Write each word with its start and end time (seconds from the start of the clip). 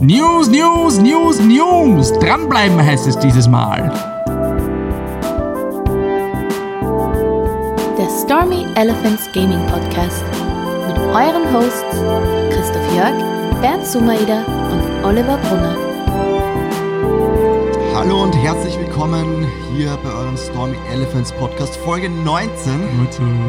News, 0.00 0.48
News, 0.48 0.98
News, 0.98 1.40
News. 1.40 2.12
Dranbleiben 2.18 2.76
heißt 2.76 3.06
es 3.06 3.18
dieses 3.18 3.48
Mal. 3.48 3.88
Der 7.96 8.08
Stormy 8.22 8.66
Elephants 8.74 9.26
Gaming 9.32 9.64
Podcast 9.68 10.22
mit 10.86 10.98
euren 10.98 11.50
Hosts 11.50 11.82
Christoph 12.50 12.94
Jörg, 12.94 13.14
Bernd 13.62 13.86
Sumaida 13.86 14.44
und 14.70 15.04
Oliver 15.04 15.38
Brunner. 15.38 15.74
Hallo 17.94 18.24
und 18.24 18.36
herzlich 18.36 18.78
willkommen 18.78 19.46
hier 19.74 19.98
bei 20.04 20.10
eurem 20.12 20.36
Stormy 20.36 20.76
Elephants 20.92 21.32
Podcast 21.32 21.74
Folge 21.78 22.10
19. 22.10 23.06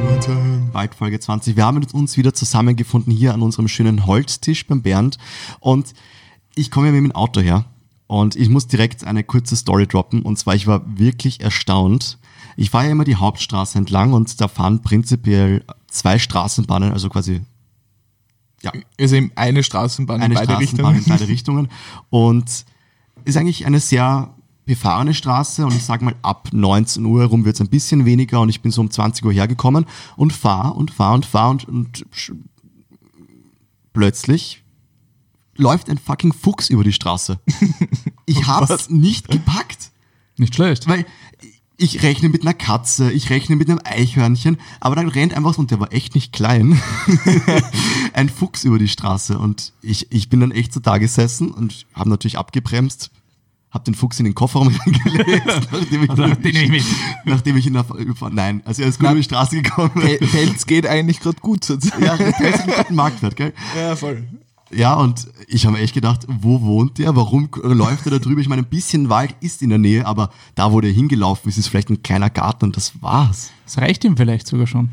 19. 0.08 0.70
Bald 0.72 0.96
Folge 0.96 1.20
20. 1.20 1.58
Wir 1.58 1.66
haben 1.66 1.86
uns 1.92 2.16
wieder 2.16 2.34
zusammengefunden 2.34 3.12
hier 3.12 3.34
an 3.34 3.42
unserem 3.42 3.68
schönen 3.68 4.06
Holztisch 4.06 4.66
beim 4.66 4.82
Bernd 4.82 5.18
und 5.60 5.94
ich 6.58 6.72
komme 6.72 6.88
ja 6.88 6.94
mit 6.94 7.04
dem 7.04 7.12
Auto 7.12 7.42
her 7.42 7.66
und 8.08 8.36
ich 8.36 8.50
muss 8.50 8.68
direkt 8.68 9.06
eine 9.06 9.24
kurze 9.24 9.56
Story 9.56 9.88
droppen. 9.88 10.22
Und 10.22 10.38
zwar, 10.38 10.56
ich 10.56 10.68
war 10.68 10.82
wirklich 10.98 11.42
erstaunt. 11.42 12.18
Ich 12.56 12.72
fahre 12.72 12.86
ja 12.86 12.92
immer 12.92 13.04
die 13.04 13.16
Hauptstraße 13.16 13.78
entlang 13.78 14.14
und 14.14 14.42
da 14.42 14.48
fahren 14.48 14.82
prinzipiell 14.82 15.64
zwei 15.88 16.18
Straßenbahnen, 16.18 16.92
also 16.92 17.10
quasi 17.10 17.42
ja. 18.64 18.72
Also 19.00 19.16
eben 19.16 19.32
eine 19.36 19.62
Straßenbahn 19.62 20.20
eine 20.20 20.34
in 20.34 20.40
beide 20.40 20.54
Straßenbahn 20.54 20.96
Richtungen. 20.96 21.04
in 21.04 21.20
beide 21.20 21.28
Richtungen. 21.32 21.68
Und 22.10 22.66
ist 23.24 23.38
eigentlich 23.38 23.66
eine 23.68 23.80
sehr 23.80 24.34
befahrene 24.66 25.14
Straße 25.14 25.66
und 25.66 25.74
ich 25.76 25.84
sage 25.84 26.04
mal 26.04 26.16
ab 26.24 26.50
19 26.52 27.06
Uhr 27.06 27.22
herum 27.22 27.46
wird 27.46 27.56
es 27.56 27.62
ein 27.62 27.70
bisschen 27.70 28.04
weniger 28.04 28.42
und 28.42 28.50
ich 28.50 28.62
bin 28.62 28.72
so 28.72 28.82
um 28.82 28.92
20 28.92 29.24
Uhr 29.24 29.32
hergekommen 29.32 29.86
und 30.18 30.34
fahr 30.34 30.76
und 30.76 30.92
fahr 30.92 31.14
und 31.14 31.26
fahr 31.26 31.52
und, 31.52 31.68
und 31.70 32.06
plötzlich 33.94 34.64
läuft 35.58 35.90
ein 35.90 35.98
fucking 35.98 36.34
Fuchs 36.34 36.70
über 36.70 36.84
die 36.84 36.94
Straße. 36.94 37.40
Ich 38.30 38.46
hab's 38.46 38.90
nicht 38.90 39.30
gepackt. 39.30 39.92
Nicht 40.38 40.54
schlecht. 40.56 40.86
Weil 40.90 41.06
ich 41.78 42.04
rechne 42.04 42.28
mit 42.28 42.42
einer 42.42 42.54
Katze, 42.54 43.10
ich 43.12 43.30
rechne 43.30 43.56
mit 43.56 43.70
einem 43.70 43.80
Eichhörnchen, 43.86 44.58
aber 44.82 44.96
dann 44.98 45.08
rennt 45.08 45.34
einfach, 45.34 45.54
so, 45.54 45.62
und 45.62 45.72
der 45.72 45.80
war 45.80 45.94
echt 45.94 46.14
nicht 46.14 46.34
klein, 46.34 46.78
ein 48.14 48.28
Fuchs 48.30 48.64
über 48.66 48.80
die 48.80 48.88
Straße. 48.90 49.38
Und 49.40 49.72
ich, 49.82 50.12
ich 50.12 50.28
bin 50.30 50.40
dann 50.42 50.52
echt 50.52 50.74
so 50.74 50.80
da 50.80 50.98
gesessen 50.98 51.52
und 51.52 51.86
habe 51.94 52.10
natürlich 52.10 52.38
abgebremst, 52.38 53.12
habe 53.72 53.86
den 53.86 53.96
Fuchs 53.96 54.20
in 54.20 54.26
den 54.26 54.36
Kofferraum 54.36 54.68
reingelegt, 54.86 55.46
nachdem 55.72 56.04
ich, 56.04 56.10
Also, 56.10 56.24
ich 56.26 56.86
nachdem 57.26 57.58
ich 57.58 57.68
ihn 57.68 57.78
auf, 57.78 57.88
nein, 58.32 58.62
also 58.66 58.82
er 58.82 58.90
ist 58.90 59.00
gut 59.00 59.08
über 59.10 59.16
die 59.18 59.24
Straße 59.24 59.62
gekommen. 59.62 59.92
Pel- 59.96 60.18
Pelz 60.20 60.66
geht 60.66 60.86
eigentlich 60.88 61.20
gerade 61.22 61.40
gut 61.40 61.64
zurzeit. 61.64 62.02
Ja, 62.02 62.18
der 62.18 62.30
ist 62.54 62.60
einen 62.62 62.74
guten 62.76 62.96
Marktwert, 62.96 63.36
gell? 63.36 63.54
ja, 63.78 63.96
voll. 63.96 64.28
Ja, 64.72 64.96
und 64.96 65.28
ich 65.48 65.66
habe 65.66 65.78
echt 65.80 65.94
gedacht, 65.94 66.26
wo 66.28 66.62
wohnt 66.62 66.98
der? 66.98 67.16
Warum 67.16 67.50
läuft 67.62 68.06
er 68.06 68.12
da 68.12 68.20
drüber? 68.20 68.42
Ich 68.42 68.50
meine, 68.50 68.64
ein 68.64 68.70
bisschen 68.70 69.10
Wald 69.10 69.36
ist 69.40 69.62
in 69.62 69.70
der 69.70 69.78
Nähe, 69.78 70.06
aber 70.06 70.30
da, 70.56 70.72
wo 70.72 70.82
der 70.82 70.92
hingelaufen 70.92 71.50
ist, 71.50 71.58
ist 71.58 71.68
vielleicht 71.68 71.90
ein 71.90 72.04
kleiner 72.04 72.30
Garten 72.30 72.66
und 72.66 72.78
das 72.78 73.02
war's. 73.02 73.52
Das 73.66 73.78
reicht 73.78 74.04
ihm 74.04 74.18
vielleicht 74.18 74.48
sogar 74.48 74.68
schon. 74.68 74.90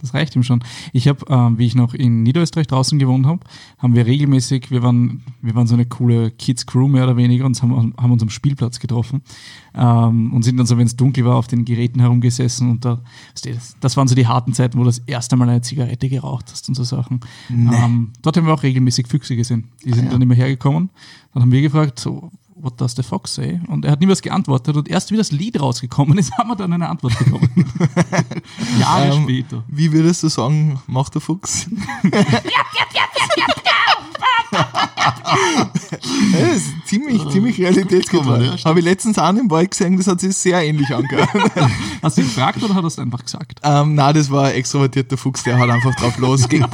Das 0.00 0.14
reicht 0.14 0.34
ihm 0.36 0.42
schon. 0.42 0.62
Ich 0.92 1.08
habe, 1.08 1.24
ähm, 1.28 1.58
wie 1.58 1.66
ich 1.66 1.74
noch 1.74 1.94
in 1.94 2.22
Niederösterreich 2.22 2.66
draußen 2.66 2.98
gewohnt 2.98 3.26
habe, 3.26 3.40
haben 3.78 3.94
wir 3.94 4.06
regelmäßig, 4.06 4.70
wir 4.70 4.82
waren, 4.82 5.22
wir 5.42 5.54
waren 5.54 5.66
so 5.66 5.74
eine 5.74 5.86
coole 5.86 6.30
Kids-Crew 6.30 6.88
mehr 6.88 7.04
oder 7.04 7.16
weniger 7.16 7.44
und 7.46 7.60
haben, 7.62 7.94
haben 7.96 8.12
uns 8.12 8.22
am 8.22 8.30
Spielplatz 8.30 8.78
getroffen 8.78 9.22
ähm, 9.74 10.32
und 10.32 10.42
sind 10.42 10.56
dann 10.56 10.66
so, 10.66 10.78
wenn 10.78 10.86
es 10.86 10.96
dunkel 10.96 11.24
war, 11.24 11.36
auf 11.36 11.46
den 11.46 11.64
Geräten 11.64 12.00
herumgesessen 12.00 12.70
und 12.70 12.84
da, 12.84 13.00
das, 13.80 13.96
waren 13.96 14.08
so 14.08 14.14
die 14.14 14.26
harten 14.26 14.52
Zeiten, 14.52 14.78
wo 14.78 14.82
du 14.82 14.88
das 14.88 14.98
erste 15.00 15.36
Mal 15.36 15.48
eine 15.48 15.60
Zigarette 15.60 16.08
geraucht 16.08 16.46
hast 16.50 16.68
und 16.68 16.74
so 16.74 16.84
Sachen. 16.84 17.20
Ähm, 17.50 18.12
dort 18.22 18.36
haben 18.36 18.46
wir 18.46 18.54
auch 18.54 18.62
regelmäßig 18.62 19.06
Füchse 19.06 19.36
gesehen. 19.36 19.68
Die 19.84 19.92
sind 19.92 20.12
dann 20.12 20.22
immer 20.22 20.34
hergekommen. 20.34 20.90
Dann 21.34 21.42
haben 21.42 21.52
wir 21.52 21.62
gefragt, 21.62 21.98
so, 21.98 22.30
what 22.62 22.80
does 22.80 22.94
the 22.96 23.02
fox 23.02 23.34
say? 23.34 23.60
Und 23.68 23.84
er 23.84 23.92
hat 23.92 24.00
nie 24.00 24.08
was 24.08 24.22
geantwortet 24.22 24.76
und 24.76 24.88
erst 24.88 25.10
wie 25.10 25.16
das 25.16 25.32
Lied 25.32 25.60
rausgekommen 25.60 26.18
ist, 26.18 26.32
haben 26.38 26.48
wir 26.48 26.56
dann 26.56 26.72
eine 26.72 26.88
Antwort 26.88 27.18
bekommen. 27.18 27.48
Jahre 28.80 29.14
Ähm, 29.14 29.22
später. 29.24 29.64
Wie 29.68 29.92
würdest 29.92 30.22
du 30.22 30.28
sagen, 30.28 30.80
macht 30.86 31.14
der 31.14 31.20
Fuchs? 31.20 31.66
Ja, 36.32 36.40
das 36.46 36.56
ist 36.56 36.74
ziemlich, 36.86 37.28
ziemlich 37.28 37.58
realitätsgetreu. 37.58 38.38
Ja, 38.38 38.46
stimmt. 38.52 38.64
Habe 38.64 38.78
ich 38.80 38.84
letztens 38.84 39.18
auch 39.18 39.30
im 39.30 39.50
Wald 39.50 39.70
gesehen, 39.70 39.96
das 39.96 40.06
hat 40.06 40.20
sich 40.20 40.36
sehr 40.36 40.62
ähnlich 40.62 40.92
angehört. 40.94 41.28
Hast 42.02 42.16
du 42.16 42.22
ihn 42.22 42.26
gefragt 42.26 42.62
oder 42.62 42.74
hat 42.74 42.82
er 42.82 42.88
es 42.88 42.98
einfach 42.98 43.22
gesagt? 43.22 43.60
ähm, 43.62 43.94
nein, 43.94 44.14
das 44.14 44.30
war 44.30 44.46
ein 44.46 44.54
extrovertierter 44.54 45.16
Fuchs, 45.16 45.42
der 45.44 45.58
hat 45.58 45.70
einfach 45.70 45.94
drauf 45.94 46.18
losging. 46.18 46.66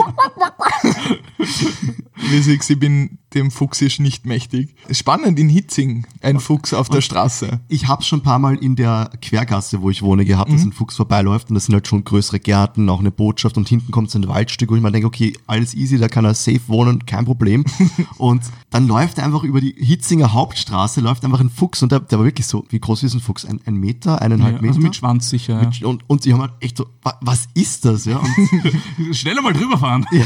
Wie 2.17 2.37
ich 2.37 2.79
bin 2.79 3.19
dem 3.37 3.51
Fuchsisch 3.53 4.01
nicht 4.01 4.27
mächtig. 4.27 4.75
Spannend 4.91 5.39
in 5.39 5.49
Hitzing, 5.49 6.07
ein 6.23 6.41
Fuchs 6.41 6.73
auf 6.75 6.89
der 6.89 7.01
Straße. 7.03 7.61
Ich 7.69 7.87
habe 7.87 8.03
schon 8.03 8.19
ein 8.21 8.23
paar 8.23 8.39
Mal 8.41 8.57
in 8.57 8.75
der 8.75 9.11
Quergasse, 9.23 9.81
wo 9.83 9.91
ich 9.91 10.03
wohne, 10.03 10.25
gehabt, 10.25 10.53
dass 10.53 10.63
ein 10.65 10.73
Fuchs 10.73 10.97
vorbeiläuft 10.97 11.51
und 11.51 11.55
das 11.55 11.67
sind 11.67 11.75
halt 11.75 11.87
schon 11.87 12.03
größere 12.05 12.41
Gärten, 12.41 12.89
auch 12.89 12.99
eine 13.01 13.11
Botschaft 13.13 13.57
und 13.57 13.69
hinten 13.69 13.93
kommt 13.93 14.11
so 14.11 14.19
ein 14.19 14.27
Waldstück, 14.27 14.71
wo 14.71 14.77
ich 14.77 14.83
mir 14.83 14.91
denke, 14.91 15.07
okay, 15.07 15.35
alles 15.47 15.75
easy, 15.75 15.99
da 15.99 16.09
kann 16.09 16.25
er 16.25 16.35
safe 16.35 16.61
wohnen, 16.67 17.07
kein 17.07 17.25
Problem. 17.25 17.65
und 18.19 18.43
dann 18.71 18.89
läuft 18.89 19.19
er 19.19 19.25
einfach 19.25 19.45
über 19.45 19.61
die 19.61 19.75
Hitzinger 19.79 20.33
Hauptstraße, 20.33 21.01
läuft 21.01 21.25
einfach 21.25 21.41
ein 21.41 21.51
Fuchs 21.51 21.83
und 21.83 21.93
der, 21.93 22.01
der 22.01 22.19
war 22.19 22.25
wirklich 22.25 22.47
so, 22.47 22.65
wie 22.71 22.81
groß 22.81 23.03
ist 23.05 23.15
ein 23.15 23.21
Fuchs? 23.21 23.45
Ein, 23.45 23.61
ein 23.67 23.77
Meter, 23.77 24.21
eineinhalb 24.23 24.57
Ja, 24.57 24.61
Meter? 24.63 24.75
also 24.75 24.81
mit 24.81 24.97
Schwanz 24.97 25.29
sicher. 25.29 25.61
Mit- 25.61 25.83
Und, 25.85 26.09
und 26.09 26.23
sie 26.23 26.33
haben 26.33 26.41
halt 26.41 26.53
echt 26.61 26.79
so, 26.79 26.87
wa- 27.03 27.19
was 27.21 27.47
ist 27.55 27.85
das? 27.85 28.07
Ja? 28.07 28.21
Schneller 29.13 29.43
mal 29.43 29.53
drüber 29.53 29.77
fahren. 29.79 30.07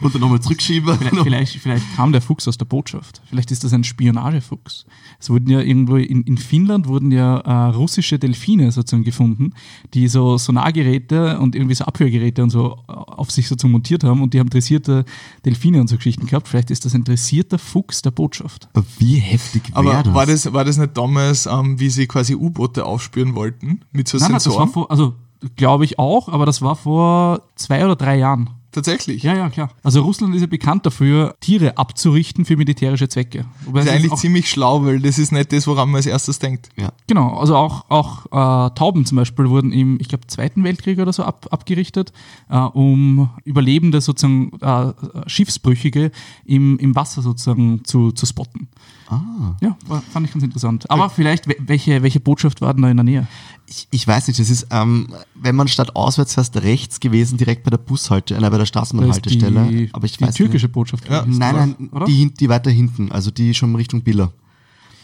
und 0.00 0.14
dann 0.14 0.20
nochmal 0.20 0.40
zurückschieben. 0.40 0.96
Vielleicht, 1.08 1.24
vielleicht, 1.24 1.58
vielleicht 1.58 1.96
kam 1.96 2.12
der 2.12 2.20
Fuchs 2.20 2.46
aus 2.48 2.58
der 2.58 2.64
Botschaft. 2.64 3.20
Vielleicht 3.28 3.50
ist 3.50 3.64
das 3.64 3.72
ein 3.72 3.84
Spionagefuchs. 3.84 4.86
Es 5.18 5.30
wurden 5.30 5.48
ja 5.50 5.60
irgendwo 5.60 5.96
in, 5.96 6.22
in 6.22 6.38
Finnland 6.38 6.86
wurden 6.86 7.10
ja 7.10 7.38
äh, 7.38 7.70
russische 7.74 8.18
Delfine 8.18 8.70
sozusagen 8.72 9.04
gefunden, 9.04 9.52
die 9.94 10.08
so 10.08 10.38
Sonargeräte 10.38 11.38
und 11.38 11.54
irgendwie 11.54 11.74
so 11.74 11.84
Abhörgeräte 11.84 12.42
und 12.42 12.50
so 12.50 12.78
äh, 12.88 12.92
auf 12.92 13.30
sich 13.30 13.48
sozusagen 13.48 13.72
montiert 13.72 14.04
haben 14.04 14.22
und 14.22 14.34
die 14.34 14.40
haben 14.40 14.50
dressierte 14.50 15.04
Delfine 15.44 15.80
und 15.80 15.88
so 15.88 15.96
Geschichten 15.96 16.26
gehabt. 16.26 16.48
Vielleicht 16.48 16.70
ist 16.70 16.84
das 16.84 16.94
ein 16.94 17.04
dressierter 17.04 17.58
Fuchs 17.58 18.02
der 18.02 18.10
Botschaft. 18.10 18.68
Wie 18.98 19.16
heftig 19.16 19.62
Aber 19.72 19.90
wär 19.92 20.02
das? 20.02 20.14
war 20.14 20.26
das, 20.26 20.52
war 20.52 20.64
das 20.64 20.76
nicht 20.78 20.96
damals, 20.96 21.46
ähm, 21.46 21.78
wie 21.80 21.90
sie 21.90 22.06
quasi 22.06 22.34
U-Boote 22.34 22.84
aufspüren 22.84 23.34
wollten? 23.34 23.80
Mit 23.92 24.08
so 24.08 24.18
Nein, 24.18 24.28
nein, 24.28 24.34
das 24.34 24.46
war 24.46 24.52
Sensoren? 24.52 24.68
vor, 24.70 24.90
also 24.90 25.14
glaube 25.56 25.84
ich 25.84 25.98
auch, 25.98 26.28
aber 26.28 26.46
das 26.46 26.62
war 26.62 26.76
vor 26.76 27.42
zwei 27.54 27.84
oder 27.84 27.96
drei 27.96 28.18
Jahren. 28.18 28.50
Tatsächlich. 28.70 29.22
Ja, 29.22 29.34
ja, 29.34 29.48
klar. 29.48 29.70
Also 29.82 30.02
Russland 30.02 30.34
ist 30.34 30.42
ja 30.42 30.46
bekannt 30.46 30.84
dafür, 30.84 31.34
Tiere 31.40 31.78
abzurichten 31.78 32.44
für 32.44 32.56
militärische 32.56 33.08
Zwecke. 33.08 33.46
Wobei 33.64 33.80
Das 33.80 33.88
ist 33.88 33.94
eigentlich 33.94 34.14
ziemlich 34.14 34.48
schlau, 34.50 34.84
weil 34.84 35.00
das 35.00 35.18
ist 35.18 35.32
nicht 35.32 35.52
das, 35.52 35.66
woran 35.66 35.88
man 35.88 35.96
als 35.96 36.06
erstes 36.06 36.38
denkt. 36.38 36.68
Ja. 36.76 36.92
Genau, 37.06 37.38
also 37.38 37.56
auch, 37.56 37.86
auch 37.88 38.26
äh, 38.26 38.70
Tauben 38.74 39.06
zum 39.06 39.16
Beispiel 39.16 39.48
wurden 39.48 39.72
im, 39.72 39.98
ich 40.00 40.08
glaube, 40.08 40.26
Zweiten 40.26 40.64
Weltkrieg 40.64 40.98
oder 40.98 41.12
so 41.12 41.22
ab, 41.22 41.46
abgerichtet, 41.50 42.12
äh, 42.50 42.58
um 42.58 43.30
Überlebende 43.44 44.00
sozusagen, 44.00 44.52
äh, 44.60 44.92
Schiffsbrüchige 45.26 46.10
im, 46.44 46.78
im 46.78 46.94
Wasser 46.94 47.22
sozusagen 47.22 47.84
zu, 47.84 48.12
zu 48.12 48.26
spotten. 48.26 48.68
Ah. 49.08 49.56
Ja, 49.62 49.76
war, 49.86 50.02
fand 50.02 50.26
ich 50.26 50.32
ganz 50.32 50.44
interessant. 50.44 50.90
Aber 50.90 51.08
vielleicht, 51.08 51.48
we- 51.48 51.56
welche, 51.60 52.02
welche 52.02 52.20
Botschaft 52.20 52.60
war 52.60 52.74
denn 52.74 52.82
da 52.82 52.90
in 52.90 52.96
der 52.98 53.04
Nähe? 53.04 53.26
Ich, 53.70 53.86
ich 53.90 54.08
weiß 54.08 54.28
nicht, 54.28 54.40
das 54.40 54.48
ist, 54.48 54.68
ähm, 54.70 55.14
wenn 55.34 55.54
man 55.54 55.68
statt 55.68 55.94
auswärts 55.94 56.34
fährst, 56.34 56.56
rechts 56.56 57.00
gewesen, 57.00 57.36
direkt 57.36 57.64
bei 57.64 57.70
der 57.70 57.76
Bushalte, 57.78 58.34
äh, 58.34 58.40
bei 58.40 58.56
der 58.56 58.64
Straßenbahnhaltestelle. 58.64 59.66
die, 59.66 59.90
aber 59.92 60.06
ich 60.06 60.16
die 60.16 60.24
weiß 60.24 60.34
türkische 60.34 60.66
nicht. 60.66 60.72
Botschaft. 60.72 61.08
Ja. 61.08 61.24
Nein, 61.26 61.76
nein, 61.78 61.90
oder? 61.92 62.06
die, 62.06 62.32
die 62.32 62.48
weiter 62.48 62.70
hinten, 62.70 63.12
also 63.12 63.30
die 63.30 63.52
schon 63.52 63.74
Richtung 63.74 64.02
Biller. 64.02 64.32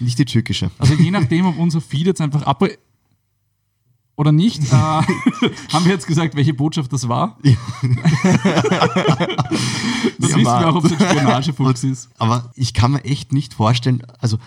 Nicht 0.00 0.19
die 0.19 0.24
türkische. 0.24 0.70
Also 0.78 0.94
je 0.94 1.10
nachdem, 1.10 1.47
ob 1.47 1.58
unser 1.58 1.80
Feed 1.80 2.06
jetzt 2.06 2.20
einfach 2.20 2.42
ab 2.42 2.62
oder 4.16 4.32
nicht, 4.32 4.62
äh, 4.62 4.72
haben 4.72 5.84
wir 5.84 5.92
jetzt 5.92 6.06
gesagt, 6.06 6.36
welche 6.36 6.54
Botschaft 6.54 6.92
das 6.92 7.08
war. 7.08 7.36
das 7.42 7.56
wissen 10.18 10.42
wir 10.42 10.68
auch, 10.68 10.77
ob 10.77 10.84
es 10.84 10.92
ein 10.92 10.98
Spionagefuchs 10.98 11.84
ist. 11.84 12.09
Aber 12.18 12.53
ich 12.54 12.74
kann 12.74 12.92
mir 12.92 13.04
echt 13.04 13.33
nicht 13.33 13.54
vorstellen, 13.54 14.04
also 14.21 14.39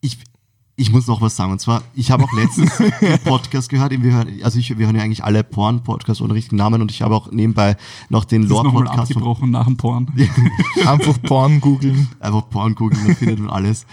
ich, 0.00 0.18
ich 0.80 0.90
muss 0.90 1.06
noch 1.06 1.20
was 1.20 1.36
sagen. 1.36 1.52
Und 1.52 1.60
zwar, 1.60 1.82
ich 1.94 2.10
habe 2.10 2.24
auch 2.24 2.32
letztens 2.32 2.80
einen 2.80 3.18
Podcast 3.18 3.68
gehört, 3.68 3.92
wir 3.92 4.12
hören, 4.12 4.40
also 4.42 4.58
ich, 4.58 4.78
wir 4.78 4.86
hören 4.86 4.96
ja 4.96 5.02
eigentlich 5.02 5.22
alle 5.22 5.44
Porn-Podcasts 5.44 6.22
ohne 6.22 6.32
richtigen 6.32 6.56
Namen 6.56 6.80
und 6.80 6.90
ich 6.90 7.02
habe 7.02 7.14
auch 7.14 7.30
nebenbei 7.30 7.76
noch 8.08 8.24
den 8.24 8.44
Lore-Podcast 8.44 8.98
abgebrochen 9.10 9.50
nach 9.50 9.66
dem 9.66 9.76
Porn. 9.76 10.06
Einfach 10.86 11.20
Porn 11.22 11.60
googeln. 11.60 12.08
einfach 12.18 12.48
Porn 12.48 12.74
googeln, 12.74 13.08
da 13.08 13.14
findet 13.14 13.40
man 13.40 13.50
alles. 13.50 13.84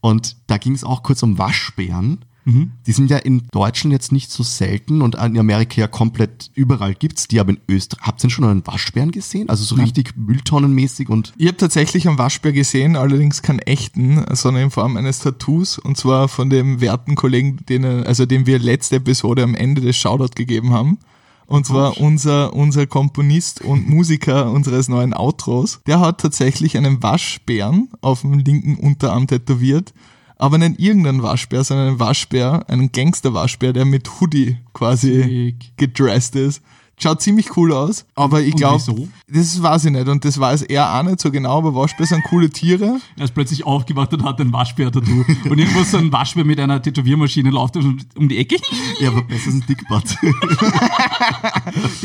Und 0.00 0.36
da 0.48 0.58
ging 0.58 0.74
es 0.74 0.82
auch 0.82 1.04
kurz 1.04 1.22
um 1.22 1.38
Waschbären. 1.38 2.24
Mhm. 2.44 2.72
Die 2.86 2.92
sind 2.92 3.10
ja 3.10 3.18
in 3.18 3.44
Deutschland 3.52 3.92
jetzt 3.92 4.12
nicht 4.12 4.30
so 4.30 4.42
selten 4.42 5.02
und 5.02 5.14
in 5.14 5.38
Amerika 5.38 5.80
ja 5.80 5.86
komplett 5.86 6.50
überall 6.54 6.94
gibt's 6.94 7.28
die, 7.28 7.38
aber 7.38 7.50
in 7.50 7.60
Österreich, 7.68 8.06
habt 8.06 8.20
ihr 8.20 8.22
denn 8.22 8.30
schon 8.30 8.44
einen 8.44 8.66
Waschbären 8.66 9.12
gesehen? 9.12 9.48
Also 9.48 9.64
so 9.64 9.76
richtig 9.76 10.16
Mülltonnenmäßig 10.16 11.08
und 11.08 11.32
Ich 11.36 11.46
habe 11.46 11.56
tatsächlich 11.56 12.08
einen 12.08 12.18
Waschbär 12.18 12.52
gesehen, 12.52 12.96
allerdings 12.96 13.42
keinen 13.42 13.60
echten, 13.60 14.24
sondern 14.32 14.64
in 14.64 14.70
Form 14.70 14.96
eines 14.96 15.20
Tattoos 15.20 15.78
und 15.78 15.96
zwar 15.96 16.28
von 16.28 16.50
dem 16.50 16.80
werten 16.80 17.14
Kollegen, 17.14 17.58
den, 17.68 17.84
also 17.84 18.26
dem 18.26 18.46
wir 18.46 18.58
letzte 18.58 18.96
Episode 18.96 19.42
am 19.42 19.54
Ende 19.54 19.80
des 19.80 19.96
Shoutout 19.96 20.34
gegeben 20.34 20.72
haben. 20.72 20.98
Und 21.46 21.66
zwar 21.66 22.00
unser, 22.00 22.54
unser 22.54 22.86
Komponist 22.86 23.60
und 23.60 23.86
Musiker 23.86 24.50
unseres 24.50 24.88
neuen 24.88 25.12
Outros, 25.12 25.80
der 25.86 26.00
hat 26.00 26.20
tatsächlich 26.20 26.78
einen 26.78 27.02
Waschbären 27.02 27.90
auf 28.00 28.22
dem 28.22 28.38
linken 28.38 28.76
Unterarm 28.76 29.26
tätowiert. 29.26 29.92
Aber 30.42 30.58
nicht 30.58 30.80
irgendeinen 30.80 31.22
Waschbär, 31.22 31.62
sondern 31.62 31.86
einen 31.86 32.00
Waschbär, 32.00 32.64
einen 32.66 32.90
Gangster-Waschbär, 32.90 33.72
der 33.72 33.84
mit 33.84 34.20
Hoodie 34.20 34.56
quasi 34.74 35.22
Sick. 35.22 35.76
gedressed 35.76 36.34
ist. 36.34 36.64
Schaut 37.02 37.20
ziemlich 37.20 37.56
cool 37.56 37.72
aus, 37.72 38.04
aber 38.14 38.42
ich 38.42 38.54
glaube, 38.54 38.80
das 39.26 39.60
weiß 39.60 39.86
ich 39.86 39.90
nicht 39.90 40.06
und 40.06 40.24
das 40.24 40.38
weiß 40.38 40.62
er 40.62 40.94
auch 40.94 41.02
nicht 41.02 41.20
so 41.20 41.32
genau, 41.32 41.58
aber 41.58 41.74
Waschbär 41.74 42.06
sind 42.06 42.22
coole 42.22 42.48
Tiere. 42.48 43.00
Er 43.16 43.24
ist 43.24 43.34
plötzlich 43.34 43.66
aufgewacht 43.66 44.14
und 44.14 44.22
hat 44.22 44.40
ein 44.40 44.52
Waschbär-Tattoo. 44.52 45.24
und 45.50 45.58
irgendwo 45.58 45.82
so 45.82 45.96
ein 45.98 46.12
Waschbär 46.12 46.44
mit 46.44 46.60
einer 46.60 46.80
Tätowiermaschine 46.80 47.50
läuft 47.50 47.76
um, 47.76 47.98
um 48.16 48.28
die 48.28 48.38
Ecke. 48.38 48.56
Ja, 49.00 49.08
aber 49.08 49.22
besser 49.22 49.48
ist 49.48 49.54
ein 49.54 49.64
Dickbutt. 49.68 50.04
Den 50.22 50.32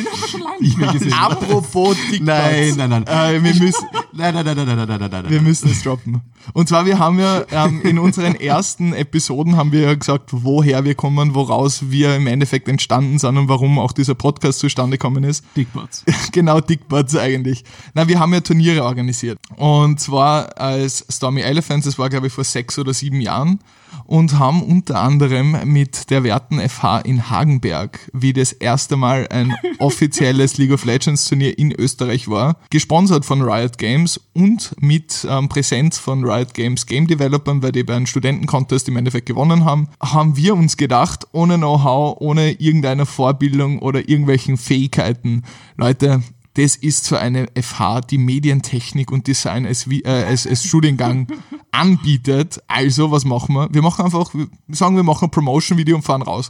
haben 0.05 0.21
wir 0.21 0.27
schon 0.27 0.41
lange 0.41 0.61
nicht 0.61 0.77
mehr 0.77 0.91
gesehen. 0.93 1.13
Apropos 1.13 1.95
Dickbutts. 2.11 2.21
nein, 2.21 2.73
nein, 2.77 2.89
nein. 2.89 3.05
Äh, 3.05 3.43
wir 3.43 3.53
müssen, 3.53 3.85
Nein, 4.13 4.33
nein, 4.33 4.45
nein, 4.45 4.55
nein, 4.55 4.65
nein, 4.65 4.77
nein, 4.87 4.87
nein, 4.99 5.09
nein, 5.11 5.29
Wir 5.29 5.37
nein. 5.37 5.43
müssen 5.43 5.69
es 5.69 5.83
droppen. 5.83 6.21
Und 6.53 6.67
zwar, 6.69 6.85
wir 6.85 6.97
haben 6.97 7.19
ja 7.19 7.43
ähm, 7.51 7.81
in 7.83 7.99
unseren 7.99 8.33
ersten 8.39 8.93
Episoden 8.93 9.57
haben 9.57 9.71
wir 9.71 9.81
ja 9.81 9.93
gesagt, 9.93 10.29
woher 10.31 10.85
wir 10.85 10.95
kommen, 10.95 11.35
woraus 11.35 11.91
wir 11.91 12.15
im 12.15 12.25
Endeffekt 12.25 12.67
entstanden 12.67 13.19
sind 13.19 13.37
und 13.37 13.49
warum 13.49 13.77
auch 13.79 13.91
dieser 13.91 14.15
Podcast 14.15 14.59
zustande 14.59 14.86
gekommen 14.91 15.23
ist. 15.23 15.43
Dickbutts. 15.55 16.03
genau, 16.31 16.61
Dickbutts 16.61 17.15
eigentlich. 17.15 17.63
Na, 17.93 18.07
wir 18.07 18.19
haben 18.19 18.33
ja 18.33 18.41
Turniere 18.41 18.83
organisiert. 18.83 19.39
Und 19.55 19.99
zwar 19.99 20.57
als 20.59 21.05
Stormy 21.09 21.41
Elephants, 21.41 21.85
das 21.85 21.97
war 21.99 22.09
glaube 22.09 22.27
ich 22.27 22.33
vor 22.33 22.43
sechs 22.43 22.77
oder 22.79 22.93
sieben 22.93 23.21
Jahren. 23.21 23.59
Und 24.07 24.39
haben 24.39 24.63
unter 24.63 25.01
anderem 25.01 25.57
mit 25.65 26.09
der 26.09 26.23
Werten 26.23 26.59
FH 26.59 26.99
in 26.99 27.29
Hagenberg, 27.29 28.09
wie 28.13 28.33
das 28.33 28.53
erste 28.53 28.95
Mal 28.95 29.27
ein 29.29 29.53
offizielles 29.79 30.57
League 30.57 30.71
of 30.71 30.85
Legends 30.85 31.27
Turnier 31.27 31.57
in 31.59 31.71
Österreich 31.71 32.27
war, 32.27 32.57
gesponsert 32.69 33.25
von 33.25 33.41
Riot 33.41 33.77
Games 33.77 34.19
und 34.33 34.75
mit 34.79 35.27
ähm, 35.29 35.49
Präsenz 35.49 35.97
von 35.97 36.23
Riot 36.23 36.53
Games 36.53 36.85
Game 36.85 37.07
Developern, 37.07 37.61
weil 37.61 37.73
die 37.73 37.83
bei 37.83 37.95
einem 37.95 38.05
Studentencontest 38.05 38.87
im 38.87 38.97
Endeffekt 38.97 39.27
gewonnen 39.27 39.65
haben, 39.65 39.89
haben 40.01 40.37
wir 40.37 40.55
uns 40.55 40.77
gedacht, 40.77 41.27
ohne 41.33 41.57
Know-how, 41.57 42.17
ohne 42.19 42.51
irgendeine 42.51 43.05
Vorbildung 43.05 43.79
oder 43.79 44.07
irgendwelchen 44.07 44.57
Fähigkeiten, 44.57 45.43
Leute, 45.75 46.23
das 46.57 46.75
ist 46.75 47.05
zwar 47.05 47.19
eine 47.19 47.47
FH, 47.55 48.01
die 48.01 48.17
Medientechnik 48.17 49.11
und 49.11 49.27
Design 49.27 49.67
als, 49.67 49.85
äh, 49.87 50.01
als, 50.07 50.47
als 50.47 50.63
Studiengang 50.63 51.27
anbietet. 51.71 52.59
Also, 52.67 53.11
was 53.11 53.25
machen 53.25 53.53
wir? 53.53 53.71
Wir 53.71 53.83
machen 53.83 54.05
einfach, 54.05 54.33
wir 54.33 54.47
sagen, 54.69 54.95
wir 54.95 55.03
machen 55.03 55.25
ein 55.25 55.31
Promotion-Video 55.31 55.95
und 55.95 56.01
fahren 56.01 56.23
raus. 56.23 56.49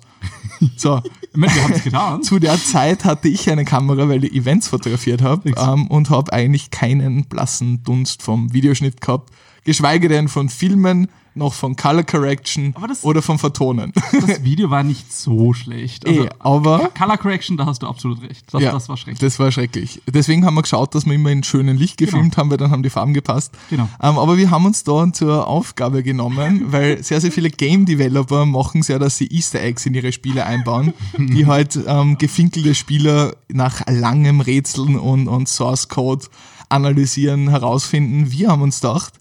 So. 0.77 1.01
Wir 1.33 1.63
haben 1.63 1.73
es 1.73 1.83
getan. 1.83 2.23
Zu 2.23 2.39
der 2.39 2.57
Zeit 2.57 3.05
hatte 3.05 3.27
ich 3.27 3.47
eine 3.51 3.63
Kamera, 3.63 4.09
weil 4.09 4.23
ich 4.23 4.33
Events 4.33 4.69
fotografiert 4.69 5.21
habe 5.21 5.51
ähm, 5.55 5.85
und 5.85 6.09
habe 6.09 6.33
eigentlich 6.33 6.71
keinen 6.71 7.25
blassen 7.25 7.83
Dunst 7.83 8.23
vom 8.23 8.53
Videoschnitt 8.53 9.01
gehabt, 9.01 9.29
geschweige 9.63 10.07
denn 10.07 10.29
von 10.29 10.49
Filmen, 10.49 11.09
noch 11.37 11.53
von 11.53 11.75
Color 11.75 12.03
Correction 12.03 12.73
das- 12.87 13.03
oder 13.03 13.21
von 13.21 13.37
Vertonen. 13.37 13.93
Das 14.27 14.43
Video 14.43 14.69
war 14.69 14.83
nicht 14.83 15.11
so 15.13 15.53
schlecht. 15.53 16.07
Also, 16.07 16.25
Eh, 16.25 16.29
aber 16.39 16.89
Color 16.97 17.17
Correction, 17.17 17.57
da 17.57 17.65
hast 17.65 17.83
du 17.83 17.87
absolut 17.87 18.21
recht. 18.21 18.45
Das, 18.51 18.61
ja, 18.61 18.71
das 18.71 18.89
war 18.89 18.97
schrecklich. 18.97 19.19
Das 19.19 19.39
war 19.39 19.51
schrecklich. 19.51 20.01
Deswegen 20.07 20.45
haben 20.45 20.55
wir 20.55 20.61
geschaut, 20.63 20.95
dass 20.95 21.05
wir 21.05 21.13
immer 21.13 21.29
in 21.31 21.43
schönem 21.43 21.77
Licht 21.77 21.97
gefilmt 21.97 22.37
haben, 22.37 22.49
weil 22.49 22.57
dann 22.57 22.71
haben 22.71 22.83
die 22.83 22.89
Farben 22.89 23.13
gepasst. 23.13 23.53
Genau. 23.69 23.87
Ähm, 24.01 24.17
aber 24.17 24.37
wir 24.37 24.49
haben 24.51 24.65
uns 24.65 24.83
da 24.83 25.11
zur 25.13 25.47
Aufgabe 25.47 26.03
genommen, 26.03 26.65
weil 26.71 27.03
sehr, 27.03 27.21
sehr 27.21 27.31
viele 27.31 27.49
Game 27.49 27.85
Developer 27.85 28.45
machen 28.45 28.81
es 28.81 28.87
ja, 28.87 28.99
dass 28.99 29.17
sie 29.17 29.27
Easter 29.27 29.61
Eggs 29.61 29.85
in 29.85 29.93
ihre 29.93 30.11
Spiele 30.11 30.45
einbauen, 30.45 30.93
die 31.17 31.45
halt 31.45 31.77
ähm, 31.87 32.17
gefinkelte 32.17 32.73
Spieler 32.75 33.35
nach 33.49 33.81
langem 33.87 34.41
Rätseln 34.41 34.97
und, 34.97 35.27
und 35.27 35.47
Source 35.47 35.87
Code 35.89 36.25
analysieren, 36.69 37.49
herausfinden. 37.49 38.31
Wir 38.31 38.49
haben 38.49 38.61
uns 38.61 38.81
gedacht, 38.81 39.13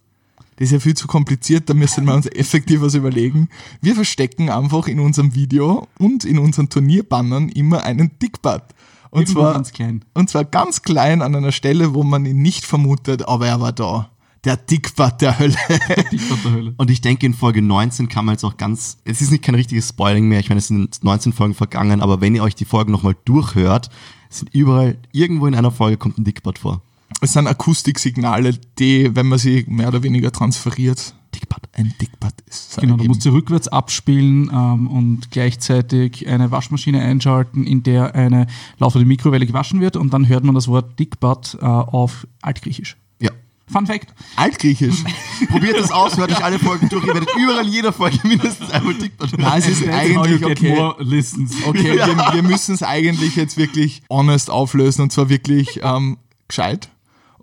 das 0.56 0.66
ist 0.66 0.72
ja 0.72 0.80
viel 0.80 0.94
zu 0.94 1.06
kompliziert, 1.06 1.68
da 1.68 1.74
müssen 1.74 2.04
wir 2.06 2.14
uns 2.14 2.26
effektiv 2.34 2.80
was 2.80 2.94
überlegen. 2.94 3.48
Wir 3.80 3.94
verstecken 3.94 4.50
einfach 4.50 4.88
in 4.88 5.00
unserem 5.00 5.34
Video 5.34 5.86
und 5.98 6.24
in 6.24 6.38
unseren 6.38 6.68
Turnierbannern 6.68 7.48
immer 7.50 7.84
einen 7.84 8.18
Dickbutt. 8.20 8.62
Und 9.10 9.22
Irgendwo 9.22 9.40
zwar, 9.40 9.54
ganz 9.54 9.72
klein. 9.72 10.04
und 10.14 10.28
zwar 10.28 10.44
ganz 10.44 10.82
klein 10.82 11.22
an 11.22 11.34
einer 11.34 11.52
Stelle, 11.52 11.94
wo 11.94 12.02
man 12.02 12.26
ihn 12.26 12.42
nicht 12.42 12.64
vermutet, 12.64 13.28
aber 13.28 13.46
er 13.46 13.60
war 13.60 13.72
da. 13.72 14.10
Der 14.44 14.56
Dickbutt 14.56 15.20
der 15.22 15.38
Hölle. 15.38 15.56
Dickbutt 16.12 16.44
der 16.44 16.52
Hölle. 16.52 16.74
Und 16.76 16.90
ich 16.90 17.00
denke, 17.00 17.26
in 17.26 17.34
Folge 17.34 17.62
19 17.62 18.08
kann 18.08 18.24
man 18.24 18.34
jetzt 18.34 18.44
auch 18.44 18.56
ganz, 18.56 18.98
es 19.04 19.20
ist 19.20 19.30
nicht 19.30 19.42
kein 19.42 19.54
richtiges 19.54 19.88
Spoiling 19.88 20.28
mehr, 20.28 20.40
ich 20.40 20.48
meine, 20.48 20.58
es 20.58 20.68
sind 20.68 21.02
19 21.02 21.32
Folgen 21.32 21.54
vergangen, 21.54 22.00
aber 22.00 22.20
wenn 22.20 22.34
ihr 22.34 22.42
euch 22.42 22.54
die 22.54 22.64
Folgen 22.64 22.92
nochmal 22.92 23.16
durchhört, 23.24 23.90
sind 24.28 24.52
überall, 24.54 24.98
irgendwo 25.12 25.46
in 25.46 25.54
einer 25.54 25.70
Folge 25.70 25.96
kommt 25.96 26.18
ein 26.18 26.24
Dickbutt 26.24 26.58
vor. 26.58 26.82
Es 27.20 27.32
sind 27.32 27.46
Akustiksignale, 27.46 28.58
die, 28.78 29.14
wenn 29.14 29.26
man 29.26 29.38
sie 29.38 29.64
mehr 29.68 29.88
oder 29.88 30.02
weniger 30.02 30.32
transferiert, 30.32 31.14
Dickbutt, 31.34 31.62
ein 31.72 31.94
Dickbutt 32.00 32.34
ist. 32.48 32.78
Genau, 32.78 32.96
du 32.96 33.04
musst 33.04 33.22
sie 33.22 33.30
rückwärts 33.30 33.68
abspielen 33.68 34.50
ähm, 34.52 34.86
und 34.88 35.30
gleichzeitig 35.30 36.26
eine 36.28 36.50
Waschmaschine 36.50 37.00
einschalten, 37.00 37.66
in 37.66 37.82
der 37.82 38.14
eine 38.14 38.46
laufende 38.78 39.06
Mikrowelle 39.06 39.46
gewaschen 39.46 39.80
wird 39.80 39.96
und 39.96 40.12
dann 40.12 40.28
hört 40.28 40.44
man 40.44 40.54
das 40.54 40.68
Wort 40.68 40.98
Dickbutt 40.98 41.58
äh, 41.60 41.64
auf 41.64 42.26
Altgriechisch. 42.42 42.96
Ja. 43.20 43.30
Fun 43.66 43.86
Fact. 43.86 44.14
Altgriechisch. 44.36 45.04
Probiert 45.48 45.76
es 45.76 45.90
aus, 45.90 46.16
hört 46.16 46.30
euch 46.30 46.44
alle 46.44 46.58
Folgen 46.58 46.88
durch, 46.88 47.04
ihr 47.04 47.14
werdet 47.14 47.30
überall 47.36 47.66
in 47.66 47.72
jeder 47.72 47.92
Folge 47.92 48.18
mindestens 48.24 48.70
einmal 48.70 48.94
hören. 48.94 49.10
Nein, 49.38 49.58
es 49.58 49.68
ist 49.68 49.88
eigentlich 49.88 50.44
okay. 50.44 50.78
Okay, 51.66 51.94
wir, 51.94 52.34
wir 52.34 52.42
müssen 52.42 52.74
es 52.74 52.82
eigentlich 52.82 53.36
jetzt 53.36 53.56
wirklich 53.56 54.02
honest 54.08 54.50
auflösen 54.50 55.02
und 55.02 55.12
zwar 55.12 55.28
wirklich 55.28 55.80
ähm, 55.82 56.18
gescheit. 56.48 56.90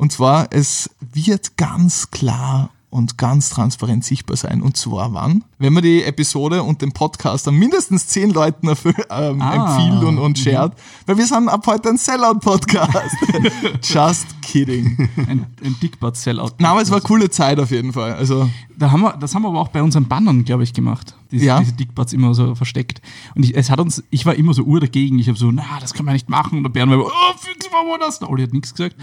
Und 0.03 0.11
zwar, 0.11 0.47
es 0.51 0.89
wird 1.13 1.55
ganz 1.55 2.11
klar 2.11 2.71
und 2.89 3.17
ganz 3.17 3.49
transparent 3.49 4.03
sichtbar 4.03 4.35
sein. 4.35 4.61
Und 4.61 4.75
zwar 4.75 5.13
wann? 5.13 5.45
Wenn 5.59 5.71
man 5.71 5.81
die 5.81 6.03
Episode 6.03 6.61
und 6.61 6.81
den 6.81 6.91
Podcast 6.91 7.47
an 7.47 7.55
mindestens 7.55 8.07
zehn 8.07 8.29
Leuten 8.31 8.67
erfüll, 8.67 8.93
ähm, 9.09 9.41
Ah. 9.41 9.77
empfiehlt 9.77 10.03
und, 10.03 10.17
und 10.19 10.37
shared, 10.37 10.73
weil 11.05 11.17
wir 11.17 11.25
sind 11.25 11.47
ab 11.47 11.65
heute 11.67 11.87
ein 11.87 11.97
Sellout-Podcast. 11.97 13.15
Just 13.81 14.25
kidding. 14.41 15.07
Ein, 15.15 15.45
ein 15.63 15.75
Dickbutt-Sellout. 15.81 16.51
Na, 16.57 16.71
aber 16.71 16.81
es 16.81 16.89
war 16.91 16.97
eine 16.97 17.05
coole 17.07 17.29
Zeit 17.29 17.57
auf 17.61 17.71
jeden 17.71 17.93
Fall. 17.93 18.11
Also, 18.15 18.49
Da 18.77 18.91
haben 18.91 19.01
wir, 19.01 19.13
das 19.17 19.33
haben 19.35 19.43
wir 19.43 19.49
aber 19.49 19.59
auch 19.61 19.67
bei 19.69 19.81
unseren 19.83 20.07
Bannern, 20.07 20.43
glaube 20.45 20.63
ich, 20.63 20.73
gemacht. 20.73 21.15
Diese, 21.31 21.45
Ja. 21.45 21.59
diese 21.59 21.73
Dickbutts 21.73 22.13
immer 22.13 22.33
so 22.33 22.55
versteckt. 22.55 23.01
Und 23.35 23.43
ich, 23.43 23.55
es 23.55 23.69
hat 23.69 23.79
uns, 23.79 24.03
ich 24.09 24.25
war 24.25 24.35
immer 24.35 24.53
so 24.53 24.63
ur 24.63 24.79
dagegen. 24.79 25.19
Ich 25.19 25.27
habe 25.27 25.37
so, 25.37 25.51
na, 25.51 25.63
das 25.79 25.93
kann 25.93 26.05
man 26.05 26.13
nicht 26.13 26.29
machen. 26.29 26.57
Und 26.57 26.63
der 26.63 26.69
Bären 26.69 26.89
war, 26.89 26.95
immer, 26.97 27.05
oh, 27.05 27.37
fix 27.37 27.69
mal 27.71 27.83
wo 27.85 27.97
das. 27.97 28.19
Der 28.19 28.29
Olli 28.29 28.43
hat 28.43 28.53
nichts 28.53 28.73
gesagt. 28.73 28.95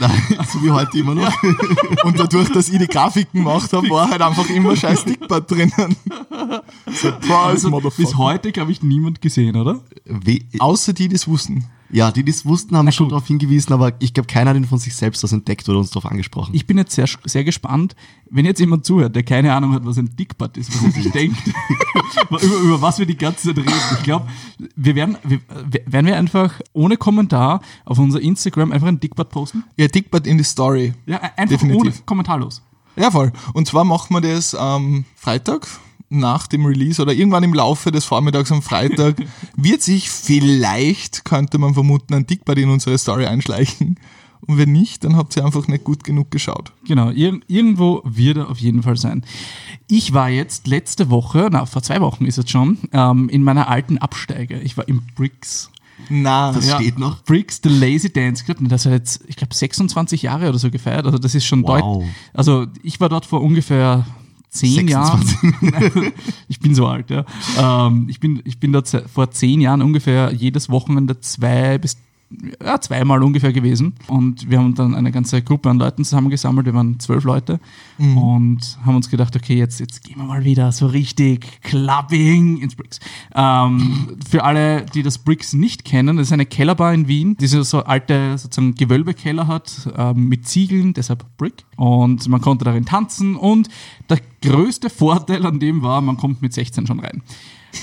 so 0.53 0.63
wie 0.63 0.71
heute 0.71 0.99
immer 0.99 1.15
noch. 1.15 1.33
und 2.05 2.19
dadurch, 2.19 2.51
dass 2.53 2.69
ich 2.69 2.79
die 2.79 2.87
Grafiken 2.87 3.41
gemacht 3.41 3.73
habe, 3.73 3.89
war 3.91 4.11
halt 4.11 4.23
einfach 4.23 4.49
immer 4.51 4.77
scheiß 4.77 5.05
Dickbutt 5.05 5.51
drinnen. 5.51 5.97
Surprise, 6.93 7.69
Also, 7.73 7.91
bis 7.97 8.17
heute, 8.17 8.53
glaube 8.53 8.73
ich, 8.73 8.83
niemand 8.83 9.21
gesehen, 9.21 9.57
oder? 9.57 9.81
We 10.05 10.39
Außer 10.59 10.93
die, 10.93 11.09
die 11.09 11.15
es 11.17 11.27
wussten. 11.29 11.65
Ja, 11.93 12.11
die, 12.11 12.23
die 12.25 12.31
es 12.31 12.47
wussten, 12.47 12.77
haben 12.77 12.91
schon 12.93 13.07
gut. 13.07 13.13
darauf 13.13 13.27
hingewiesen, 13.27 13.73
aber 13.73 13.93
ich 13.99 14.15
glaube, 14.15 14.27
keiner 14.27 14.51
hat 14.51 14.57
ihn 14.57 14.65
von 14.65 14.79
sich 14.79 14.95
selbst 14.95 15.23
das 15.23 15.33
entdeckt 15.33 15.69
oder 15.69 15.79
uns 15.79 15.91
darauf 15.91 16.11
angesprochen. 16.11 16.55
Ich 16.55 16.67
bin 16.67 16.79
jetzt 16.79 16.95
sehr, 16.95 17.07
sehr 17.25 17.45
gespannt, 17.45 17.97
wenn 18.31 18.45
jetzt 18.45 18.61
jemand 18.61 18.85
zuhört, 18.85 19.17
der 19.17 19.23
keine 19.23 19.53
Ahnung 19.55 19.73
hat, 19.73 19.85
was 19.85 19.99
ein 19.99 20.15
Dickbutt 20.17 20.57
ist, 20.57 20.75
was 20.75 20.83
er 20.83 21.03
sich 21.03 21.13
denkt, 21.13 21.39
über, 22.31 22.41
über 22.43 22.83
was 22.83 22.99
wir 22.99 23.07
die 23.07 23.17
ganze 23.17 23.49
Zeit 23.49 23.59
reden. 23.59 23.73
Ich 23.99 24.03
glaube, 24.03 24.29
wir 24.77 24.95
werden, 24.95 25.17
wir, 25.25 25.41
werden 25.87 26.07
wir 26.07 26.17
einfach 26.17 26.61
ohne 26.73 26.97
Kommentar 26.97 27.61
auf 27.85 27.99
unser 27.99 28.21
Instagram 28.21 28.73
einfach 28.73 28.89
einen 28.89 29.01
Dickbutt 29.01 29.31
posten. 29.31 29.65
Ja, 29.77 29.89
Dickbutt 29.89 30.27
in 30.27 30.39
die 30.39 30.45
Story. 30.45 30.95
Ja, 31.07 31.21
einfach 31.37 31.59
Definitiv. 31.59 31.81
ohne, 31.81 31.93
kommentarlos. 32.07 32.63
Ja, 32.97 33.11
voll. 33.11 33.33
Und 33.53 33.67
zwar 33.67 33.85
machen 33.85 34.15
wir 34.15 34.21
das 34.21 34.55
am 34.55 35.05
Freitag 35.17 35.67
nach 36.11 36.47
dem 36.49 36.67
Release 36.67 37.01
oder 37.01 37.13
irgendwann 37.13 37.45
im 37.45 37.55
Laufe 37.55 37.93
des 37.93 38.05
Vormittags 38.05 38.51
am 38.53 38.63
Freitag 38.63 39.17
wird 39.57 39.81
sich 39.81 40.11
vielleicht, 40.11 41.25
könnte 41.25 41.59
man 41.59 41.73
vermuten, 41.75 42.15
ein 42.15 42.27
Dickbutt 42.27 42.59
in 42.59 42.69
unsere 42.69 42.99
Story 42.99 43.27
einschleichen. 43.27 43.99
Und 44.43 44.57
wenn 44.59 44.73
nicht, 44.73 45.05
dann 45.05 45.17
habt 45.17 45.37
ihr 45.37 45.45
einfach 45.45 45.69
nicht 45.69 45.85
gut 45.85 46.03
genug 46.03 46.31
geschaut. 46.31 46.73
Genau, 46.89 47.11
ir 47.11 47.39
irgendwo 47.47 48.01
wird 48.05 48.39
er 48.39 48.51
auf 48.51 48.59
jeden 48.59 48.83
Fall 48.83 48.97
sein. 48.97 49.23
Ich 49.87 50.13
war 50.15 50.31
jetzt 50.31 50.67
letzte 50.67 51.11
Woche, 51.11 51.49
na, 51.53 51.67
vor 51.67 51.83
zwei 51.83 52.01
Wochen 52.01 52.25
ist 52.27 52.39
es 52.39 52.51
schon, 52.51 52.79
ähm, 52.93 53.29
in 53.29 53.45
meiner 53.45 53.69
alten 53.69 53.99
Absteige. 53.99 54.59
Ich 54.61 54.77
war 54.77 54.89
im 54.89 55.03
Bricks. 55.15 55.71
Na, 56.09 56.51
das 56.53 56.67
Ja. 56.67 56.77
steht 56.77 56.99
noch. 56.99 57.23
Bricks, 57.25 57.61
The 57.63 57.69
Lazy 57.69 58.11
Dance 58.11 58.43
Club, 58.45 58.57
das 58.63 58.87
hat 58.87 58.93
jetzt, 58.93 59.23
ich 59.29 59.37
glaube, 59.37 59.55
26 59.55 60.23
Jahre 60.23 60.49
oder 60.49 60.59
so 60.59 60.71
gefeiert. 60.71 61.05
Also 61.05 61.19
das 61.19 61.35
ist 61.35 61.45
schon 61.45 61.63
Wow. 61.63 61.99
deutlich. 61.99 62.15
Also 62.33 62.67
ich 62.83 62.99
war 62.99 63.11
dort 63.11 63.27
vor 63.27 63.43
ungefähr 63.43 64.07
zehn 64.51 64.89
26. 64.89 65.71
Jahren. 65.73 66.13
ich 66.49 66.61
bin 66.61 66.75
so 66.75 66.87
alt, 66.87 67.11
ja. 67.11 67.25
Ähm, 67.59 68.07
ich, 68.11 68.21
bin, 68.21 68.43
ich 68.45 68.59
bin 68.59 68.73
dort 68.73 68.89
vor 69.13 69.31
zehn 69.31 69.61
Jahren 69.61 69.83
ungefähr 69.83 70.33
jedes 70.33 70.69
Wochenende 70.69 71.21
zwei 71.21 71.79
bis 71.79 71.97
ja, 72.63 72.81
zweimal 72.81 73.23
ungefähr 73.23 73.53
gewesen. 73.53 73.95
Und 74.07 74.49
wir 74.49 74.59
haben 74.59 74.75
dann 74.75 74.95
eine 74.95 75.11
ganze 75.11 75.43
Gruppe 75.43 75.69
an 75.69 75.79
Leuten 75.79 76.05
zusammengesammelt. 76.05 76.67
Wir 76.67 76.75
waren 76.75 77.01
zwölf 77.01 77.25
Leute 77.25 77.59
mhm. 77.99 78.19
und 78.19 78.79
haben 78.85 78.97
uns 78.97 79.11
gedacht, 79.11 79.35
okay, 79.35 79.57
jetzt, 79.57 79.81
jetzt 79.81 80.05
gehen 80.05 80.19
wir 80.19 80.25
mal 80.25 80.45
wieder 80.45 80.71
so 80.71 80.87
richtig 80.87 81.63
Clubbing 81.63 82.59
ins 82.59 82.77
Bricks. 82.77 83.01
Ähm, 83.35 84.17
für 84.29 84.45
alle, 84.45 84.87
die 84.87 85.03
das 85.03 85.19
Bricks 85.19 85.53
nicht 85.53 85.85
kennen, 85.85 86.17
das 86.17 86.29
ist 86.29 86.33
eine 86.33 86.47
Kellerbar 86.47 86.95
in 86.95 87.09
Wien, 87.09 87.37
die 87.41 87.47
so 87.47 87.83
alte 87.85 88.39
sozusagen 88.39 88.75
Gewölbekeller 88.75 89.49
hat 89.49 89.89
ähm, 89.97 90.29
mit 90.29 90.47
Ziegeln, 90.47 90.95
deshalb 90.95 91.25
Brick. 91.37 91.65
Und 91.77 92.29
man 92.29 92.41
konnte 92.41 92.65
darin 92.65 92.85
tanzen 92.85 93.35
und 93.35 93.69
der 94.09 94.21
größte 94.43 94.89
Vorteil 94.89 95.45
an 95.47 95.59
dem 95.59 95.83
war, 95.83 96.01
man 96.01 96.17
kommt 96.17 96.43
mit 96.43 96.53
16 96.53 96.87
schon 96.87 97.01
rein. 97.01 97.23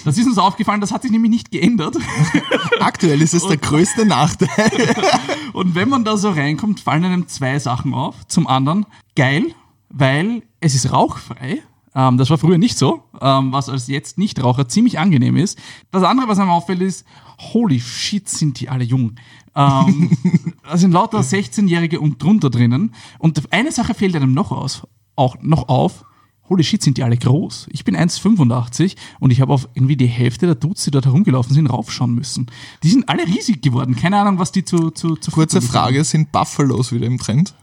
Das 0.06 0.17
ist 0.17 0.25
uns 0.25 0.38
aufgefallen, 0.38 0.82
das 0.82 0.91
hat 0.91 1.01
sich 1.01 1.12
nämlich 1.12 1.32
nicht 1.32 1.51
geändert. 1.51 1.98
Aktuell 2.79 3.22
ist 3.22 3.34
es 3.34 3.46
der 3.46 3.58
größte 3.58 4.06
Nachteil. 4.06 4.96
Und 5.53 5.75
wenn 5.75 5.89
man 5.89 6.03
da 6.03 6.17
so 6.17 6.29
reinkommt, 6.29 6.79
fallen 6.79 7.06
einem 7.06 7.27
zwei 7.27 7.60
Sachen 7.60 7.94
auf. 7.94 8.27
Zum 8.27 8.48
anderen, 8.48 8.86
geil, 9.15 9.53
weil 9.89 10.44
es 10.60 10.75
ist 10.75 10.91
rauchfrei. 10.91 11.62
Ähm, 11.96 12.17
das 12.17 12.29
war 12.29 12.38
früher 12.38 12.58
nicht 12.58 12.77
so, 12.77 13.03
ähm, 13.22 13.51
was 13.51 13.70
als 13.70 13.88
jetzt 13.88 14.17
Nichtraucher 14.17 14.67
ziemlich 14.67 15.00
angenehm 15.00 15.36
ist. 15.36 15.58
Das 15.91 16.03
andere, 16.03 16.27
was 16.27 16.39
einem 16.39 16.51
auffällt, 16.51 16.82
ist, 16.82 17.06
holy 17.39 17.79
shit, 17.79 18.29
sind 18.29 18.60
die 18.60 18.70
alle 18.70 18.84
jung. 18.84 19.15
Ähm, 19.56 20.12
da 20.63 20.77
sind 20.77 20.91
lauter 20.91 21.20
16-Jährige 21.20 22.00
und 22.00 22.22
drunter 22.22 22.50
drinnen. 22.50 22.94
Und 23.20 23.51
eine 23.51 23.72
Sache 23.72 23.94
fällt 23.94 24.15
einem 24.15 24.34
noch 24.34 24.51
aus, 24.51 24.84
auch 25.15 25.38
noch 25.41 25.70
auf 25.70 26.06
holy 26.49 26.63
shit, 26.63 26.81
sind 26.81 26.97
die 26.97 27.03
alle 27.03 27.17
groß. 27.17 27.67
Ich 27.71 27.83
bin 27.83 27.95
1,85 27.95 28.95
und 29.19 29.31
ich 29.31 29.41
habe 29.41 29.53
auf 29.53 29.67
irgendwie 29.73 29.97
die 29.97 30.07
Hälfte 30.07 30.45
der 30.45 30.55
Dudes, 30.55 30.83
die 30.83 30.91
dort 30.91 31.05
herumgelaufen 31.05 31.53
sind, 31.53 31.67
raufschauen 31.67 32.13
müssen. 32.13 32.47
Die 32.83 32.89
sind 32.89 33.09
alle 33.09 33.25
riesig 33.25 33.61
geworden. 33.61 33.95
Keine 33.95 34.17
Ahnung, 34.19 34.39
was 34.39 34.51
die 34.51 34.63
zu. 34.63 34.91
zu, 34.91 35.15
zu 35.15 35.31
Kurze 35.31 35.61
Frage: 35.61 36.03
Sind 36.03 36.31
Buffalos 36.31 36.91
wieder 36.91 37.05
im 37.05 37.17
Trend? 37.17 37.53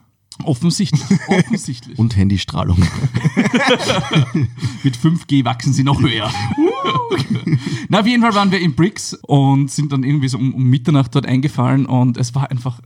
Offensichtlich. 0.43 1.03
Offensichtlich. 1.29 1.99
Und 1.99 2.17
Handystrahlung. 2.17 2.79
Mit 4.83 4.97
5G 4.97 5.45
wachsen 5.45 5.73
sie 5.73 5.85
noch 5.85 6.01
höher. 6.01 6.31
Na, 7.89 8.01
auf 8.01 8.07
jeden 8.07 8.23
Fall 8.23 8.35
waren 8.35 8.51
wir 8.51 8.59
in 8.61 8.75
Bricks 8.75 9.15
und 9.23 9.71
sind 9.71 9.93
dann 9.93 10.03
irgendwie 10.03 10.29
so 10.29 10.39
um, 10.39 10.55
um 10.55 10.65
Mitternacht 10.65 11.15
dort 11.15 11.27
eingefallen 11.27 11.87
und 11.87 12.17
es 12.17 12.35
war 12.35 12.51
einfach 12.51 12.81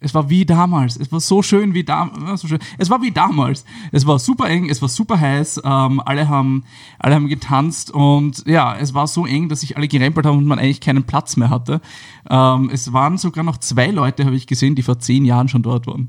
es 0.00 0.14
war 0.14 0.30
wie 0.30 0.46
damals. 0.46 0.96
Es 0.96 1.12
war 1.12 1.20
so 1.20 1.42
schön 1.42 1.74
wie 1.74 1.84
damals. 1.84 2.46
Es 2.78 2.88
war 2.90 3.02
wie 3.02 3.10
damals. 3.10 3.66
Es 3.92 4.06
war 4.06 4.18
super 4.18 4.48
eng, 4.48 4.70
es 4.70 4.80
war 4.80 4.88
super 4.88 5.20
heiß. 5.20 5.60
Ähm, 5.62 6.00
alle, 6.04 6.28
haben, 6.28 6.64
alle 6.98 7.14
haben 7.14 7.28
getanzt 7.28 7.90
und 7.90 8.42
ja, 8.46 8.76
es 8.76 8.94
war 8.94 9.06
so 9.06 9.26
eng, 9.26 9.50
dass 9.50 9.60
sich 9.60 9.76
alle 9.76 9.88
gerempelt 9.88 10.24
haben 10.24 10.38
und 10.38 10.46
man 10.46 10.58
eigentlich 10.58 10.80
keinen 10.80 11.04
Platz 11.04 11.36
mehr 11.36 11.50
hatte. 11.50 11.82
Ähm, 12.30 12.70
es 12.72 12.92
waren 12.94 13.18
sogar 13.18 13.44
noch 13.44 13.58
zwei 13.58 13.88
Leute, 13.88 14.24
habe 14.24 14.36
ich 14.36 14.46
gesehen, 14.46 14.74
die 14.74 14.82
vor 14.82 14.98
zehn 14.98 15.26
Jahren 15.26 15.48
schon 15.48 15.62
dort 15.62 15.86
waren. 15.86 16.08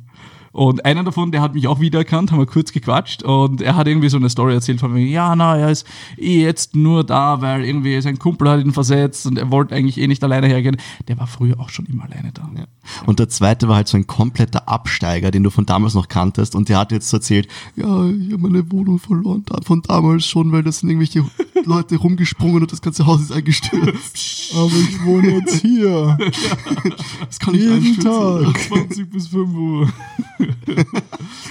Und 0.54 0.86
einer 0.86 1.04
davon, 1.04 1.32
der 1.32 1.42
hat 1.42 1.54
mich 1.54 1.68
auch 1.68 1.80
wiedererkannt, 1.80 2.32
haben 2.32 2.40
wir 2.40 2.46
kurz 2.46 2.74
gequatscht 2.74 3.24
und 3.24 3.62
er 3.62 3.78
hat 3.78 3.88
irgendwie 3.88 4.10
so 4.10 4.18
eine 4.18 4.30
Story 4.30 4.54
erzählt 4.54 4.82
von 4.82 4.92
mir, 4.92 5.06
ja, 5.06 5.34
na, 5.34 5.58
er 5.58 5.70
ist 5.70 5.88
eh 6.18 6.44
jetzt 6.44 6.76
nur 6.76 7.06
da, 7.06 7.42
weil 7.42 7.64
irgendwie 7.64 8.02
sein 8.02 8.20
Kumpel 8.20 8.50
hat 8.50 8.60
ihn 8.60 8.74
versetzt 8.74 9.26
und 9.26 9.38
er 9.38 9.50
wollte 9.50 9.76
eigentlich 9.76 9.98
eh 9.98 10.08
nicht 10.08 10.22
alleine 10.24 10.48
hergehen. 10.48 10.76
Der 11.08 11.18
war 11.18 11.28
früher 11.28 11.58
auch 11.60 11.70
schon 11.70 11.86
immer 11.86 12.04
alleine 12.04 12.34
da. 12.34 12.50
Ja. 12.58 12.66
Und 13.06 13.20
der 13.20 13.30
zweite 13.30 13.68
war 13.68 13.78
halt 13.78 13.88
so 13.88 13.98
ein 13.98 14.08
kompletter 14.08 14.68
Absteiger, 14.68 15.32
den 15.32 15.44
du 15.44 15.50
von 15.50 15.66
damals 15.66 15.94
noch 15.94 16.08
kanntest 16.08 16.56
und 16.56 16.70
der 16.70 16.80
hat 16.80 16.92
jetzt 16.92 17.12
erzählt, 17.14 17.48
ja, 17.76 17.86
ich 18.10 18.34
habe 18.34 18.50
meine 18.50 18.72
Wohnung 18.72 19.00
verloren, 19.00 19.44
von 19.64 19.82
damals 19.82 20.26
schon, 20.26 20.52
weil 20.52 20.64
das 20.64 20.80
sind 20.80 20.90
irgendwelche 20.90 21.26
Leute 21.66 21.98
rumgesprungen 21.98 22.62
und 22.62 22.72
das 22.72 22.82
ganze 22.82 23.06
Haus 23.06 23.22
ist 23.22 23.32
eingestürzt. 23.32 24.52
Aber 24.56 24.72
ich 24.72 25.04
wohne 25.04 25.36
jetzt 25.36 25.62
hier. 25.62 26.18
das 27.26 27.40
kann 27.40 27.56
ich 27.56 27.62
Jeden 27.62 28.00
Tag. 28.00 28.60
20 28.60 29.10
bis 29.10 29.28
5 29.28 29.54
Uhr. 29.56 29.94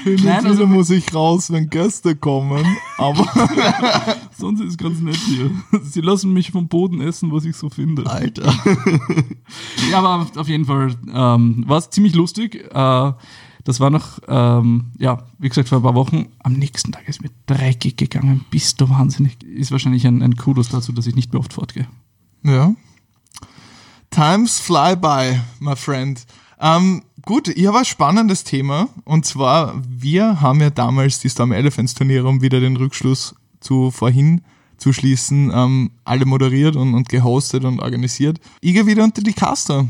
Hin 0.05 0.21
Nein, 0.25 0.47
also 0.47 0.67
muss 0.67 0.91
ich 0.91 1.15
raus, 1.15 1.51
wenn 1.53 1.71
Gäste 1.71 2.17
kommen, 2.17 2.65
aber 2.99 3.27
sonst 4.37 4.61
ist 4.61 4.71
es 4.71 4.79
ganz 4.79 5.01
nett 5.01 5.17
hier. 5.17 5.51
Sie 5.83 6.01
lassen 6.01 6.33
mich 6.33 6.51
vom 6.51 6.69
Boden 6.69 7.01
essen, 7.01 7.31
was 7.33 7.45
ich 7.45 7.57
so 7.57 7.69
finde. 7.69 8.07
Alter. 8.07 8.53
ja, 9.91 9.99
aber 9.99 10.27
auf 10.37 10.49
jeden 10.49 10.65
Fall 10.65 10.95
ähm, 11.21 11.65
war 11.67 11.91
ziemlich 11.91 12.15
lustig. 12.15 12.65
Äh, 12.73 13.13
das 13.65 13.79
war 13.79 13.91
noch, 13.91 14.21
ähm, 14.27 14.93
ja, 14.99 15.23
wie 15.39 15.49
gesagt, 15.49 15.69
vor 15.69 15.79
ein 15.79 15.83
paar 15.83 15.95
Wochen. 15.95 16.29
Am 16.39 16.55
nächsten 16.55 16.93
Tag 16.93 17.09
ist 17.09 17.23
mir 17.23 17.31
dreckig 17.47 17.97
gegangen. 17.97 18.45
Bist 18.51 18.81
du 18.81 18.89
wahnsinnig. 18.89 19.43
Ist 19.43 19.71
wahrscheinlich 19.71 20.07
ein, 20.07 20.23
ein 20.23 20.37
Kudos 20.37 20.71
dazu, 20.71 20.93
dass 20.93 21.07
ich 21.07 21.15
nicht 21.15 21.33
mehr 21.33 21.41
oft 21.41 21.53
fortgehe. 21.53 21.87
Ja. 22.43 22.75
Times 24.11 24.59
fly 24.59 24.97
by, 24.97 25.41
my 25.61 25.77
friend. 25.77 26.25
Ähm, 26.59 27.03
gut, 27.23 27.49
ich 27.49 27.67
habe 27.67 27.79
ein 27.79 27.85
spannendes 27.85 28.45
Thema. 28.45 28.89
Und 29.05 29.27
zwar, 29.27 29.75
wir 29.87 30.41
haben 30.41 30.61
ja 30.61 30.71
damals 30.71 31.21
die 31.21 31.29
Storm 31.29 31.53
Elephants 31.53 31.95
Turniere, 31.95 32.27
um 32.27 32.41
wieder 32.41 32.61
den 32.61 32.77
Rückschluss 32.77 33.35
zu 33.61 33.91
vorhin 33.91 34.41
zu 34.81 34.93
schließen, 34.93 35.53
ähm, 35.55 35.91
alle 36.05 36.25
moderiert 36.25 36.75
und, 36.75 36.95
und 36.95 37.09
gehostet 37.09 37.65
und 37.65 37.81
organisiert. 37.81 38.41
Gehe 38.63 38.87
wieder 38.87 39.05
unter 39.05 39.23
die 39.23 39.33
Caster. 39.33 39.87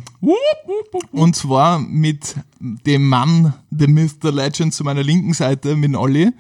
Und 1.12 1.36
zwar 1.36 1.78
mit 1.78 2.34
dem 2.58 3.08
Mann, 3.08 3.54
The 3.70 4.10
The 4.20 4.28
Legend 4.28 4.74
zu 4.74 4.84
meiner 4.84 5.02
linken 5.02 5.32
Seite, 5.32 5.76
mit 5.76 5.94
Olli. 5.94 6.30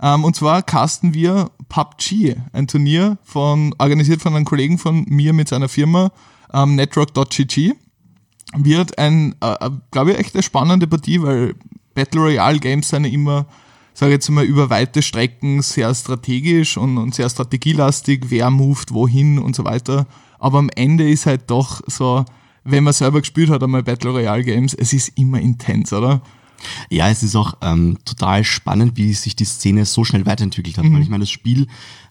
Ähm, 0.00 0.24
und 0.24 0.36
zwar 0.36 0.62
casten 0.62 1.14
wir 1.14 1.50
PUBG, 1.68 2.36
ein 2.52 2.66
Turnier 2.68 3.18
von, 3.24 3.74
organisiert 3.78 4.22
von 4.22 4.36
einem 4.36 4.44
Kollegen 4.44 4.78
von 4.78 5.04
mir 5.08 5.32
mit 5.32 5.48
seiner 5.48 5.68
Firma, 5.68 6.12
ähm, 6.52 6.76
netrock.gg 6.76 7.74
wird 8.54 8.98
ein, 8.98 9.34
äh, 9.42 9.66
äh 9.66 9.70
glaube 9.90 10.12
ich, 10.12 10.18
echt 10.18 10.34
eine 10.34 10.42
spannende 10.42 10.86
Partie, 10.86 11.22
weil 11.22 11.54
Battle 11.94 12.20
Royale 12.20 12.58
Games 12.58 12.88
sind 12.88 13.04
immer, 13.04 13.46
sage 13.98 14.12
jetzt 14.12 14.28
mal, 14.28 14.44
über 14.44 14.68
weite 14.68 15.00
Strecken 15.00 15.62
sehr 15.62 15.94
strategisch 15.94 16.76
und, 16.76 16.98
und 16.98 17.14
sehr 17.14 17.30
strategielastig, 17.30 18.26
wer 18.28 18.50
moved 18.50 18.92
wohin 18.92 19.38
und 19.38 19.56
so 19.56 19.64
weiter. 19.64 20.06
Aber 20.38 20.58
am 20.58 20.68
Ende 20.68 21.08
ist 21.08 21.24
halt 21.24 21.50
doch 21.50 21.80
so, 21.86 22.24
wenn 22.62 22.84
man 22.84 22.92
selber 22.92 23.20
gespielt 23.20 23.48
hat 23.48 23.62
einmal 23.62 23.82
Battle 23.82 24.10
Royale 24.10 24.44
Games, 24.44 24.74
es 24.74 24.92
ist 24.92 25.16
immer 25.16 25.40
intens, 25.40 25.94
oder? 25.94 26.20
Ja, 26.90 27.08
es 27.08 27.22
ist 27.22 27.36
auch 27.36 27.56
ähm, 27.62 27.98
total 28.04 28.44
spannend, 28.44 28.96
wie 28.96 29.12
sich 29.14 29.36
die 29.36 29.44
Szene 29.44 29.84
so 29.84 30.04
schnell 30.04 30.26
weiterentwickelt 30.26 30.78
hat. 30.78 30.84
Mhm. 30.84 30.94
Weil 30.94 31.02
ich 31.02 31.08
meine, 31.08 31.22
das 31.22 31.30
Spiel 31.30 31.66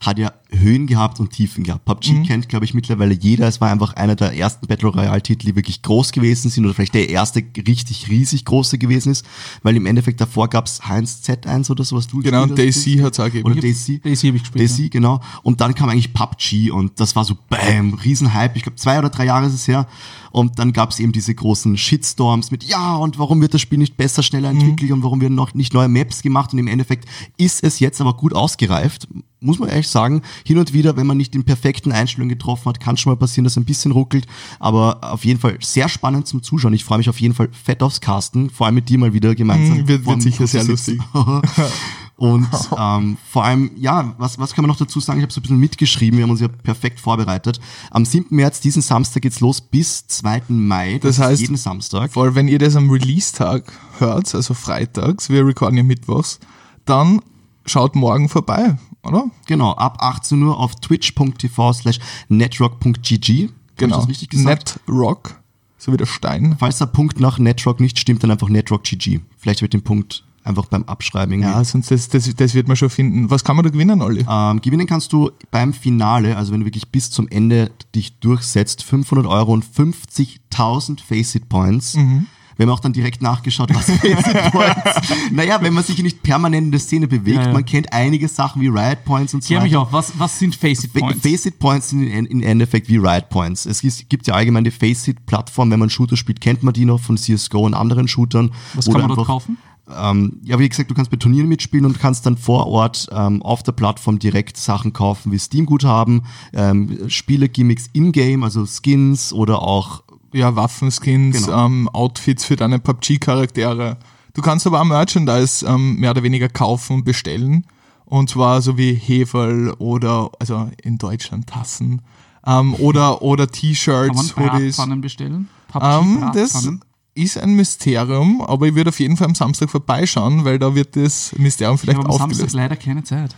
hat 0.05 0.19
ja 0.19 0.31
Höhen 0.51 0.87
gehabt 0.87 1.19
und 1.19 1.31
Tiefen 1.31 1.63
gehabt. 1.63 1.85
PUBG 1.85 2.13
mhm. 2.13 2.23
kennt, 2.23 2.49
glaube 2.49 2.65
ich, 2.65 2.73
mittlerweile 2.73 3.13
jeder. 3.13 3.47
Es 3.47 3.61
war 3.61 3.71
einfach 3.71 3.93
einer 3.93 4.15
der 4.15 4.33
ersten 4.37 4.67
Battle 4.67 4.89
Royale-Titel, 4.89 5.47
die 5.47 5.55
wirklich 5.55 5.81
groß 5.81 6.11
gewesen 6.11 6.49
sind 6.49 6.65
oder 6.65 6.73
vielleicht 6.73 6.93
der 6.93 7.09
erste 7.09 7.43
richtig 7.67 8.09
riesig 8.09 8.45
große 8.45 8.77
gewesen 8.77 9.11
ist, 9.11 9.25
weil 9.63 9.75
im 9.75 9.85
Endeffekt 9.85 10.21
davor 10.21 10.49
gab 10.49 10.67
es 10.67 10.87
Heinz 10.87 11.21
Z1 11.25 11.71
oder 11.71 11.83
sowas. 11.83 12.07
Du 12.07 12.21
genau, 12.21 12.43
und 12.43 12.57
Daisy 12.57 12.97
hat 12.97 13.13
es 13.13 13.19
auch 13.19 13.25
gegeben. 13.25 13.51
Oder 13.51 13.61
Daisy. 13.61 13.99
Daisy 13.99 14.27
habe 14.27 14.37
ich 14.37 14.43
gespielt. 14.43 14.63
Daisy, 14.63 14.83
ja. 14.83 14.89
genau. 14.89 15.21
Und 15.43 15.61
dann 15.61 15.73
kam 15.73 15.89
eigentlich 15.89 16.13
PUBG 16.13 16.71
und 16.71 16.99
das 16.99 17.15
war 17.15 17.25
so 17.25 17.35
BAM, 17.49 17.95
Riesenhype. 17.95 18.55
Ich 18.55 18.63
glaube, 18.63 18.77
zwei 18.77 18.99
oder 18.99 19.09
drei 19.09 19.25
Jahre 19.25 19.47
ist 19.47 19.53
es 19.53 19.67
her. 19.67 19.87
Und 20.31 20.59
dann 20.59 20.73
gab 20.73 20.91
es 20.91 20.99
eben 20.99 21.13
diese 21.13 21.33
großen 21.33 21.77
Shitstorms 21.77 22.51
mit, 22.51 22.65
ja, 22.65 22.95
und 22.95 23.17
warum 23.17 23.39
wird 23.39 23.53
das 23.53 23.61
Spiel 23.61 23.77
nicht 23.77 23.95
besser, 23.95 24.21
schneller 24.21 24.34
entwickelt 24.43 24.89
mhm. 24.89 24.97
und 24.97 25.03
warum 25.03 25.21
werden 25.21 25.35
noch 25.35 25.53
nicht 25.53 25.73
neue 25.73 25.87
Maps 25.87 26.21
gemacht? 26.21 26.53
Und 26.53 26.59
im 26.59 26.67
Endeffekt 26.67 27.07
ist 27.37 27.63
es 27.63 27.79
jetzt 27.79 28.01
aber 28.01 28.15
gut 28.15 28.33
ausgereift 28.33 29.07
muss 29.45 29.59
man 29.59 29.69
ehrlich 29.69 29.87
sagen, 29.87 30.21
hin 30.45 30.57
und 30.57 30.73
wieder, 30.73 30.97
wenn 30.97 31.07
man 31.07 31.17
nicht 31.17 31.33
den 31.33 31.43
perfekten 31.43 31.91
Einstellungen 31.91 32.29
getroffen 32.29 32.65
hat, 32.65 32.79
kann 32.79 32.97
schon 32.97 33.11
mal 33.11 33.17
passieren, 33.17 33.43
dass 33.43 33.53
es 33.53 33.57
ein 33.57 33.65
bisschen 33.65 33.91
ruckelt. 33.91 34.25
Aber 34.59 34.99
auf 35.01 35.23
jeden 35.23 35.39
Fall 35.39 35.57
sehr 35.61 35.87
spannend 35.87 36.27
zum 36.27 36.43
Zuschauen. 36.43 36.73
Ich 36.73 36.83
freue 36.83 36.97
mich 36.97 37.09
auf 37.09 37.21
jeden 37.21 37.35
Fall 37.35 37.49
fett 37.51 37.83
aufs 37.83 38.01
Casten, 38.01 38.49
vor 38.49 38.65
allem 38.65 38.75
mit 38.75 38.89
dir 38.89 38.97
mal 38.97 39.13
wieder 39.13 39.35
gemeinsam. 39.35 39.83
Mm, 39.83 39.87
wird, 39.87 40.05
wird 40.05 40.21
sicher 40.21 40.47
sehr 40.47 40.63
lustig. 40.63 40.99
und 42.17 42.47
ähm, 42.77 43.17
vor 43.29 43.43
allem, 43.43 43.71
ja, 43.75 44.15
was, 44.17 44.39
was 44.39 44.53
kann 44.53 44.63
man 44.63 44.69
noch 44.69 44.77
dazu 44.77 44.99
sagen? 44.99 45.19
Ich 45.19 45.23
habe 45.23 45.33
so 45.33 45.39
ein 45.39 45.43
bisschen 45.43 45.59
mitgeschrieben, 45.59 46.17
wir 46.17 46.23
haben 46.23 46.31
uns 46.31 46.41
ja 46.41 46.47
perfekt 46.47 46.99
vorbereitet. 46.99 47.59
Am 47.91 48.05
7. 48.05 48.27
März, 48.35 48.61
diesen 48.61 48.81
Samstag 48.81 49.23
geht's 49.23 49.39
los 49.39 49.61
bis 49.61 50.07
2. 50.07 50.43
Mai. 50.49 50.99
Das, 51.01 51.17
das 51.17 51.25
heißt, 51.25 51.41
jeden 51.41 51.57
Samstag. 51.57 52.13
Vor 52.13 52.23
allem, 52.23 52.35
wenn 52.35 52.47
ihr 52.47 52.59
das 52.59 52.75
am 52.75 52.89
Release-Tag 52.89 53.71
hört, 53.99 54.33
also 54.33 54.53
freitags, 54.53 55.29
wir 55.29 55.45
recorden 55.45 55.77
ja 55.77 55.83
mittwochs, 55.83 56.39
dann 56.85 57.21
schaut 57.65 57.95
morgen 57.95 58.29
vorbei 58.29 58.77
oder? 59.05 59.29
Genau, 59.47 59.73
ab 59.73 59.97
18 60.01 60.41
Uhr 60.41 60.59
auf 60.59 60.75
twitch.tv 60.75 61.73
slash 61.73 61.99
netrock.gg. 62.27 63.49
Genau, 63.77 63.97
das 63.97 64.07
richtig 64.07 64.29
gesagt? 64.29 64.79
Netrock, 64.87 65.41
so 65.77 65.93
wie 65.93 65.97
der 65.97 66.05
Stein. 66.05 66.55
Falls 66.59 66.77
der 66.77 66.87
Punkt 66.87 67.19
nach 67.19 67.37
Netrock 67.37 67.79
nicht 67.79 67.99
stimmt, 67.99 68.23
dann 68.23 68.31
einfach 68.31 68.49
netrock.gg. 68.49 69.21
Vielleicht 69.37 69.61
wird 69.61 69.73
den 69.73 69.83
Punkt 69.83 70.24
einfach 70.45 70.65
beim 70.67 70.83
Abschreiben 70.83 71.33
irgendwie. 71.33 71.49
Ja, 71.49 71.63
sonst 71.63 71.91
das, 71.91 72.07
das, 72.09 72.33
das 72.35 72.53
wird 72.53 72.67
man 72.67 72.77
schon 72.77 72.89
finden. 72.89 73.29
Was 73.29 73.43
kann 73.43 73.55
man 73.55 73.63
da 73.65 73.71
gewinnen, 73.71 74.01
Olli? 74.01 74.25
Ähm, 74.29 74.61
gewinnen 74.61 74.87
kannst 74.87 75.11
du 75.13 75.31
beim 75.51 75.73
Finale, 75.73 76.37
also 76.37 76.53
wenn 76.53 76.59
du 76.61 76.65
wirklich 76.65 76.89
bis 76.89 77.09
zum 77.11 77.27
Ende 77.27 77.71
dich 77.95 78.19
durchsetzt, 78.19 78.83
500 78.83 79.25
Euro 79.25 79.51
und 79.53 79.65
50.000 79.65 80.99
Faceit 81.01 81.49
Points. 81.49 81.95
Mhm 81.95 82.27
Wir 82.57 82.65
haben 82.65 82.71
auch 82.73 82.79
dann 82.79 82.93
direkt 82.93 83.21
nachgeschaut, 83.21 83.69
was 83.75 83.85
Faceit 83.91 84.51
Points. 84.53 85.09
naja, 85.31 85.57
wenn 85.61 85.73
man 85.73 85.83
sich 85.83 86.01
nicht 86.01 86.23
permanent 86.23 86.65
in 86.67 86.71
der 86.71 86.79
Szene 86.79 87.05
bewegt, 87.07 87.37
Ja, 87.37 87.47
ja. 87.47 87.51
man 87.53 87.65
kennt 87.65 87.91
einige 87.91 88.27
Sachen 88.29 88.61
wie 88.61 88.67
Riot 88.69 89.03
Points 89.03 89.33
und 89.33 89.43
so 89.43 89.47
Klär 89.47 89.61
mich 89.61 89.75
auf, 89.75 89.91
was, 89.91 90.13
was 90.17 90.39
sind 90.39 90.55
Faceit 90.55 90.91
Fa- 90.91 90.99
Points? 90.99 91.21
Faceit 91.27 91.59
Points 91.59 91.89
sind 91.89 92.03
in, 92.03 92.25
in 92.27 92.41
Endeffekt 92.43 92.87
wie 92.87 92.95
Riot 92.97 93.27
Points. 93.29 93.65
Es 93.65 93.81
gibt, 94.07 94.25
ja 94.27 94.35
allgemein 94.35 94.63
die 94.63 94.71
Faceit-Plattform, 94.71 95.69
wenn 95.71 95.79
man 95.79 95.89
Shooter 95.89 96.15
spielt, 96.15 96.39
kennt 96.39 96.63
man 96.63 96.73
die 96.73 96.85
noch 96.85 96.99
von 97.01 97.17
CSGO 97.17 97.65
und 97.65 97.73
anderen 97.73 98.07
Shootern. 98.07 98.51
was 98.73 98.85
kann 98.89 99.01
man 99.01 99.13
dort 99.15 99.27
kaufen? 99.27 99.57
Ähm, 99.93 100.39
ja, 100.43 100.57
wie 100.59 100.67
gesagt, 100.67 100.89
du 100.89 100.95
kannst 100.95 101.11
bei 101.11 101.17
Turnieren 101.17 101.47
mitspielen 101.47 101.85
und 101.85 101.99
kannst 101.99 102.25
dann 102.25 102.37
vor 102.37 102.67
Ort 102.67 103.07
ähm, 103.11 103.41
auf 103.43 103.61
der 103.63 103.71
Plattform 103.73 104.19
direkt 104.19 104.57
Sachen 104.57 104.93
kaufen 104.93 105.31
wie 105.31 105.39
Steam-Guthaben, 105.39 106.23
ähm, 106.53 106.97
Spiele-Gimmicks 107.07 107.89
in-game, 107.93 108.43
also 108.43 108.65
Skins 108.65 109.31
oder 109.31 109.61
auch 109.61 110.03
ja, 110.33 110.55
Waffenskins, 110.55 111.45
Genau. 111.45 111.65
ähm, 111.65 111.89
Outfits 111.89 112.45
für 112.45 112.55
deine 112.55 112.79
PUBG-Charaktere. 112.79 113.97
Du 114.33 114.41
kannst 114.41 114.67
aber 114.67 114.81
auch 114.81 114.85
Merchandise 114.85 115.65
ähm, 115.65 115.95
mehr 115.99 116.11
oder 116.11 116.23
weniger 116.23 116.49
kaufen 116.49 116.97
und 116.97 117.05
bestellen. 117.05 117.65
Und 118.05 118.29
zwar 118.29 118.61
so 118.61 118.77
wie 118.77 118.93
Heferl 118.93 119.73
oder, 119.79 120.29
also 120.39 120.69
in 120.83 120.97
Deutschland 120.97 121.47
Tassen. 121.47 122.01
Ähm, 122.45 122.75
oder, 122.75 123.21
oder 123.21 123.47
Kann 123.47 123.53
man 123.53 123.61
T-Shirts, 123.61 124.35
Hoodies. 124.37 124.75
Bratpfannen 124.77 125.01
bestellen? 125.01 125.49
Ähm, 125.81 126.29
das? 126.33 126.69
Ist 127.15 127.37
ein 127.37 127.53
Mysterium, 127.55 128.41
aber 128.41 128.67
ich 128.67 128.75
würde 128.75 128.89
auf 128.89 128.99
jeden 128.99 129.17
Fall 129.17 129.27
am 129.27 129.35
Samstag 129.35 129.69
vorbeischauen, 129.69 130.43
weil 130.45 130.59
da 130.59 130.75
wird 130.75 130.95
das 130.95 131.33
Mysterium 131.37 131.75
Ich 131.75 131.81
vielleicht 131.81 131.97
habe 131.97 132.09
am 132.09 132.17
Samstag 132.17 132.31
aufgelöst. 132.45 132.55
leider 132.55 132.75
keine 132.75 133.03
Zeit. 133.03 133.35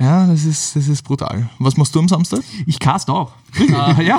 Ja, 0.00 0.26
das 0.26 0.46
ist, 0.46 0.74
das 0.74 0.88
ist 0.88 1.02
brutal. 1.02 1.50
Was 1.58 1.76
machst 1.76 1.94
du 1.94 1.98
am 1.98 2.08
Samstag? 2.08 2.40
Ich 2.64 2.78
cast 2.78 3.10
auch. 3.10 3.32
äh, 3.58 4.02
ja. 4.02 4.18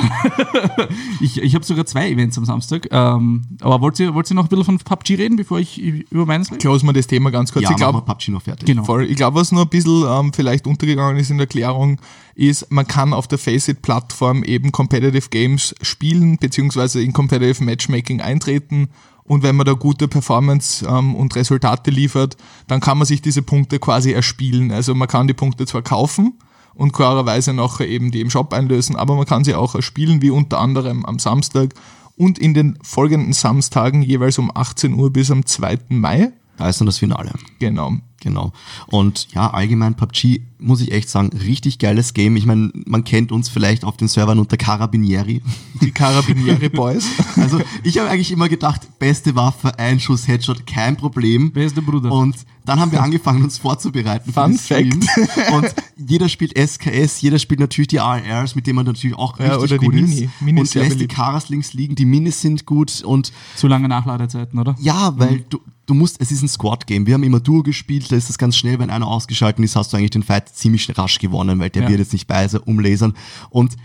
ich 1.21 1.41
ich 1.41 1.55
habe 1.55 1.65
sogar 1.65 1.87
zwei 1.87 2.11
Events 2.11 2.37
am 2.37 2.45
Samstag. 2.45 2.87
Ähm, 2.91 3.45
aber 3.61 3.81
wollt 3.81 3.99
ihr, 3.99 4.13
wollt 4.13 4.29
ihr 4.29 4.35
noch 4.35 4.43
ein 4.43 4.49
bisschen 4.49 4.65
von 4.65 4.77
PUBG 4.77 5.15
reden, 5.15 5.37
bevor 5.37 5.59
ich 5.59 5.79
über 5.79 6.27
meins 6.27 6.51
rede? 6.51 6.59
Close 6.59 6.85
mal 6.85 6.93
das 6.93 7.07
Thema 7.07 7.31
ganz 7.31 7.51
kurz. 7.51 7.63
ja, 7.63 7.71
ich 7.71 7.77
glaube, 7.77 8.01
PUBG 8.03 8.29
noch 8.29 8.43
fertig. 8.43 8.67
Genau. 8.67 8.83
Voll. 8.83 9.05
Ich 9.05 9.15
glaube, 9.15 9.39
was 9.39 9.51
nur 9.51 9.63
ein 9.63 9.69
bisschen 9.69 10.05
ähm, 10.07 10.31
vielleicht 10.33 10.67
untergegangen 10.67 11.17
ist 11.17 11.31
in 11.31 11.37
der 11.39 11.47
Erklärung, 11.47 11.99
ist, 12.35 12.71
man 12.71 12.87
kann 12.87 13.11
auf 13.11 13.27
der 13.27 13.39
Faceit-Plattform 13.39 14.43
eben 14.43 14.71
Competitive 14.71 15.29
Games 15.29 15.73
spielen, 15.81 16.37
beziehungsweise 16.37 17.01
in 17.01 17.11
Competitive 17.11 17.63
Matchmaking 17.63 18.21
eintreten. 18.21 18.89
Und 19.31 19.43
wenn 19.43 19.55
man 19.55 19.65
da 19.65 19.71
gute 19.71 20.09
Performance 20.09 20.85
ähm, 20.85 21.15
und 21.15 21.37
Resultate 21.37 21.89
liefert, 21.89 22.35
dann 22.67 22.81
kann 22.81 22.97
man 22.97 23.07
sich 23.07 23.21
diese 23.21 23.41
Punkte 23.41 23.79
quasi 23.79 24.11
erspielen. 24.11 24.73
Also 24.73 24.93
man 24.93 25.07
kann 25.07 25.25
die 25.25 25.33
Punkte 25.33 25.65
zwar 25.65 25.83
kaufen 25.83 26.33
und 26.73 26.91
klarerweise 26.91 27.53
nachher 27.53 27.87
eben 27.87 28.11
die 28.11 28.19
im 28.19 28.29
Shop 28.29 28.51
einlösen, 28.53 28.97
aber 28.97 29.15
man 29.15 29.25
kann 29.25 29.45
sie 29.45 29.55
auch 29.55 29.73
erspielen, 29.73 30.21
wie 30.21 30.31
unter 30.31 30.59
anderem 30.59 31.05
am 31.05 31.17
Samstag 31.17 31.75
und 32.17 32.39
in 32.39 32.53
den 32.53 32.77
folgenden 32.83 33.31
Samstagen 33.31 34.01
jeweils 34.01 34.37
um 34.37 34.51
18 34.53 34.95
Uhr 34.95 35.13
bis 35.13 35.31
am 35.31 35.45
2. 35.45 35.79
Mai. 35.87 36.33
Da 36.57 36.67
ist 36.67 36.81
dann 36.81 36.87
das 36.87 36.97
Finale. 36.97 37.31
Genau. 37.59 37.93
Genau. 38.21 38.53
Und 38.87 39.27
ja, 39.33 39.49
allgemein 39.49 39.95
PUBG, 39.95 40.41
muss 40.59 40.79
ich 40.79 40.91
echt 40.91 41.09
sagen, 41.09 41.29
richtig 41.35 41.79
geiles 41.79 42.13
Game. 42.13 42.35
Ich 42.35 42.45
meine, 42.45 42.71
man 42.85 43.03
kennt 43.03 43.31
uns 43.31 43.49
vielleicht 43.49 43.83
auf 43.83 43.97
den 43.97 44.07
Servern 44.07 44.37
unter 44.39 44.57
Carabinieri. 44.57 45.41
Die 45.81 45.91
Carabinieri 45.91 46.69
Boys. 46.69 47.07
Also 47.35 47.59
ich 47.83 47.97
habe 47.97 48.09
eigentlich 48.09 48.31
immer 48.31 48.47
gedacht, 48.47 48.99
beste 48.99 49.35
Waffe, 49.35 49.77
ein 49.79 49.99
Schuss, 49.99 50.27
Headshot, 50.27 50.67
kein 50.67 50.95
Problem. 50.97 51.51
Der 51.53 51.69
Bruder? 51.81 52.11
Und 52.11 52.35
dann 52.63 52.79
haben 52.79 52.91
wir 52.91 53.01
angefangen, 53.03 53.43
uns 53.43 53.57
vorzubereiten 53.57 54.31
Fun 54.31 54.55
Streams. 54.55 55.07
Und 55.51 55.73
jeder 55.97 56.29
spielt 56.29 56.55
SKS, 56.55 57.19
jeder 57.21 57.39
spielt 57.39 57.59
natürlich 57.59 57.87
die 57.87 57.99
ARs, 57.99 58.53
mit 58.53 58.67
denen 58.67 58.75
man 58.75 58.85
natürlich 58.85 59.17
auch 59.17 59.39
Ja, 59.39 59.55
richtig 59.55 59.79
gut 59.81 59.95
Mini. 59.95 60.25
ist. 60.25 60.41
Mini 60.41 60.59
und 60.59 60.73
lässt 60.75 60.99
die. 60.99 61.07
Karas 61.07 61.49
links 61.49 61.73
liegen, 61.73 61.95
die 61.95 62.05
Minis 62.05 62.39
sind 62.41 62.67
gut 62.67 63.01
und 63.03 63.31
Zu 63.55 63.67
lange 63.67 63.87
Nachladezeiten, 63.87 64.59
oder? 64.59 64.75
ja, 64.79 65.17
weil 65.17 65.43
du, 65.49 65.59
du 65.85 65.93
musst, 65.93 66.21
es 66.21 66.31
ist 66.31 66.41
ein 66.41 66.47
Squad-Game. 66.47 67.05
Wir 67.05 67.13
haben 67.15 67.23
immer 67.23 67.39
Duo 67.39 67.63
gespielt, 67.63 68.11
da 68.11 68.15
ist 68.15 68.29
es 68.29 68.37
ganz 68.37 68.55
schnell, 68.55 68.79
wenn 68.79 68.89
einer 68.89 69.07
ausgeschaltet 69.07 69.63
ist, 69.65 69.75
hast 69.75 69.91
du 69.93 69.97
eigentlich 69.97 70.11
den 70.11 70.23
Fight 70.23 70.49
ziemlich 70.49 70.97
rasch 70.97 71.19
gewonnen, 71.19 71.59
weil 71.59 71.69
der 71.69 71.83
Ja. 71.83 71.89
wird 71.89 71.99
jetzt 71.99 72.13
nicht 72.13 72.27
bei 72.27 72.47
sein, 72.47 72.61
umlasern. 72.61 73.13
Und 73.49 73.75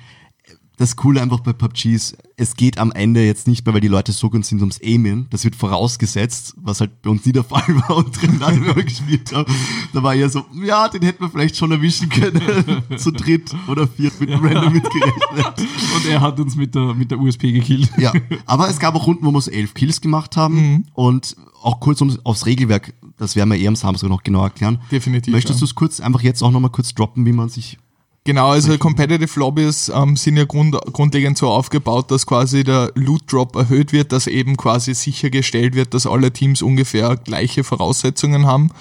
das 0.78 0.96
Coole 0.96 1.22
einfach 1.22 1.40
bei 1.40 1.52
PUBG 1.54 1.94
ist, 1.94 2.18
es 2.36 2.54
geht 2.54 2.76
am 2.78 2.92
Ende 2.92 3.24
jetzt 3.24 3.48
nicht 3.48 3.64
mehr, 3.64 3.72
weil 3.72 3.80
die 3.80 3.88
Leute 3.88 4.12
so 4.12 4.28
gut 4.28 4.44
sind 4.44 4.60
ums 4.60 4.78
Aimen. 4.82 5.26
Das 5.30 5.42
wird 5.44 5.56
vorausgesetzt, 5.56 6.54
was 6.58 6.80
halt 6.80 7.00
bei 7.00 7.08
uns 7.08 7.24
nie 7.24 7.32
der 7.32 7.44
Fall 7.44 7.62
war 7.88 7.96
und 7.96 8.20
drin, 8.20 8.42
als 8.42 8.60
wir 8.60 8.74
gespielt 8.74 9.32
haben. 9.32 9.50
Da 9.94 10.02
war 10.02 10.14
eher 10.14 10.28
so, 10.28 10.44
ja, 10.62 10.88
den 10.88 11.02
hätten 11.02 11.22
wir 11.24 11.30
vielleicht 11.30 11.56
schon 11.56 11.72
erwischen 11.72 12.10
können. 12.10 12.42
Zu 12.98 13.10
dritt 13.10 13.54
oder 13.68 13.88
viert 13.88 14.20
mit 14.20 14.30
Random 14.30 14.72
mitgerechnet. 14.72 15.66
Und 15.96 16.06
er 16.10 16.20
hat 16.20 16.38
uns 16.40 16.56
mit 16.56 16.74
der, 16.74 16.94
mit 16.94 17.10
der 17.10 17.18
USP 17.18 17.52
gekillt. 17.52 17.90
Ja, 17.96 18.12
aber 18.44 18.68
es 18.68 18.78
gab 18.78 18.94
auch 18.94 19.06
Runden, 19.06 19.24
wo 19.24 19.30
wir 19.30 19.40
so 19.40 19.50
elf 19.50 19.72
Kills 19.74 20.00
gemacht 20.00 20.36
haben 20.36 20.56
Mhm. 20.56 20.84
und 20.94 21.36
auch 21.62 21.80
kurz 21.80 22.00
um, 22.00 22.16
aufs 22.24 22.46
Regelwerk, 22.46 22.94
das 23.16 23.34
werden 23.34 23.50
wir 23.50 23.58
eh 23.58 23.66
am 23.66 23.76
Samstag 23.76 24.08
noch 24.08 24.22
genau 24.22 24.42
erklären. 24.44 24.78
Definitiv, 24.90 25.32
Möchtest 25.32 25.58
ja. 25.58 25.60
du 25.60 25.64
es 25.64 25.74
kurz, 25.74 26.00
einfach 26.00 26.22
jetzt 26.22 26.42
auch 26.42 26.50
nochmal 26.50 26.70
kurz 26.70 26.94
droppen, 26.94 27.26
wie 27.26 27.32
man 27.32 27.48
sich, 27.48 27.78
Genau, 28.26 28.48
also 28.50 28.76
Competitive 28.76 29.38
Lobbys 29.38 29.88
ähm, 29.88 30.16
sind 30.16 30.36
ja 30.36 30.44
grund, 30.46 30.76
grundlegend 30.92 31.38
so 31.38 31.48
aufgebaut, 31.48 32.10
dass 32.10 32.26
quasi 32.26 32.64
der 32.64 32.90
Loot 32.96 33.32
Drop 33.32 33.54
erhöht 33.54 33.92
wird, 33.92 34.10
dass 34.10 34.26
eben 34.26 34.56
quasi 34.56 34.94
sichergestellt 34.94 35.76
wird, 35.76 35.94
dass 35.94 36.08
alle 36.08 36.32
Teams 36.32 36.60
ungefähr 36.60 37.14
gleiche 37.18 37.62
Voraussetzungen 37.62 38.44
haben. 38.44 38.72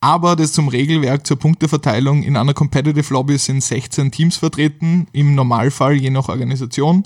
Aber 0.00 0.34
das 0.34 0.54
zum 0.54 0.68
Regelwerk, 0.68 1.26
zur 1.26 1.38
Punkteverteilung. 1.38 2.22
In 2.22 2.38
einer 2.38 2.54
Competitive 2.54 3.12
Lobby 3.12 3.36
sind 3.36 3.62
16 3.62 4.12
Teams 4.12 4.38
vertreten, 4.38 5.08
im 5.12 5.34
Normalfall 5.34 5.96
je 5.96 6.08
nach 6.08 6.30
Organisation. 6.30 7.02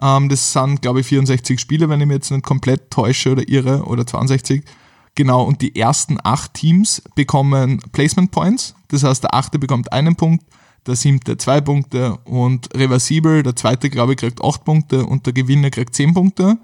Ähm, 0.00 0.28
das 0.28 0.52
sind, 0.52 0.80
glaube 0.80 1.00
ich, 1.00 1.06
64 1.06 1.58
Spiele, 1.58 1.88
wenn 1.88 2.00
ich 2.00 2.06
mich 2.06 2.18
jetzt 2.18 2.30
nicht 2.30 2.44
komplett 2.44 2.88
täusche 2.92 3.32
oder 3.32 3.48
irre, 3.48 3.82
oder 3.82 4.06
62. 4.06 4.62
Genau, 5.16 5.42
und 5.42 5.60
die 5.60 5.74
ersten 5.74 6.18
acht 6.22 6.54
Teams 6.54 7.02
bekommen 7.16 7.80
Placement 7.90 8.30
Points. 8.30 8.76
Das 8.86 9.02
heißt, 9.02 9.24
der 9.24 9.34
achte 9.34 9.58
bekommt 9.58 9.92
einen 9.92 10.14
Punkt, 10.14 10.44
der 10.86 10.96
siebte 10.96 11.36
zwei 11.36 11.60
Punkte 11.60 12.16
und 12.24 12.68
reversibel, 12.74 13.42
der 13.42 13.56
zweite, 13.56 13.90
glaube 13.90 14.12
ich, 14.12 14.18
kriegt 14.18 14.42
acht 14.42 14.64
Punkte 14.64 15.06
und 15.06 15.26
der 15.26 15.32
Gewinner 15.32 15.70
kriegt 15.70 15.94
zehn 15.94 16.14
Punkte. 16.14 16.58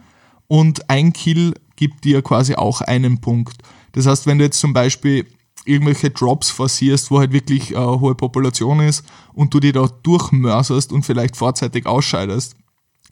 Und 0.49 0.89
ein 0.91 1.13
Kill 1.13 1.55
gibt 1.77 2.05
dir 2.05 2.23
quasi 2.23 2.55
auch 2.55 2.81
einen 2.81 3.21
Punkt. 3.21 3.57
Das 3.93 4.07
heißt, 4.07 4.27
wenn 4.27 4.39
du 4.39 4.45
jetzt 4.45 4.59
zum 4.59 4.73
Beispiel 4.73 5.27
irgendwelche 5.65 6.11
Drops 6.11 6.51
forcierst, 6.51 7.11
wo 7.11 7.19
halt 7.19 7.33
wirklich 7.33 7.73
äh, 7.73 7.77
hohe 7.77 8.15
Population 8.15 8.81
ist 8.81 9.05
und 9.35 9.53
du 9.53 9.61
die 9.61 9.73
da 9.73 9.87
durchmörserst 10.03 10.93
und 10.93 11.05
vielleicht 11.05 11.37
vorzeitig 11.37 11.87
ausscheidest, 11.87 12.57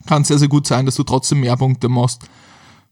kann 0.05 0.23
es 0.23 0.27
sehr, 0.27 0.39
sehr 0.39 0.47
gut 0.47 0.67
sein, 0.67 0.85
dass 0.85 0.95
du 0.95 1.03
trotzdem 1.03 1.41
mehr 1.41 1.55
Punkte 1.55 1.89
machst, 1.89 2.27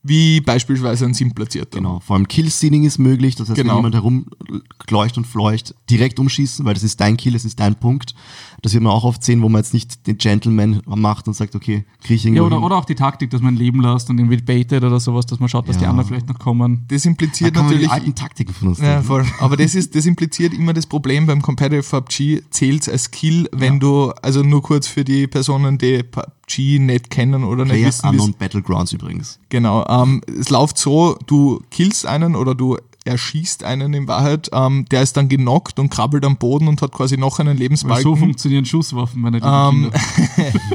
wie 0.08 0.39
beispielsweise 0.39 1.06
ein 1.06 1.13
Sim-Platzierter. 1.15 1.78
genau, 1.80 2.00
vor 2.00 2.15
allem 2.15 2.28
Kill-Stealing 2.28 2.84
ist 2.84 3.00
möglich, 3.00 3.36
das 3.36 3.50
heißt, 3.50 3.58
Genau. 3.58 3.74
wenn 3.84 3.91
jemand 3.91 3.96
herumgleucht 3.96 5.18
und 5.18 5.26
fleucht, 5.26 5.74
direkt 5.89 6.20
umschießen, 6.20 6.63
weil 6.65 6.74
das 6.76 6.84
ist 6.84 7.00
dein 7.02 7.18
Kill, 7.18 7.34
das 7.34 7.46
ist 7.46 7.60
dein 7.60 7.76
Punkt. 7.76 8.13
Das 8.62 8.74
wird 8.74 8.84
man 8.84 8.94
auch 8.94 9.04
oft 9.04 9.24
sehen, 9.24 9.41
wo 9.41 9.50
man 9.50 9.60
jetzt 9.62 9.74
nicht 9.74 10.08
den 10.08 10.18
Gentleman 10.18 10.82
macht 10.86 11.28
und 11.28 11.34
sagt, 11.36 11.56
okay, 11.56 11.86
krieg 12.02 12.18
ich 12.18 12.26
irgendwo 12.26 12.44
Ja, 12.44 12.48
oder, 12.48 12.56
hin. 12.58 12.65
oder 12.65 12.76
auch 12.78 12.86
die 12.86 12.96
Taktik, 12.96 13.30
dass 13.30 13.41
man 13.41 13.56
leben 13.56 13.82
lässt 13.82 14.10
und 14.10 14.18
irgendwie 14.18 14.38
baitet 14.38 14.84
oder 14.84 15.00
sowas, 15.00 15.26
dass 15.26 15.39
man 15.39 15.50
schaut, 15.50 15.68
dass 15.70 15.78
die 15.78 15.84
Ja. 15.84 15.89
anderen 15.89 16.08
vielleicht 16.08 16.28
noch 16.28 16.39
kommen. 16.39 16.84
Das 16.88 17.04
da 17.04 17.10
impliziert 17.10 17.54
kann 17.54 17.65
man 17.65 17.72
die 17.72 17.76
natürlich 17.84 17.91
alten 17.91 18.15
Taktiken 18.15 18.54
von 18.54 18.68
uns 18.70 18.80
Ja, 18.80 19.02
voll. 19.02 19.26
Aber 19.39 19.58
das 19.58 19.76
ist, 19.76 19.96
das 19.96 20.06
impliziert 20.06 20.54
immer 20.54 20.74
das 20.74 20.86
Problem 20.88 21.26
beim 21.28 21.41
Competitive 21.41 21.84
PUBG, 21.84 22.41
zählt 22.50 22.88
als 22.89 23.12
Kill, 23.12 23.48
wenn 23.52 23.80
du, 23.80 24.12
also 24.22 24.41
nur 24.44 24.62
kurz 24.62 24.88
für 24.88 25.04
die 25.04 25.28
Personen, 25.28 25.78
die 25.78 26.04
PUBG 26.47 26.79
nicht 26.79 27.10
kennen 27.10 27.43
oder 27.43 27.63
nicht 27.65 27.73
Players 27.75 27.97
wissen, 28.03 28.12
wie's- 28.13 28.21
Unknown 28.21 28.34
Battlegrounds 28.39 28.91
übrigens. 28.93 29.39
Genau. 29.49 29.86
Ähm, 29.88 30.21
es 30.39 30.49
läuft 30.49 30.77
so, 30.77 31.17
du 31.27 31.62
killst 31.71 32.05
einen 32.05 32.36
oder 32.36 32.55
du 32.55 32.77
erschießt 33.05 33.63
einen 33.63 33.93
in 33.93 34.08
Wahrheit, 34.08 34.49
ähm, 34.51 34.86
der 34.89 35.03
ist 35.03 35.15
dann 35.15 35.29
genockt 35.29 35.77
und 35.79 35.89
krabbelt 35.89 36.25
am 36.25 36.38
Boden 36.38 36.67
und 36.67 36.81
hat 36.81 36.91
quasi 36.91 37.17
noch 37.17 37.38
einen 37.39 37.49
Weil 37.49 37.58
Lebensbalken. 37.58 38.03
so 38.03 38.15
funktionieren 38.15 38.65
Schusswaffen, 38.65 39.21
meine 39.21 39.38
lieben 39.38 39.47
Ähm, 39.47 39.91
Kinder. 40.36 40.60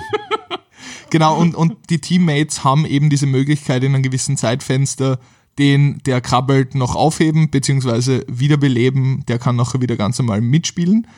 Genau, 1.10 1.36
und, 1.36 1.56
und 1.56 1.74
die 1.90 2.00
Teammates 2.00 2.62
haben 2.62 2.86
eben 2.86 3.10
diese 3.10 3.26
Möglichkeit 3.26 3.82
in 3.82 3.94
einem 3.94 4.02
gewissen 4.04 4.36
Zeitfenster, 4.36 5.18
den 5.58 5.98
der 6.06 6.20
krabbelt 6.20 6.76
noch 6.76 6.94
aufheben 6.94 7.50
bzw. 7.50 8.22
wiederbeleben, 8.28 9.24
der 9.26 9.40
kann 9.40 9.56
nachher 9.56 9.80
wieder 9.80 9.96
ganz 9.96 10.18
normal 10.20 10.40
mitspielen. 10.40 11.08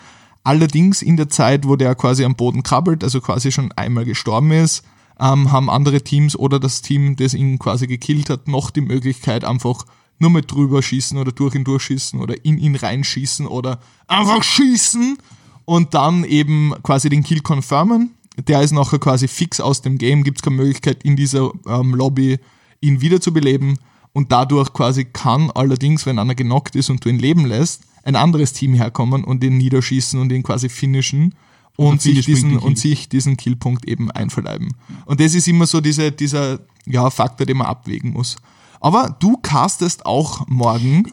Allerdings 0.44 1.02
in 1.02 1.16
der 1.16 1.28
Zeit, 1.28 1.66
wo 1.66 1.76
der 1.76 1.94
quasi 1.94 2.24
am 2.24 2.34
Boden 2.34 2.62
krabbelt, 2.62 3.04
also 3.04 3.20
quasi 3.20 3.52
schon 3.52 3.70
einmal 3.72 4.04
gestorben 4.04 4.50
ist, 4.50 4.82
ähm, 5.20 5.52
haben 5.52 5.70
andere 5.70 6.02
Teams 6.02 6.36
oder 6.36 6.58
das 6.58 6.82
Team, 6.82 7.16
das 7.16 7.34
ihn 7.34 7.58
quasi 7.58 7.86
gekillt 7.86 8.28
hat, 8.28 8.48
noch 8.48 8.70
die 8.70 8.80
Möglichkeit, 8.80 9.44
einfach 9.44 9.84
nur 10.18 10.30
mit 10.30 10.50
drüber 10.50 10.82
schießen 10.82 11.18
oder 11.18 11.32
durch 11.32 11.54
ihn 11.54 11.64
durchschießen 11.64 12.20
oder 12.20 12.44
in 12.44 12.58
ihn 12.58 12.74
reinschießen 12.74 13.46
oder 13.46 13.80
einfach 14.08 14.42
schießen 14.42 15.18
und 15.64 15.94
dann 15.94 16.24
eben 16.24 16.74
quasi 16.82 17.08
den 17.08 17.22
Kill 17.22 17.40
confirmen. 17.40 18.14
Der 18.48 18.62
ist 18.62 18.72
nachher 18.72 18.98
quasi 18.98 19.28
fix 19.28 19.60
aus 19.60 19.82
dem 19.82 19.98
Game, 19.98 20.24
gibt 20.24 20.38
es 20.38 20.42
keine 20.42 20.56
Möglichkeit 20.56 21.04
in 21.04 21.16
dieser 21.16 21.50
ähm, 21.66 21.94
Lobby 21.94 22.38
ihn 22.80 23.00
wiederzubeleben 23.00 23.78
und 24.12 24.32
dadurch 24.32 24.72
quasi 24.72 25.04
kann 25.04 25.50
allerdings, 25.50 26.06
wenn 26.06 26.18
einer 26.18 26.34
genockt 26.34 26.74
ist 26.74 26.90
und 26.90 27.04
du 27.04 27.08
ihn 27.08 27.18
leben 27.18 27.46
lässt, 27.46 27.84
ein 28.04 28.16
anderes 28.16 28.52
Team 28.52 28.74
herkommen 28.74 29.24
und 29.24 29.42
ihn 29.44 29.56
niederschießen 29.58 30.20
und 30.20 30.32
ihn 30.32 30.42
quasi 30.42 30.68
finishen 30.68 31.34
und 31.76 32.02
sich, 32.02 32.12
Finish 32.12 32.26
diesen, 32.26 32.50
den 32.50 32.58
und 32.58 32.78
sich 32.78 33.08
diesen 33.08 33.36
Killpunkt 33.36 33.86
eben 33.88 34.10
einverleiben. 34.10 34.74
Und 35.06 35.20
das 35.20 35.34
ist 35.34 35.48
immer 35.48 35.66
so 35.66 35.80
diese, 35.80 36.12
dieser 36.12 36.60
ja, 36.86 37.08
Faktor, 37.10 37.46
den 37.46 37.58
man 37.58 37.66
abwägen 37.66 38.12
muss. 38.12 38.36
Aber 38.80 39.16
du 39.20 39.36
castest 39.36 40.04
auch 40.06 40.46
morgen. 40.48 41.04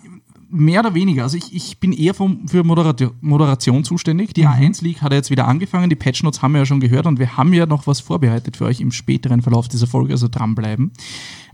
Mehr 0.52 0.80
oder 0.80 0.96
weniger. 0.96 1.24
Also 1.24 1.38
ich, 1.38 1.54
ich 1.54 1.80
bin 1.80 1.94
eher 1.94 2.16
vom, 2.16 2.48
für 2.48 2.64
Moderation, 2.64 3.12
Moderation 3.22 3.84
zuständig. 3.84 4.34
Die 4.34 4.48
A1 4.48 4.84
League 4.84 5.04
hat 5.04 5.12
ja 5.12 5.18
jetzt 5.18 5.30
wieder 5.30 5.48
angefangen. 5.48 5.92
Die 5.92 5.96
Patch 5.96 6.24
Notes 6.24 6.42
haben 6.42 6.54
wir 6.54 6.60
ja 6.60 6.66
schon 6.66 6.80
gehört 6.80 7.06
und 7.06 7.20
wir 7.20 7.38
haben 7.38 7.54
ja 7.54 7.68
noch 7.68 7.86
was 7.86 8.00
vorbereitet 8.00 8.58
für 8.58 8.66
euch 8.66 8.82
im 8.82 8.92
späteren 8.92 9.44
Verlauf 9.44 9.68
dieser 9.68 9.86
Folge, 9.86 10.14
also 10.14 10.28
dranbleiben. 10.28 10.92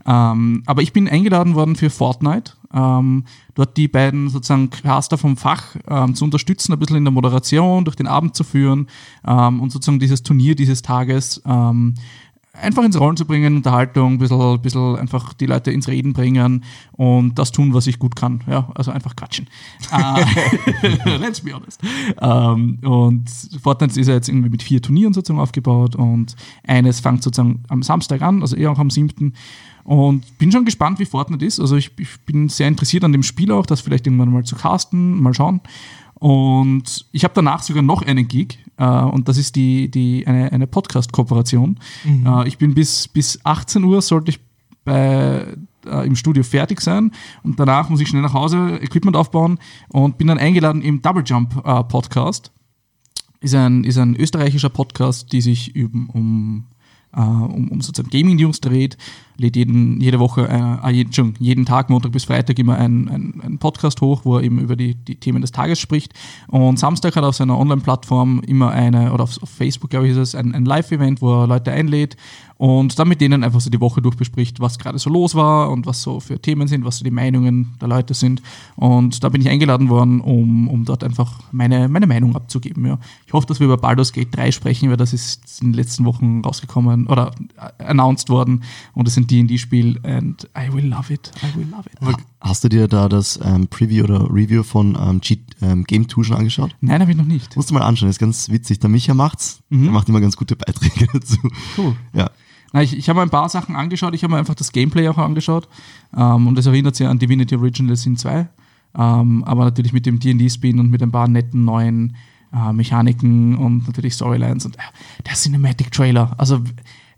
Ähm, 0.05 0.63
aber 0.65 0.81
ich 0.81 0.93
bin 0.93 1.09
eingeladen 1.09 1.55
worden 1.55 1.75
für 1.75 1.89
Fortnite, 1.89 2.53
ähm, 2.73 3.23
dort 3.55 3.75
die 3.75 3.87
beiden 3.87 4.29
sozusagen 4.29 4.69
Caster 4.69 5.17
vom 5.17 5.35
Fach 5.35 5.75
ähm, 5.87 6.13
zu 6.13 6.25
unterstützen, 6.25 6.73
ein 6.73 6.79
bisschen 6.79 6.97
in 6.97 7.05
der 7.05 7.11
Moderation, 7.11 7.85
durch 7.85 7.95
den 7.95 8.07
Abend 8.07 8.35
zu 8.35 8.43
führen 8.43 8.87
ähm, 9.25 9.61
und 9.61 9.71
sozusagen 9.71 9.99
dieses 9.99 10.21
Turnier 10.21 10.55
dieses 10.55 10.81
Tages 10.83 11.41
ähm, 11.45 11.95
einfach 12.61 12.83
ins 12.83 12.99
Rollen 12.99 13.17
zu 13.17 13.25
bringen, 13.25 13.55
Unterhaltung, 13.55 14.13
ein 14.13 14.17
bisschen, 14.17 14.61
bisschen 14.61 14.95
einfach 14.95 15.33
die 15.33 15.45
Leute 15.45 15.71
ins 15.71 15.87
Reden 15.87 16.13
bringen 16.13 16.63
und 16.93 17.37
das 17.37 17.51
tun, 17.51 17.73
was 17.73 17.87
ich 17.87 17.99
gut 17.99 18.15
kann. 18.15 18.43
Ja, 18.47 18.69
also 18.75 18.91
einfach 18.91 19.15
quatschen. 19.15 19.47
Äh, 19.91 21.17
let's 21.17 21.41
be 21.41 21.53
honest. 21.53 21.81
Ähm, 22.21 22.79
und 22.83 23.29
Fortnite 23.61 23.99
ist 23.99 24.07
ja 24.07 24.13
jetzt 24.13 24.29
irgendwie 24.29 24.49
mit 24.49 24.63
vier 24.63 24.81
Turnieren 24.81 25.13
sozusagen 25.13 25.39
aufgebaut 25.39 25.95
und 25.95 26.35
eines 26.65 26.99
fängt 26.99 27.23
sozusagen 27.23 27.63
am 27.69 27.83
Samstag 27.83 28.21
an, 28.21 28.41
also 28.41 28.55
eher 28.55 28.71
auch 28.71 28.79
am 28.79 28.89
7. 28.89 29.33
Und 29.85 30.39
bin 30.39 30.51
schon 30.51 30.65
gespannt, 30.65 30.97
wie 30.97 31.05
Fortnite 31.05 31.45
ist. 31.45 31.59
Also 31.59 31.75
ich, 31.75 31.91
ich 31.99 32.19
bin 32.21 32.49
sehr 32.49 32.67
interessiert 32.67 33.03
an 33.03 33.11
dem 33.11 33.21
Spiel 33.21 33.51
auch, 33.51 33.67
das 33.67 33.81
vielleicht 33.81 34.07
irgendwann 34.07 34.31
mal 34.31 34.43
zu 34.43 34.55
casten, 34.55 35.21
mal 35.21 35.33
schauen. 35.35 35.61
Und 36.15 37.05
ich 37.11 37.23
habe 37.23 37.35
danach 37.35 37.61
sogar 37.61 37.83
noch 37.83 38.01
einen 38.01 38.27
Gig 38.27 38.57
äh, 38.77 38.85
und 38.85 39.27
das 39.27 39.37
ist 39.37 39.55
die, 39.55 39.91
die, 39.91 40.25
eine, 40.25 40.51
eine 40.51 40.65
Podcast-Kooperation. 40.65 41.79
Mhm. 42.03 42.25
Äh, 42.25 42.47
ich 42.47 42.57
bin 42.57 42.73
bis, 42.73 43.07
bis 43.07 43.39
18 43.45 43.83
Uhr 43.83 44.01
sollte 44.01 44.31
ich 44.31 44.39
bei, 44.83 45.45
äh, 45.85 46.07
im 46.07 46.15
Studio 46.15 46.41
fertig 46.41 46.81
sein 46.81 47.11
und 47.43 47.59
danach 47.59 47.89
muss 47.89 48.01
ich 48.01 48.07
schnell 48.07 48.23
nach 48.23 48.33
Hause 48.33 48.79
Equipment 48.81 49.15
aufbauen 49.15 49.59
und 49.89 50.17
bin 50.17 50.27
dann 50.27 50.39
eingeladen 50.39 50.81
im 50.81 51.01
Double 51.01 51.23
Jump 51.23 51.61
äh, 51.63 51.83
Podcast. 51.83 52.51
Ist 53.39 53.53
ein, 53.53 53.83
ist 53.83 53.99
ein 53.99 54.15
österreichischer 54.15 54.69
Podcast, 54.69 55.31
die 55.31 55.41
sich 55.41 55.75
um, 55.75 56.09
um 56.09 56.65
äh, 57.15 57.19
um, 57.19 57.69
um 57.69 57.82
sozusagen 57.82 58.10
Gaming-News 58.10 58.62
dreht, 58.62 58.97
lädt 59.38 59.56
jeden, 59.56 59.99
jede 60.01 60.19
Woche, 60.19 60.47
äh, 60.47 60.91
jeden, 60.91 61.34
jeden 61.39 61.65
Tag, 61.65 61.89
Montag 61.89 62.12
bis 62.12 62.25
Freitag 62.25 62.58
immer 62.60 62.78
einen 62.78 63.41
ein 63.43 63.58
Podcast 63.60 64.01
hoch, 64.01 64.21
wo 64.23 64.38
er 64.38 64.43
eben 64.43 64.60
über 64.60 64.75
die, 64.75 64.95
die 64.95 65.15
Themen 65.15 65.41
des 65.41 65.51
Tages 65.51 65.80
spricht. 65.80 66.13
Und 66.47 66.80
Samstag 66.80 67.15
hat 67.15 67.23
er 67.23 67.30
auf 67.30 67.36
seiner 67.36 67.58
Online-Plattform 67.58 68.41
immer 68.45 68.71
eine, 68.71 69.13
oder 69.13 69.23
auf, 69.23 69.41
auf 69.41 69.49
Facebook, 69.49 69.89
glaube 69.89 70.08
ich, 70.08 70.12
ist 70.13 70.17
es, 70.17 70.36
ein, 70.36 70.54
ein 70.54 70.65
Live-Event, 70.65 71.21
wo 71.21 71.41
er 71.41 71.47
Leute 71.47 71.71
einlädt 71.71 72.17
und 72.57 72.97
dann 72.97 73.07
mit 73.07 73.21
denen 73.21 73.43
einfach 73.43 73.59
so 73.59 73.69
die 73.69 73.81
Woche 73.81 74.01
durchbespricht, 74.01 74.59
was 74.59 74.79
gerade 74.79 74.97
so 74.97 75.09
los 75.09 75.35
war 75.35 75.71
und 75.71 75.85
was 75.85 76.01
so 76.01 76.19
für 76.19 76.39
Themen 76.39 76.67
sind, 76.67 76.85
was 76.85 76.97
so 76.99 77.03
die 77.03 77.11
Meinungen 77.11 77.73
der 77.81 77.89
Leute 77.89 78.13
sind. 78.13 78.41
Und 78.75 79.23
da 79.23 79.29
bin 79.29 79.41
ich 79.41 79.49
eingeladen 79.49 79.89
worden, 79.89 80.21
um, 80.21 80.69
um 80.69 80.85
dort 80.85 81.03
einfach 81.03 81.39
meine, 81.51 81.89
meine 81.89 82.07
Meinung 82.07 82.35
abzugeben. 82.35 82.85
Ja. 82.85 82.97
Ich 83.27 83.33
hoffe, 83.33 83.47
dass 83.47 83.59
wir 83.59 83.65
über 83.65 83.77
Baldur's 83.77 84.13
Gate 84.13 84.35
3 84.35 84.51
sprechen, 84.51 84.89
weil 84.89 84.97
das 84.97 85.11
ist 85.11 85.61
in 85.61 85.71
den 85.71 85.73
letzten 85.73 86.05
Wochen 86.05 86.41
rausgekommen 86.45 87.07
oder 87.07 87.31
announced 87.79 88.29
worden 88.29 88.63
und 88.93 89.07
es 89.07 89.15
sind 89.15 89.29
D&D-Spiel 89.29 89.99
and 90.03 90.47
I 90.57 90.71
will 90.73 90.85
love 90.85 91.13
it. 91.13 91.31
I 91.43 91.57
will 91.57 91.67
love 91.69 91.89
it. 91.89 92.17
Hast 92.39 92.63
du 92.63 92.69
dir 92.69 92.87
da 92.87 93.09
das 93.09 93.39
ähm, 93.43 93.67
Preview 93.67 94.03
oder 94.03 94.29
Review 94.31 94.63
von 94.63 94.95
ähm, 95.01 95.19
Cheat, 95.19 95.39
ähm, 95.61 95.83
Game 95.83 96.07
2 96.07 96.23
schon 96.23 96.37
angeschaut? 96.37 96.75
Nein, 96.79 97.01
habe 97.01 97.11
ich 97.11 97.17
noch 97.17 97.25
nicht. 97.25 97.55
Musst 97.55 97.71
du 97.71 97.73
mal 97.73 97.81
anschauen, 97.81 98.09
ist 98.09 98.19
ganz 98.19 98.49
witzig. 98.49 98.79
Der 98.79 98.89
Micha 98.89 99.13
macht's. 99.13 99.61
Mhm. 99.69 99.87
Er 99.87 99.91
macht 99.91 100.07
immer 100.09 100.21
ganz 100.21 100.37
gute 100.37 100.55
Beiträge 100.55 101.07
dazu. 101.13 101.37
Cool. 101.75 101.95
Ja. 102.13 102.29
Ich, 102.81 102.97
ich 102.97 103.09
habe 103.09 103.19
mir 103.19 103.23
ein 103.23 103.29
paar 103.29 103.49
Sachen 103.49 103.75
angeschaut, 103.75 104.13
ich 104.13 104.23
habe 104.23 104.33
mir 104.33 104.39
einfach 104.39 104.55
das 104.55 104.71
Gameplay 104.71 105.07
auch 105.07 105.17
angeschaut. 105.17 105.67
Ähm, 106.15 106.47
und 106.47 106.55
das 106.57 106.65
erinnert 106.65 106.95
sich 106.95 107.07
an 107.07 107.19
Divinity 107.19 107.55
Original 107.55 107.95
Sin 107.95 108.17
2, 108.17 108.47
ähm, 108.97 109.43
aber 109.45 109.65
natürlich 109.65 109.93
mit 109.93 110.05
dem 110.05 110.19
D&D-Spin 110.19 110.79
und 110.79 110.89
mit 110.89 111.01
ein 111.01 111.11
paar 111.11 111.27
netten 111.27 111.63
neuen 111.65 112.15
äh, 112.53 112.73
Mechaniken 112.73 113.57
und 113.57 113.88
natürlich 113.88 114.13
Storylines 114.13 114.65
und 114.65 114.75
äh, 114.77 114.81
der 115.25 115.33
Cinematic 115.33 115.91
Trailer, 115.91 116.33
also 116.38 116.61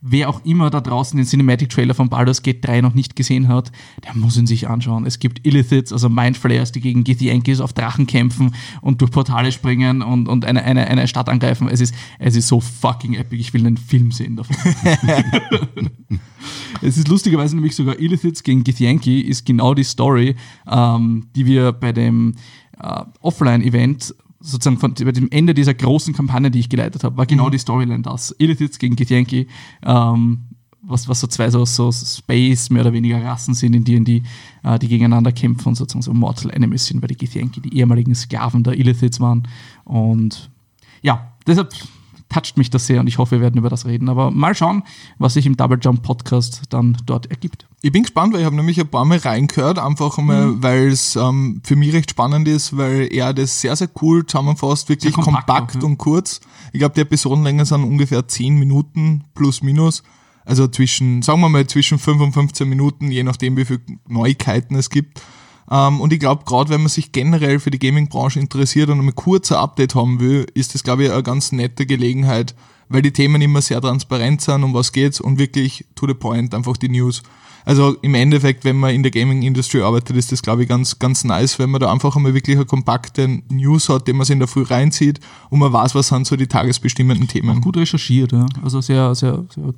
wer 0.02 0.30
auch 0.30 0.44
immer 0.46 0.70
da 0.70 0.82
draußen 0.82 1.18
den 1.18 1.26
Cinematic 1.26 1.70
Trailer 1.70 1.94
von 1.94 2.10
Baldur's 2.10 2.42
Gate 2.42 2.66
3 2.66 2.82
noch 2.82 2.94
nicht 2.94 3.16
gesehen 3.16 3.48
hat, 3.48 3.72
der 4.04 4.16
muss 4.16 4.38
ihn 4.38 4.48
sich 4.48 4.68
anschauen. 4.68 5.06
Es 5.06 5.20
gibt 5.20 5.46
Illithids, 5.46 5.92
also 5.92 6.10
Mindflayers, 6.10 6.72
die 6.72 6.82
gegen 6.82 7.04
Githyankis 7.04 7.60
auf 7.60 7.74
Drachen 7.74 8.08
kämpfen 8.08 8.54
und 8.82 9.02
durch 9.02 9.12
Portale 9.12 9.52
springen 9.52 10.02
und, 10.02 10.28
und 10.28 10.46
eine, 10.46 10.64
eine, 10.64 10.88
eine 10.88 11.08
Stadt 11.08 11.30
angreifen. 11.30 11.68
Es 11.70 11.82
ist, 11.82 11.94
es 12.20 12.36
ist 12.36 12.48
so 12.48 12.60
fucking 12.60 13.16
epic. 13.16 13.40
Ich 13.40 13.54
will 13.54 13.66
einen 13.66 13.78
Film 13.78 14.12
sehen 14.12 14.36
davon. 14.36 14.56
es 16.82 16.98
ist 16.98 17.08
lustigerweise 17.08 17.56
nämlich 17.56 17.76
sogar 17.76 18.00
Illithids 18.00 18.44
gegen 18.44 18.64
Githyanki 18.64 19.22
ist 19.22 19.46
genau 19.46 19.74
die 19.74 19.84
Story, 19.84 20.36
ähm, 20.68 21.28
die 21.36 21.46
wir 21.46 21.72
bei 21.72 21.92
dem 21.92 22.36
äh, 22.80 23.04
Offline-Event 23.22 24.16
sozusagen 24.40 24.78
von, 24.78 24.94
bei 24.94 25.12
dem 25.12 25.30
Ende 25.32 25.54
dieser 25.54 25.74
großen 25.74 26.14
Kampagne, 26.14 26.52
die 26.52 26.60
ich 26.60 26.70
geleitet 26.70 27.04
habe, 27.04 27.18
war 27.18 27.26
genau 27.26 27.48
mhm. 27.48 27.52
die 27.52 27.58
Storyline 27.58 28.04
das. 28.04 28.36
Illithids 28.38 28.80
gegen 28.80 28.96
Githyanki, 28.96 29.48
ähm, 29.84 30.46
was, 30.82 31.08
was 31.08 31.20
so 31.20 31.28
zwei 31.28 31.50
so, 31.50 31.66
so 31.66 31.92
Space, 31.92 32.70
mehr 32.70 32.82
oder 32.82 32.94
weniger 32.94 33.24
Rassen 33.24 33.54
sind 33.54 33.74
in 33.74 33.84
D&D, 33.84 34.24
äh, 34.64 34.80
die 34.80 34.88
gegeneinander 34.88 35.32
kämpfen 35.32 35.70
und 35.70 35.76
sozusagen 35.76 36.04
so 36.04 36.14
Mortal 36.14 36.52
Enemies 36.52 36.86
sind, 36.86 37.02
weil 37.02 37.10
die 37.10 37.18
Githyanki 37.18 37.62
die 37.62 37.76
ehemaligen 37.78 38.16
Sklaven 38.16 38.64
der 38.64 38.78
Illithids 38.78 39.20
waren. 39.20 39.48
Und 39.84 40.50
ja, 41.02 41.34
deshalb 41.46 41.74
toucht 42.30 42.58
mich 42.58 42.70
das 42.70 42.88
sehr 42.88 43.00
und 43.00 43.08
ich 43.08 43.18
hoffe, 43.18 43.32
wir 43.32 43.42
werden 43.42 43.58
über 43.58 43.70
das 43.70 43.86
reden. 43.86 44.10
Aber 44.10 44.32
mal 44.32 44.56
schauen, 44.56 44.84
was 45.18 45.34
sich 45.34 45.46
im 45.46 45.58
Double 45.58 45.80
Jump 45.82 46.04
Podcast 46.04 46.64
dann 46.70 46.98
dort 47.06 47.28
ergibt. 47.28 47.68
Ich 47.82 47.92
bin 47.92 48.04
gespannt, 48.04 48.34
weil 48.34 48.42
ich 48.42 48.46
habe 48.46 48.56
nämlich 48.56 48.80
ein 48.80 48.88
paar 48.88 49.06
Mal 49.06 49.20
reingehört, 49.20 49.80
einfach 49.80 50.18
mal, 50.18 50.48
mhm. 50.48 50.64
weil 50.64 50.88
es 50.88 51.16
ähm, 51.16 51.62
für 51.64 51.76
mich 51.76 51.94
recht 51.94 52.12
spannend 52.12 52.48
ist, 52.48 52.76
weil 52.76 53.08
er 53.12 53.34
das 53.34 53.62
sehr, 53.62 53.76
sehr 53.76 53.90
cool 54.02 54.26
zusammenfasst, 54.26 54.90
wirklich 54.90 55.14
kompakt, 55.14 55.48
kompakt 55.48 55.78
auch, 55.78 55.82
ja. 55.82 55.88
und 55.88 55.98
kurz. 55.98 56.42
Ich 56.74 56.80
glaube, 56.80 56.96
die 56.96 57.02
Episodenlänge 57.02 57.66
sind 57.66 57.84
ungefähr 57.84 58.28
10 58.28 58.58
Minuten 58.58 59.24
plus 59.36 59.62
minus. 59.62 60.04
Also 60.44 60.68
zwischen, 60.68 61.22
sagen 61.22 61.42
wir 61.42 61.50
mal, 61.50 61.68
zwischen 61.68 62.00
5 62.00 62.22
und 62.22 62.34
15 62.34 62.68
Minuten, 62.68 63.12
je 63.12 63.24
nachdem, 63.24 63.58
wie 63.58 63.66
viele 63.66 63.82
Neuigkeiten 64.08 64.76
es 64.76 64.90
gibt. 64.90 65.22
Ähm, 65.70 66.02
und 66.02 66.14
ich 66.14 66.20
glaube, 66.20 66.46
gerade 66.46 66.70
wenn 66.70 66.82
man 66.82 66.90
sich 66.90 67.12
generell 67.12 67.60
für 67.60 67.72
die 67.72 67.80
Gaming-Branche 67.80 68.40
interessiert 68.40 68.90
und 68.90 69.00
ein 69.00 69.16
kurzer 69.16 69.60
Update 69.60 69.96
haben 69.96 70.20
will, 70.20 70.46
ist 70.54 70.74
das, 70.74 70.84
glaube 70.84 71.06
ich, 71.06 71.12
eine 71.12 71.24
ganz 71.24 71.52
nette 71.52 71.86
Gelegenheit, 71.86 72.56
weil 72.90 73.02
die 73.02 73.12
Themen 73.12 73.42
immer 73.42 73.62
sehr 73.62 73.82
transparent 73.82 74.42
sind, 74.42 74.64
um 74.64 74.74
was 74.74 74.92
geht's 74.92 75.20
und 75.20 75.40
wirklich 75.40 75.86
to 75.96 76.08
the 76.08 76.14
point, 76.14 76.54
einfach 76.54 76.78
die 76.78 76.90
News. 76.90 77.24
Also 77.66 77.98
im 78.02 78.16
Endeffekt, 78.16 78.64
wenn 78.64 78.78
man 78.78 78.96
in 78.96 79.04
der 79.04 79.12
Gaming-Industrie 79.12 79.82
arbeitet, 79.82 80.16
ist 80.16 80.32
das, 80.32 80.42
glaube 80.42 80.64
ich, 80.64 80.70
ganz, 80.70 81.00
ganz 81.00 81.26
nice, 81.26 81.60
wenn 81.60 81.70
man 81.70 81.82
da 81.82 81.92
einfach 81.92 82.16
einmal 82.16 82.34
wirklich 82.34 82.56
eine 82.56 82.66
kompakte 82.66 83.28
News 83.50 83.90
hat, 83.90 84.08
den 84.08 84.16
man 84.16 84.26
sich 84.26 84.36
in 84.36 84.40
der 84.40 84.48
Früh 84.48 84.64
reinzieht 84.64 85.20
und 85.50 85.60
man 85.60 85.74
weiß, 85.74 85.94
was 85.94 86.08
sind 86.08 86.26
so 86.26 86.38
die 86.38 86.48
tagesbestimmenden 86.48 87.28
Themen. 87.28 87.58
Auch 87.58 87.62
gut 87.62 87.76
recherchiert, 87.76 88.32
ja. 88.32 88.46
Also 88.64 88.80
sehr, 88.80 89.14
sehr, 89.16 89.44
sehr 89.54 89.74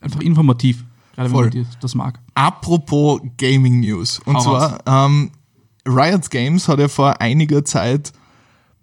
einfach 0.00 0.20
informativ. 0.20 0.84
Gerade 1.16 1.30
Voll. 1.30 1.52
wenn 1.52 1.62
man 1.62 1.68
das 1.80 1.94
mag. 1.94 2.20
Apropos 2.34 3.20
Gaming 3.38 3.80
News. 3.80 4.20
Und 4.24 4.36
Hau 4.36 4.42
zwar, 4.42 4.78
ähm, 4.86 5.30
Riot 5.86 6.30
Games 6.30 6.68
hat 6.68 6.78
ja 6.78 6.88
vor 6.88 7.20
einiger 7.20 7.64
Zeit 7.64 8.12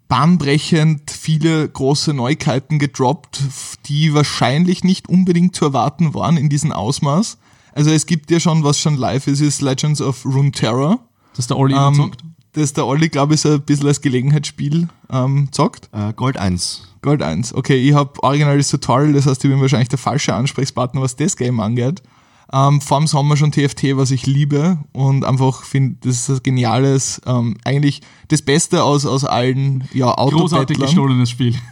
bahnbrechend 0.08 1.10
viele 1.10 1.68
große 1.68 2.12
Neuigkeiten 2.12 2.78
gedroppt, 2.78 3.42
die 3.86 4.14
wahrscheinlich 4.14 4.84
nicht 4.84 5.08
unbedingt 5.08 5.56
zu 5.56 5.66
erwarten 5.66 6.12
waren 6.14 6.36
in 6.36 6.48
diesem 6.48 6.72
Ausmaß. 6.72 7.38
Also 7.72 7.90
es 7.90 8.06
gibt 8.06 8.30
ja 8.30 8.40
schon, 8.40 8.64
was 8.64 8.78
schon 8.78 8.96
live 8.96 9.26
ist, 9.26 9.40
ist 9.40 9.62
Legends 9.62 10.00
of 10.00 10.24
Runeterra. 10.24 10.98
Das 11.36 11.46
der 11.46 11.58
Olli 11.58 11.74
ähm, 11.74 11.94
zockt? 11.94 12.24
Das 12.52 12.72
der 12.72 12.86
Olli, 12.86 13.08
glaube 13.08 13.34
ich, 13.34 13.40
so 13.40 13.50
ein 13.50 13.62
bisschen 13.62 13.88
als 13.88 14.00
Gelegenheitsspiel 14.00 14.88
ähm, 15.10 15.48
zockt. 15.50 15.88
Äh, 15.92 16.12
Gold 16.12 16.36
1. 16.36 16.88
Gold 17.02 17.22
1. 17.22 17.54
Okay, 17.54 17.76
ich 17.76 17.94
habe 17.94 18.22
originales 18.22 18.68
Tutorial, 18.68 19.12
das 19.12 19.26
heißt, 19.26 19.44
ich 19.44 19.50
bin 19.50 19.60
wahrscheinlich 19.60 19.88
der 19.88 19.98
falsche 19.98 20.34
Ansprechpartner, 20.34 21.00
was 21.00 21.16
das 21.16 21.36
Game 21.36 21.58
angeht. 21.60 22.02
Ähm, 22.52 22.80
vor 22.80 22.98
dem 22.98 23.06
Sommer 23.06 23.36
schon 23.36 23.52
TFT, 23.52 23.96
was 23.96 24.10
ich 24.10 24.26
liebe 24.26 24.78
und 24.92 25.24
einfach 25.24 25.64
finde, 25.64 25.96
das 26.02 26.28
ist 26.28 26.30
ein 26.30 26.42
geniales, 26.42 27.20
ähm, 27.26 27.56
eigentlich 27.64 28.02
das 28.28 28.42
Beste 28.42 28.84
aus, 28.84 29.06
aus 29.06 29.24
allen 29.24 29.88
ja, 29.92 30.12
Großartig 30.12 30.78
gestohlenes 30.78 31.30
Spiel. 31.30 31.54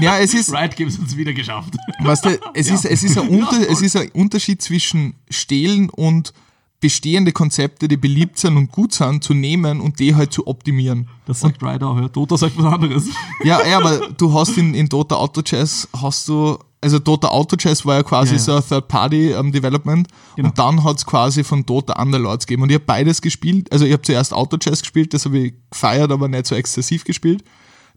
Ja, 0.00 0.18
es 0.18 0.34
ist. 0.34 0.52
Riot 0.54 0.76
Games 0.76 0.98
hat 0.98 1.06
es 1.06 1.16
wieder 1.16 1.32
geschafft. 1.32 1.76
Weißt 2.02 2.24
du, 2.24 2.38
es, 2.54 2.68
ja. 2.68 2.74
ist, 2.74 2.84
es, 2.84 3.02
ist 3.02 3.18
ein 3.18 3.28
Unter, 3.40 3.68
es 3.68 3.82
ist 3.82 3.96
ein 3.96 4.10
Unterschied 4.12 4.62
zwischen 4.62 5.14
Stehlen 5.28 5.90
und 5.90 6.32
bestehende 6.80 7.32
Konzepte, 7.32 7.88
die 7.88 7.98
beliebt 7.98 8.38
sind 8.38 8.56
und 8.56 8.72
gut 8.72 8.94
sind, 8.94 9.22
zu 9.22 9.34
nehmen 9.34 9.80
und 9.80 9.98
die 9.98 10.14
halt 10.14 10.32
zu 10.32 10.46
optimieren. 10.46 11.08
Das 11.26 11.40
sagt 11.40 11.62
auch, 11.62 12.00
ja. 12.00 12.08
Dota 12.08 12.38
sagt 12.38 12.56
was 12.56 12.72
anderes. 12.72 13.04
Ja, 13.44 13.64
ja, 13.66 13.76
aber 13.78 14.08
du 14.16 14.32
hast 14.32 14.56
in, 14.56 14.74
in 14.74 14.88
Dota 14.88 15.16
Auto 15.16 15.42
Chess 15.42 15.86
hast 15.94 16.28
du 16.28 16.58
also 16.80 16.98
Dota 16.98 17.28
Auto 17.28 17.56
Chess 17.56 17.84
war 17.84 17.96
ja 17.96 18.02
quasi 18.02 18.32
ja, 18.32 18.38
ja. 18.38 18.42
so 18.42 18.54
ein 18.56 18.62
Third-Party-Development 18.66 20.08
ähm, 20.08 20.14
genau. 20.36 20.48
und 20.48 20.58
dann 20.58 20.84
hat 20.84 20.98
es 20.98 21.06
quasi 21.06 21.44
von 21.44 21.66
Dota 21.66 22.00
Underlords 22.00 22.46
gegeben 22.46 22.62
und 22.62 22.70
ich 22.70 22.76
habe 22.76 22.84
beides 22.84 23.20
gespielt, 23.20 23.70
also 23.72 23.84
ich 23.84 23.92
habe 23.92 24.02
zuerst 24.02 24.32
Auto 24.32 24.56
Chess 24.56 24.80
gespielt, 24.80 25.12
das 25.14 25.24
habe 25.24 25.38
ich 25.38 25.54
gefeiert, 25.70 26.10
aber 26.10 26.28
nicht 26.28 26.46
so 26.46 26.54
exzessiv 26.54 27.04
gespielt. 27.04 27.44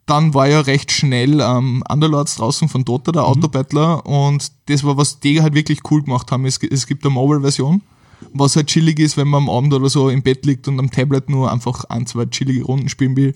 Dann 0.06 0.34
war 0.34 0.50
ja 0.50 0.60
recht 0.60 0.92
schnell 0.92 1.40
ähm, 1.40 1.82
Underlords 1.90 2.36
draußen 2.36 2.68
von 2.68 2.84
Dota, 2.84 3.14
der 3.14 3.22
mhm. 3.22 3.30
Autobattler 3.30 4.06
und 4.06 4.52
das 4.66 4.84
war, 4.84 4.98
was 4.98 5.22
die 5.22 5.42
halt 5.42 5.54
wirklich 5.54 5.80
cool 5.90 6.04
gemacht 6.04 6.30
haben. 6.32 6.46
Es, 6.46 6.58
es 6.62 6.88
gibt 6.88 7.06
eine 7.06 7.14
Mobile-Version 7.14 7.82
was 8.32 8.56
halt 8.56 8.68
chillig 8.68 9.00
ist, 9.00 9.18
wenn 9.18 9.28
man 9.28 9.44
am 9.44 9.50
Abend 9.50 9.74
oder 9.74 9.90
so 9.90 10.10
im 10.10 10.22
Bett 10.22 10.46
liegt 10.46 10.68
und 10.68 10.80
am 10.80 10.90
Tablet 10.90 11.30
nur 11.30 11.52
einfach 11.52 11.84
ein, 11.86 12.06
zwei 12.06 12.26
chillige 12.26 12.64
Runden 12.64 12.90
spielen 12.90 13.16
will. 13.16 13.36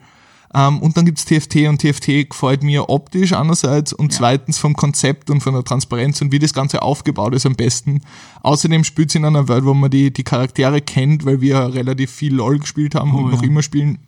Ähm, 0.54 0.80
und 0.80 0.96
dann 0.96 1.06
gibt's 1.06 1.26
TFT 1.26 1.68
und 1.68 1.82
TFT 1.82 2.30
gefällt 2.30 2.64
mir 2.64 2.90
optisch 2.90 3.34
einerseits 3.34 3.94
und 3.94 4.14
ja. 4.14 4.18
zweitens 4.18 4.58
vom 4.58 4.76
Konzept 4.76 5.30
und 5.30 5.42
von 5.42 5.54
der 5.54 5.64
Transparenz 5.64 6.22
und 6.22 6.32
wie 6.32 6.40
das 6.40 6.54
Ganze 6.54 6.82
aufgebaut 6.82 7.36
ist 7.36 7.46
am 7.46 7.56
besten. 7.56 8.02
Außerdem 8.44 8.84
spielt 8.84 9.10
es 9.10 9.16
in 9.16 9.26
einer 9.26 9.48
Welt, 9.48 9.66
wo 9.66 9.74
man 9.74 9.92
die, 9.92 10.12
die 10.12 10.24
Charaktere 10.24 10.82
kennt, 10.82 11.26
weil 11.26 11.42
wir 11.42 11.74
relativ 11.74 12.12
viel 12.12 12.34
LOL 12.36 12.60
gespielt 12.60 12.96
haben 12.96 13.14
oh, 13.14 13.18
und 13.20 13.26
ja. 13.26 13.36
noch 13.36 13.44
immer 13.44 13.62
spielen. 13.62 14.00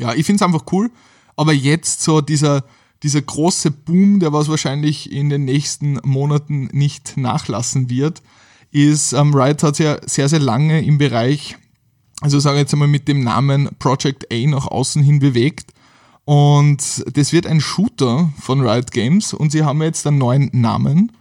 Ja, 0.00 0.14
ich 0.14 0.26
find's 0.26 0.42
einfach 0.42 0.64
cool. 0.72 0.90
Aber 1.36 1.52
jetzt 1.52 2.02
so 2.02 2.20
dieser, 2.20 2.64
dieser 3.02 3.22
große 3.22 3.70
Boom, 3.70 4.20
der 4.20 4.32
was 4.32 4.48
wahrscheinlich 4.48 5.10
in 5.10 5.28
den 5.28 5.44
nächsten 5.44 5.98
Monaten 6.04 6.68
nicht 6.72 7.16
nachlassen 7.16 7.90
wird, 7.90 8.22
ist, 8.70 9.12
ähm, 9.12 9.34
Riot 9.34 9.62
hat 9.62 9.78
ja 9.78 9.98
sehr, 10.06 10.28
sehr 10.28 10.40
lange 10.40 10.84
im 10.84 10.98
Bereich 10.98 11.56
also 12.20 12.38
sage 12.38 12.56
ich 12.56 12.62
jetzt 12.62 12.72
einmal 12.72 12.88
mit 12.88 13.08
dem 13.08 13.22
Namen 13.22 13.68
Project 13.78 14.32
A 14.32 14.46
nach 14.46 14.66
außen 14.66 15.02
hin 15.02 15.18
bewegt. 15.18 15.72
Und 16.24 17.04
das 17.16 17.32
wird 17.32 17.46
ein 17.46 17.60
Shooter 17.60 18.30
von 18.40 18.60
Riot 18.60 18.92
Games 18.92 19.34
und 19.34 19.52
sie 19.52 19.62
haben 19.62 19.82
jetzt 19.82 20.06
einen 20.06 20.18
neuen 20.18 20.48
Namen, 20.52 21.12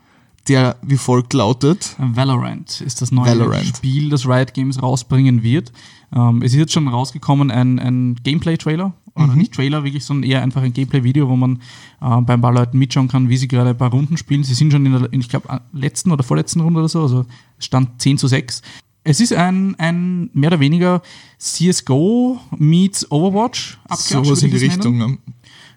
der 0.48 0.78
wie 0.82 0.96
folgt 0.96 1.34
lautet. 1.34 1.96
Valorant 1.98 2.80
ist 2.80 3.02
das 3.02 3.12
neue 3.12 3.28
Valorant. 3.28 3.78
Spiel, 3.78 4.10
das 4.10 4.26
Riot 4.26 4.54
Games 4.54 4.82
rausbringen 4.82 5.44
wird. 5.44 5.74
Ähm, 6.16 6.42
es 6.42 6.54
ist 6.54 6.60
jetzt 6.60 6.74
schon 6.74 6.88
rausgekommen 6.88 7.52
ein, 7.52 7.80
ein 7.80 8.16
Gameplay-Trailer, 8.24 8.94
oder 9.16 9.28
mhm. 9.28 9.38
nicht 9.38 9.54
Trailer 9.54 9.84
wirklich, 9.84 10.06
sondern 10.06 10.30
eher 10.30 10.42
einfach 10.42 10.64
ein 10.64 10.74
Gameplay-Video, 10.74 11.30
wo 11.30 11.36
man 11.36 11.58
äh, 12.02 12.22
bei 12.22 12.34
ein 12.34 12.42
paar 12.42 12.54
Leuten 12.54 12.78
mitschauen 12.78 13.08
kann, 13.08 13.30
wie 13.30 13.38
sie 13.38 13.48
gerade 13.48 13.72
ein 13.72 13.78
paar 13.78 13.92
Runden 13.92 14.18
spielen. 14.18 14.44
Sie 14.44 14.54
sind 14.54 14.72
schon 14.72 14.86
in 14.86 14.92
der, 14.92 15.14
ich 15.14 15.30
glaube, 15.30 15.62
letzten 15.72 16.12
oder 16.12 16.24
vorletzten 16.24 16.62
Runde 16.62 16.80
oder 16.80 16.90
so, 16.90 17.02
also 17.02 17.26
Stand 17.60 18.02
10 18.02 18.18
zu 18.18 18.28
6. 18.28 18.62
Es 19.04 19.20
ist 19.20 19.34
ein, 19.34 19.76
ein 19.80 20.30
mehr 20.34 20.50
oder 20.50 20.60
weniger 20.60 21.02
CSGO 21.38 22.40
meets 22.58 23.10
Overwatch. 23.12 23.78
So 23.96 24.30
was 24.30 24.44
in 24.44 24.52
die 24.52 24.58
Richtung. 24.58 24.98
Ne? 24.98 25.18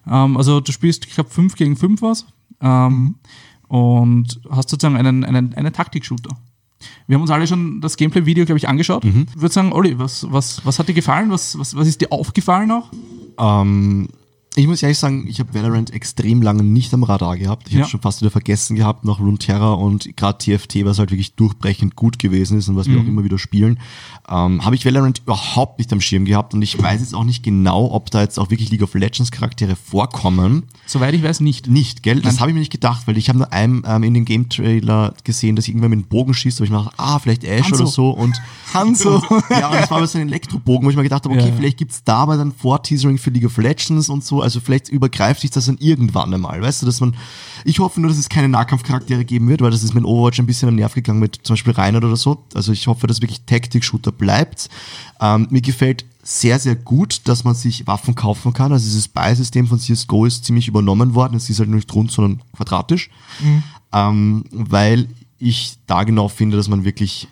Ähm, 0.08 0.36
also 0.36 0.60
du 0.60 0.72
spielst, 0.72 1.06
ich 1.06 1.14
glaube, 1.14 1.30
5 1.30 1.56
gegen 1.56 1.76
5 1.76 2.02
was. 2.02 2.26
Ähm. 2.60 3.16
Und 3.68 4.40
hast 4.48 4.68
sozusagen 4.68 4.96
einen, 4.96 5.24
einen, 5.24 5.54
einen 5.54 5.72
Taktik-Shooter. 5.72 6.36
Wir 7.06 7.14
haben 7.14 7.22
uns 7.22 7.30
alle 7.30 7.46
schon 7.46 7.80
das 7.80 7.96
Gameplay-Video, 7.96 8.44
glaube 8.44 8.58
ich, 8.58 8.68
angeschaut. 8.68 9.04
Mhm. 9.04 9.26
Ich 9.34 9.40
würde 9.40 9.52
sagen, 9.52 9.72
Olli, 9.72 9.98
was, 9.98 10.30
was, 10.30 10.64
was 10.64 10.78
hat 10.78 10.88
dir 10.88 10.94
gefallen? 10.94 11.30
Was, 11.30 11.58
was, 11.58 11.74
was 11.74 11.88
ist 11.88 12.00
dir 12.00 12.12
aufgefallen 12.12 12.70
auch? 12.70 12.90
Ähm, 13.38 14.08
ich 14.58 14.66
muss 14.66 14.82
ehrlich 14.82 14.98
sagen, 14.98 15.26
ich 15.28 15.38
habe 15.38 15.52
Valorant 15.52 15.92
extrem 15.92 16.40
lange 16.40 16.62
nicht 16.62 16.92
am 16.94 17.02
Radar 17.02 17.36
gehabt. 17.36 17.68
Ich 17.68 17.74
ja. 17.74 17.80
habe 17.80 17.90
schon 17.90 18.00
fast 18.00 18.22
wieder 18.22 18.30
vergessen 18.30 18.74
gehabt 18.74 19.04
nach 19.04 19.20
Runeterra 19.20 19.74
und 19.74 20.16
gerade 20.16 20.38
TFT, 20.38 20.86
was 20.86 20.98
halt 20.98 21.10
wirklich 21.10 21.34
durchbrechend 21.34 21.94
gut 21.94 22.18
gewesen 22.18 22.56
ist 22.56 22.68
und 22.68 22.76
was 22.76 22.88
wir 22.88 22.98
auch 22.98 23.02
mhm. 23.02 23.08
immer 23.08 23.24
wieder 23.24 23.38
spielen, 23.38 23.78
ähm, 24.30 24.64
habe 24.64 24.74
ich 24.74 24.86
Valorant 24.86 25.18
überhaupt 25.18 25.78
nicht 25.78 25.92
am 25.92 26.00
Schirm 26.00 26.24
gehabt 26.24 26.54
und 26.54 26.62
ich 26.62 26.82
weiß 26.82 27.00
jetzt 27.00 27.14
auch 27.14 27.24
nicht 27.24 27.42
genau, 27.42 27.90
ob 27.92 28.10
da 28.10 28.22
jetzt 28.22 28.38
auch 28.38 28.50
wirklich 28.50 28.70
League 28.70 28.82
of 28.82 28.94
Legends 28.94 29.30
Charaktere 29.30 29.76
vorkommen. 29.76 30.64
Soweit 30.86 31.12
ich 31.12 31.22
weiß, 31.22 31.40
nicht. 31.40 31.68
Nicht, 31.68 32.02
gell? 32.02 32.20
Das 32.20 32.40
habe 32.40 32.50
ich 32.50 32.54
mir 32.54 32.60
nicht 32.60 32.72
gedacht, 32.72 33.06
weil 33.06 33.18
ich 33.18 33.28
habe 33.28 33.38
nur 33.38 33.52
einem 33.52 33.84
ähm, 33.86 34.04
in 34.04 34.14
dem 34.14 34.24
Game-Trailer 34.24 35.12
gesehen, 35.24 35.56
dass 35.56 35.68
irgendwer 35.68 35.90
mit 35.90 35.98
einem 35.98 36.08
Bogen 36.08 36.32
schießt, 36.32 36.60
wo 36.60 36.64
ich 36.64 36.70
mir 36.70 36.78
dachte, 36.78 36.94
ah, 36.96 37.18
vielleicht 37.18 37.44
Ash 37.44 37.66
Hanzo. 37.66 37.82
oder 37.82 37.86
so 37.86 38.10
und 38.10 38.40
Hanzo. 38.72 39.22
ja, 39.50 39.68
und 39.68 39.74
das 39.74 39.90
war 39.90 39.98
aber 39.98 40.06
so 40.06 40.16
ein 40.16 40.28
Elektrobogen, 40.28 40.86
wo 40.86 40.90
ich 40.90 40.96
mir 40.96 41.02
gedacht 41.02 41.24
habe, 41.24 41.34
okay, 41.34 41.48
ja. 41.48 41.54
vielleicht 41.54 41.76
gibt's 41.76 42.02
da 42.02 42.16
aber 42.16 42.38
dann 42.38 42.52
Vor-Teasering 42.52 43.18
für 43.18 43.28
League 43.28 43.44
of 43.44 43.58
Legends 43.58 44.08
und 44.08 44.24
so 44.24 44.45
also 44.46 44.60
vielleicht 44.60 44.88
übergreift 44.88 45.40
sich 45.40 45.50
das 45.50 45.66
dann 45.66 45.76
irgendwann 45.78 46.32
einmal, 46.32 46.62
weißt 46.62 46.82
du, 46.82 46.86
dass 46.86 47.00
man, 47.00 47.16
ich 47.64 47.80
hoffe 47.80 48.00
nur, 48.00 48.08
dass 48.08 48.18
es 48.18 48.28
keine 48.28 48.48
Nahkampfcharaktere 48.48 49.24
geben 49.24 49.48
wird, 49.48 49.60
weil 49.60 49.72
das 49.72 49.82
ist 49.82 49.92
mit 49.92 50.04
Overwatch 50.04 50.38
ein 50.38 50.46
bisschen 50.46 50.68
am 50.68 50.76
Nerv 50.76 50.94
gegangen 50.94 51.18
mit 51.18 51.40
zum 51.42 51.54
Beispiel 51.54 51.72
Reinhard 51.72 52.04
oder 52.04 52.16
so, 52.16 52.44
also 52.54 52.70
ich 52.70 52.86
hoffe, 52.86 53.08
dass 53.08 53.20
wirklich 53.20 53.42
Tactic-Shooter 53.42 54.12
bleibt. 54.12 54.68
Ähm, 55.20 55.48
mir 55.50 55.62
gefällt 55.62 56.04
sehr, 56.22 56.60
sehr 56.60 56.76
gut, 56.76 57.22
dass 57.24 57.42
man 57.42 57.54
sich 57.54 57.86
Waffen 57.86 58.14
kaufen 58.14 58.52
kann. 58.52 58.72
Also 58.72 58.84
dieses 58.84 59.08
Buy-System 59.08 59.66
von 59.66 59.78
CSGO 59.78 60.26
ist 60.26 60.44
ziemlich 60.44 60.68
übernommen 60.68 61.14
worden. 61.14 61.36
Es 61.36 61.48
ist 61.50 61.60
halt 61.60 61.68
nicht 61.68 61.92
rund, 61.94 62.10
sondern 62.10 62.42
quadratisch. 62.52 63.10
Mhm. 63.40 63.62
Ähm, 63.92 64.44
weil 64.50 65.08
ich 65.38 65.76
da 65.86 66.04
genau 66.04 66.28
finde, 66.28 66.56
dass 66.56 66.68
man 66.68 66.84
wirklich, 66.84 67.28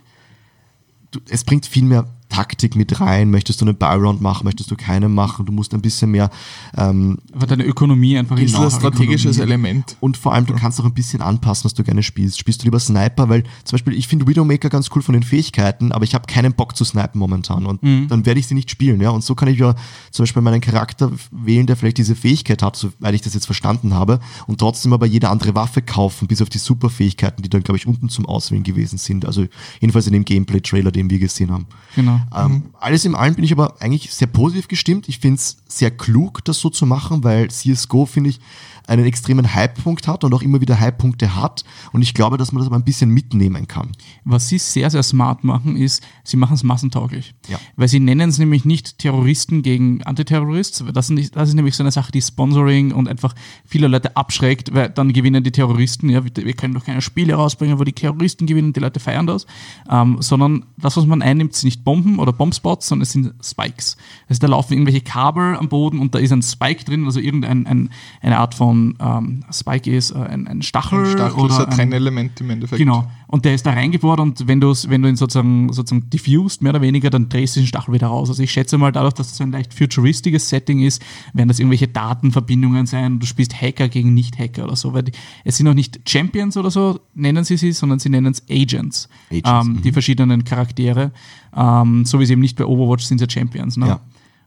es 1.29 1.45
bringt 1.45 1.67
viel 1.67 1.85
mehr 1.85 2.07
Taktik 2.35 2.75
mit 2.75 3.01
rein. 3.01 3.31
Möchtest 3.31 3.61
du 3.61 3.65
einen 3.65 3.77
Buy-Round 3.77 4.21
machen, 4.21 4.45
möchtest 4.45 4.71
du 4.71 4.77
keinen 4.77 5.15
machen? 5.15 5.47
Du 5.47 5.53
musst 5.53 5.73
ein 5.73 5.81
bisschen 5.81 6.11
mehr. 6.11 6.31
Ähm, 6.77 7.19
Aber 7.33 7.47
deine 7.47 7.65
Ökonomie 7.65 8.19
einfach 8.19 8.37
Ist 8.39 8.57
ein 8.57 8.71
strategisches 8.71 9.37
Ökonomie. 9.37 9.53
Element. 9.53 9.97
Und 10.01 10.17
vor 10.17 10.35
allem, 10.35 10.47
du 10.47 10.55
kannst 10.55 10.81
auch 10.81 10.85
ein 10.85 10.95
bisschen 10.95 11.23
anpassen, 11.23 11.65
was 11.65 11.75
du 11.75 11.85
gerne 11.85 12.03
spielst. 12.03 12.39
Spielst 12.39 12.63
du 12.63 12.65
lieber 12.65 12.81
Sniper, 12.81 13.29
weil 13.29 13.45
zum 13.65 13.77
Beispiel, 13.77 13.95
ich 13.95 14.09
finde 14.09 14.27
Widowmaker 14.27 14.69
ganz 14.69 14.91
cool 14.95 15.03
von 15.03 15.13
den 15.13 15.23
Fähigkeiten, 15.23 15.93
aber 15.93 16.05
ich 16.05 16.15
habe 16.15 16.27
keinen 16.27 16.53
Bock 16.55 16.77
zu 16.77 16.85
snipen 16.85 17.19
momentan 17.19 17.67
und 17.67 17.83
mhm. 17.83 18.09
dann 18.09 18.27
werde 18.27 18.41
ich 18.41 18.47
sie 18.47 18.55
nicht 18.55 18.71
spielen. 18.71 19.01
Ja? 19.01 19.11
Und 19.11 19.23
so 19.23 19.35
kann 19.35 19.49
ich 19.49 19.59
ja 19.59 19.75
zum 20.11 20.25
Beispiel 20.25 20.43
meinen 20.43 20.61
Charakter 20.61 21.13
wählen, 21.31 21.67
der 21.67 21.77
vielleicht 21.77 21.99
diese 21.99 22.17
Fähigkeit 22.17 22.63
hat, 22.63 22.77
so, 22.77 22.93
weil 22.99 23.15
ich 23.15 23.23
das 23.23 23.35
jetzt 23.35 23.47
verstanden 23.47 23.95
habe, 23.95 24.19
und 24.47 24.59
trotzdem 24.59 24.93
aber 24.93 25.07
jede 25.07 25.29
andere 25.29 25.55
Waffe 25.55 25.83
kaufen, 25.83 26.27
bis 26.27 26.43
auf 26.43 26.49
die 26.49 26.59
Superfähigkeiten, 26.59 27.43
die 27.43 27.49
dann, 27.49 27.63
glaube 27.63 27.79
ich, 27.79 27.87
unten 27.87 28.09
zum 28.09 28.27
Auswählen 28.27 28.65
gewesen 28.65 28.99
sind. 28.99 29.25
Also 29.25 29.47
jedenfalls 29.81 30.07
in 30.07 30.13
dem 30.13 30.25
Gameplay-Trailer, 30.25 30.91
den 30.91 31.11
wir 31.11 31.19
gesehen 31.19 31.51
haben. 31.53 31.67
Genau. 31.95 32.21
Ähm. 32.35 32.71
Alles 32.81 33.05
in 33.05 33.15
allem 33.15 33.35
bin 33.35 33.45
ich 33.45 33.53
aber 33.53 33.81
eigentlich 33.81 34.13
sehr 34.13 34.29
positiv 34.29 34.69
gestimmt. 34.69 35.09
Ich 35.09 35.19
finde 35.19 35.37
es 35.37 35.57
sehr 35.67 35.91
klug, 35.91 36.45
das 36.45 36.61
so 36.61 36.71
zu 36.71 36.87
machen, 36.87 37.25
weil 37.25 37.51
CSGO, 37.51 38.07
finde 38.07 38.31
ich, 38.31 38.41
einen 38.87 39.07
extremen 39.07 39.55
Hypepunkt 39.55 40.07
hat 40.09 40.25
und 40.25 40.35
auch 40.35 40.43
immer 40.43 40.61
wieder 40.61 40.81
Hypepunkte 40.81 41.35
hat. 41.35 41.65
Und 41.93 42.03
ich 42.03 42.15
glaube, 42.15 42.37
dass 42.37 42.53
man 42.53 42.61
das 42.61 42.67
aber 42.67 42.77
ein 42.77 42.85
bisschen 42.85 43.11
mitnehmen 43.11 43.67
kann. 43.67 43.93
Was 44.25 44.49
sie 44.49 44.59
sehr, 44.59 44.91
sehr 44.91 45.03
smart 45.03 45.43
machen, 45.45 45.77
ist, 45.77 46.03
sie 46.23 46.37
machen 46.37 46.55
es 46.55 46.63
massentauglich. 46.63 47.35
Ja. 47.49 47.59
Weil 47.77 47.89
sie 47.89 48.01
nennen 48.01 48.29
es 48.29 48.39
nämlich 48.39 48.65
nicht 48.65 48.99
Terroristen 48.99 49.63
gegen 49.63 50.03
Antiterroristen. 50.03 50.93
Das, 50.93 51.09
das 51.33 51.49
ist 51.49 51.55
nämlich 51.55 51.77
so 51.77 51.83
eine 51.83 51.93
Sache, 51.93 52.13
die 52.13 52.21
Sponsoring 52.21 52.93
und 52.93 53.09
einfach 53.09 53.35
viele 53.65 53.89
Leute 53.89 54.17
abschreckt, 54.17 54.75
weil 54.75 54.91
dann 54.91 55.13
gewinnen 55.13 55.43
die 55.43 55.53
Terroristen. 55.53 56.11
Ja, 56.11 56.23
wir, 56.25 56.55
können 56.55 56.75
doch 56.75 56.85
keine 56.85 57.01
Spiele 57.01 57.35
rausbringen, 57.35 57.79
wo 57.79 57.85
die 57.85 57.93
Terroristen 57.93 58.47
gewinnen 58.47 58.69
und 58.69 58.77
die 58.77 58.81
Leute 58.81 59.01
feiern 59.01 59.27
das. 59.27 59.47
Ähm, 59.91 60.19
sondern 60.21 60.67
das, 60.77 60.97
was 60.97 61.07
man 61.07 61.23
einnimmt, 61.23 61.55
sind 61.55 61.69
nicht 61.69 61.85
Bomben 61.85 62.14
oder 62.19 62.33
Bombspots, 62.33 62.89
sondern 62.89 63.03
es 63.03 63.13
sind 63.13 63.33
Spikes. 63.43 63.97
Also 64.29 64.41
da 64.41 64.49
laufen 64.49 64.73
irgendwelche 64.73 65.01
Kabel 65.01 65.57
am 65.57 65.69
Boden 65.69 65.99
und 65.99 66.15
da 66.15 66.19
ist 66.19 66.33
ein 66.33 66.43
Spike 66.43 66.85
drin, 66.85 67.05
also 67.05 67.21
irgendeine 67.21 67.69
ein, 67.69 67.91
eine 68.21 68.39
Art 68.39 68.55
von 68.55 68.97
ähm, 69.01 69.45
Spike 69.53 69.91
ist 69.91 70.11
äh, 70.11 70.19
ein, 70.19 70.47
ein 70.47 70.63
Stachel. 70.63 71.01
Ein 71.01 71.13
Stachel 71.13 71.41
oder 71.41 71.61
ist 71.61 71.67
ein 71.69 71.75
Trennelement 71.75 72.41
im 72.41 72.51
Endeffekt. 72.51 72.79
Genau. 72.79 73.07
Und 73.27 73.45
der 73.45 73.55
ist 73.55 73.67
da 73.67 73.73
reingebohrt 73.73 74.21
und 74.21 74.47
wenn, 74.47 74.63
wenn 74.63 75.03
du 75.03 75.09
ihn 75.09 75.17
sozusagen, 75.17 75.73
sozusagen 75.73 76.09
diffused, 76.11 76.63
mehr 76.63 76.71
oder 76.71 76.81
weniger, 76.81 77.11
dann 77.11 77.29
drehst 77.29 77.57
du 77.57 77.61
den 77.61 77.67
Stachel 77.67 77.93
wieder 77.93 78.07
raus. 78.07 78.29
Also 78.29 78.43
ich 78.43 78.53
schätze 78.53 78.79
mal, 78.79 78.93
dadurch, 78.93 79.15
dass 79.15 79.27
es 79.27 79.33
das 79.33 79.41
ein 79.41 79.51
leicht 79.51 79.75
futuristisches 79.75 80.49
Setting 80.49 80.81
ist, 80.81 81.03
werden 81.33 81.49
das 81.49 81.59
irgendwelche 81.59 81.89
Datenverbindungen 81.89 82.87
sein. 82.87 83.19
Du 83.19 83.27
spielst 83.27 83.61
Hacker 83.61 83.89
gegen 83.89 84.15
Nicht-Hacker 84.15 84.65
oder 84.65 84.77
so. 84.77 84.93
Weil 84.93 85.05
die, 85.05 85.13
es 85.45 85.57
sind 85.57 85.67
auch 85.67 85.75
nicht 85.75 86.09
Champions 86.09 86.57
oder 86.57 86.71
so, 86.71 87.01
nennen 87.15 87.45
sie 87.45 87.57
sie, 87.57 87.73
sondern 87.73 87.99
sie 87.99 88.09
nennen 88.09 88.33
es 88.33 88.43
Agents. 88.49 89.09
Agents 89.31 89.67
ähm, 89.67 89.83
die 89.83 89.89
mhm. 89.89 89.93
verschiedenen 89.93 90.45
Charaktere. 90.45 91.13
Ähm, 91.57 92.05
so 92.05 92.21
wie 92.21 92.27
sie 92.27 92.33
eben 92.33 92.43
nicht 92.43 92.57
bei 92.57 92.65
Overwatch 92.65 93.05
sind, 93.05 93.19
sie 93.19 93.31
Champions. 93.31 93.77
Ne? 93.77 93.89
Ja. 93.89 94.01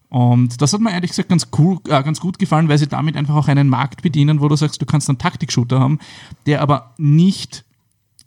Und 0.10 0.62
das 0.62 0.74
hat 0.74 0.80
mir 0.80 0.91
ehrlich 0.91 1.12
gesagt 1.12 1.30
ganz 1.30 1.48
cool, 1.58 1.80
äh, 1.88 2.02
ganz 2.04 2.20
gut 2.20 2.39
gefallen, 2.39 2.70
weil 2.70 2.78
sie 2.78 2.88
damit 2.88 3.17
einfach 3.17 3.36
auch 3.36 3.48
einen 3.48 3.70
Markt 3.70 4.02
bedienen, 4.02 4.39
wo 4.39 4.48
du 4.48 4.56
sagst, 4.56 4.82
du 4.82 4.86
kannst 4.86 5.10
einen 5.10 5.17
Taktik-Shooter 5.17 5.80
haben, 5.80 6.00
der 6.46 6.62
aber 6.62 6.93
nicht 6.98 7.65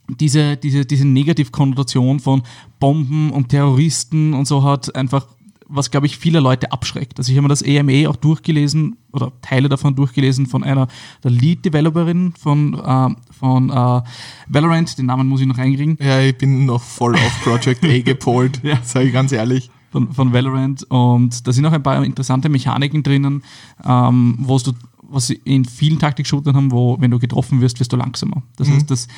diese, 0.08 0.56
diese, 0.56 0.84
diese 0.84 1.06
Negativkonnotation 1.06 2.20
von 2.20 2.42
Bomben 2.78 3.30
und 3.30 3.48
Terroristen 3.48 4.34
und 4.34 4.46
so 4.46 4.62
hat, 4.62 4.94
einfach, 4.94 5.26
was 5.70 5.90
glaube 5.90 6.06
ich 6.06 6.18
viele 6.18 6.40
Leute 6.40 6.72
abschreckt. 6.72 7.18
Also 7.18 7.30
ich 7.30 7.38
habe 7.38 7.44
mir 7.44 7.48
das 7.48 7.62
EMA 7.62 8.08
auch 8.08 8.16
durchgelesen 8.16 8.96
oder 9.12 9.32
Teile 9.40 9.68
davon 9.68 9.94
durchgelesen 9.94 10.46
von 10.46 10.64
einer 10.64 10.88
der 11.22 11.30
Lead-Developerin 11.30 12.34
von, 12.38 12.74
äh, 12.74 13.08
von 13.38 13.70
äh, 13.70 14.02
Valorant, 14.48 14.98
den 14.98 15.06
Namen 15.06 15.28
muss 15.28 15.40
ich 15.40 15.46
noch 15.46 15.58
reinkriegen. 15.58 15.98
Ja, 16.00 16.20
ich 16.20 16.36
bin 16.36 16.66
noch 16.66 16.82
voll 16.82 17.14
auf 17.14 17.42
Project 17.42 17.84
A 17.84 17.98
gepolt, 18.00 18.60
ja. 18.62 18.80
sage 18.82 19.06
ich 19.06 19.12
ganz 19.12 19.32
ehrlich 19.32 19.70
von, 19.90 20.12
von 20.12 20.32
Valorant. 20.32 20.84
Und 20.84 21.46
da 21.46 21.52
sind 21.52 21.66
auch 21.66 21.72
ein 21.72 21.82
paar 21.82 22.04
interessante 22.04 22.48
Mechaniken 22.48 23.02
drinnen, 23.02 23.42
ähm, 23.84 24.36
wo 24.40 24.58
du, 24.58 24.72
was 25.02 25.26
sie 25.26 25.40
in 25.44 25.64
vielen 25.64 25.98
Taktik-Shootern 25.98 26.56
haben, 26.56 26.70
wo, 26.72 27.00
wenn 27.00 27.10
du 27.10 27.18
getroffen 27.18 27.60
wirst, 27.60 27.80
wirst 27.80 27.92
du 27.92 27.96
langsamer. 27.96 28.42
Das 28.56 28.68
mhm. 28.68 28.74
heißt, 28.74 28.90
das 28.90 29.08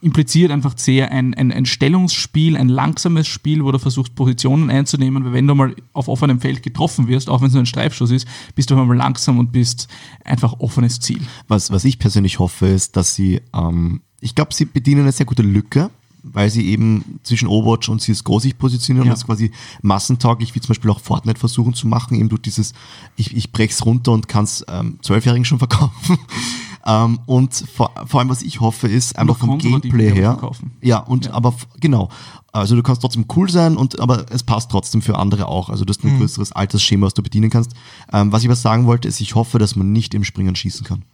impliziert 0.00 0.50
einfach 0.50 0.74
sehr 0.76 1.10
ein, 1.10 1.34
ein, 1.34 1.52
ein 1.52 1.66
Stellungsspiel, 1.66 2.56
ein 2.56 2.68
langsames 2.68 3.26
Spiel, 3.26 3.64
wo 3.64 3.72
du 3.72 3.78
versuchst, 3.78 4.14
Positionen 4.14 4.70
einzunehmen, 4.70 5.24
weil 5.24 5.32
wenn 5.32 5.46
du 5.46 5.54
mal 5.54 5.74
auf 5.92 6.08
offenem 6.08 6.40
Feld 6.40 6.62
getroffen 6.62 7.08
wirst, 7.08 7.28
auch 7.28 7.40
wenn 7.40 7.48
es 7.48 7.54
nur 7.54 7.62
ein 7.62 7.66
Streifschuss 7.66 8.10
ist, 8.10 8.26
bist 8.54 8.70
du 8.70 8.76
mal 8.76 8.96
langsam 8.96 9.38
und 9.38 9.52
bist 9.52 9.88
einfach 10.24 10.60
offenes 10.60 11.00
Ziel. 11.00 11.20
Was, 11.48 11.70
was 11.70 11.84
ich 11.84 11.98
persönlich 11.98 12.38
hoffe, 12.38 12.66
ist, 12.66 12.96
dass 12.96 13.14
sie, 13.14 13.40
ähm, 13.54 14.02
ich 14.20 14.34
glaube, 14.34 14.54
sie 14.54 14.64
bedienen 14.64 15.02
eine 15.02 15.12
sehr 15.12 15.26
gute 15.26 15.42
Lücke 15.42 15.90
weil 16.22 16.50
sie 16.50 16.66
eben 16.68 17.20
zwischen 17.22 17.48
Overwatch 17.48 17.88
und 17.88 18.00
CSGO 18.00 18.38
sich 18.38 18.58
positionieren 18.58 19.06
ja. 19.06 19.12
und 19.12 19.18
das 19.18 19.26
quasi 19.26 19.52
massentauglich, 19.82 20.54
wie 20.54 20.60
zum 20.60 20.68
Beispiel 20.68 20.90
auch 20.90 21.00
Fortnite 21.00 21.38
versuchen 21.38 21.74
zu 21.74 21.86
machen, 21.86 22.18
eben 22.18 22.28
durch 22.28 22.42
dieses, 22.42 22.74
ich, 23.16 23.36
ich 23.36 23.52
brech's 23.52 23.84
runter 23.84 24.12
und 24.12 24.28
kann's 24.28 24.64
ähm, 24.68 24.98
Zwölfjährigen 25.02 25.44
schon 25.44 25.58
verkaufen. 25.58 26.18
Ähm, 26.86 27.18
und 27.26 27.54
vor, 27.54 27.92
vor 28.06 28.20
allem, 28.20 28.28
was 28.28 28.42
ich 28.42 28.60
hoffe, 28.60 28.88
ist 28.88 29.16
einfach 29.18 29.36
vom 29.38 29.50
Gameplay 29.82 30.08
her. 30.14 30.36
Ja, 30.80 30.98
und 31.00 31.30
aber 31.30 31.50
f- 31.50 31.66
genau. 31.80 32.08
Also 32.52 32.76
du 32.76 32.82
kannst 32.82 33.02
trotzdem 33.02 33.26
cool 33.36 33.50
sein, 33.50 33.76
und 33.76 34.00
aber 34.00 34.26
es 34.30 34.42
passt 34.42 34.70
trotzdem 34.70 35.02
für 35.02 35.18
andere 35.18 35.46
auch. 35.46 35.68
Also 35.68 35.84
du 35.84 35.92
hast 35.92 36.02
ein 36.04 36.08
größeres 36.18 36.52
Altersschema, 36.52 37.06
was 37.06 37.14
du 37.14 37.22
bedienen 37.22 37.50
kannst. 37.50 37.72
Ähm, 38.12 38.32
was 38.32 38.42
ich 38.42 38.48
was 38.48 38.62
sagen 38.62 38.86
wollte, 38.86 39.06
ist, 39.08 39.20
ich 39.20 39.34
hoffe, 39.34 39.58
dass 39.58 39.76
man 39.76 39.92
nicht 39.92 40.14
im 40.14 40.24
Springen 40.24 40.56
schießen 40.56 40.84
kann. 40.86 41.04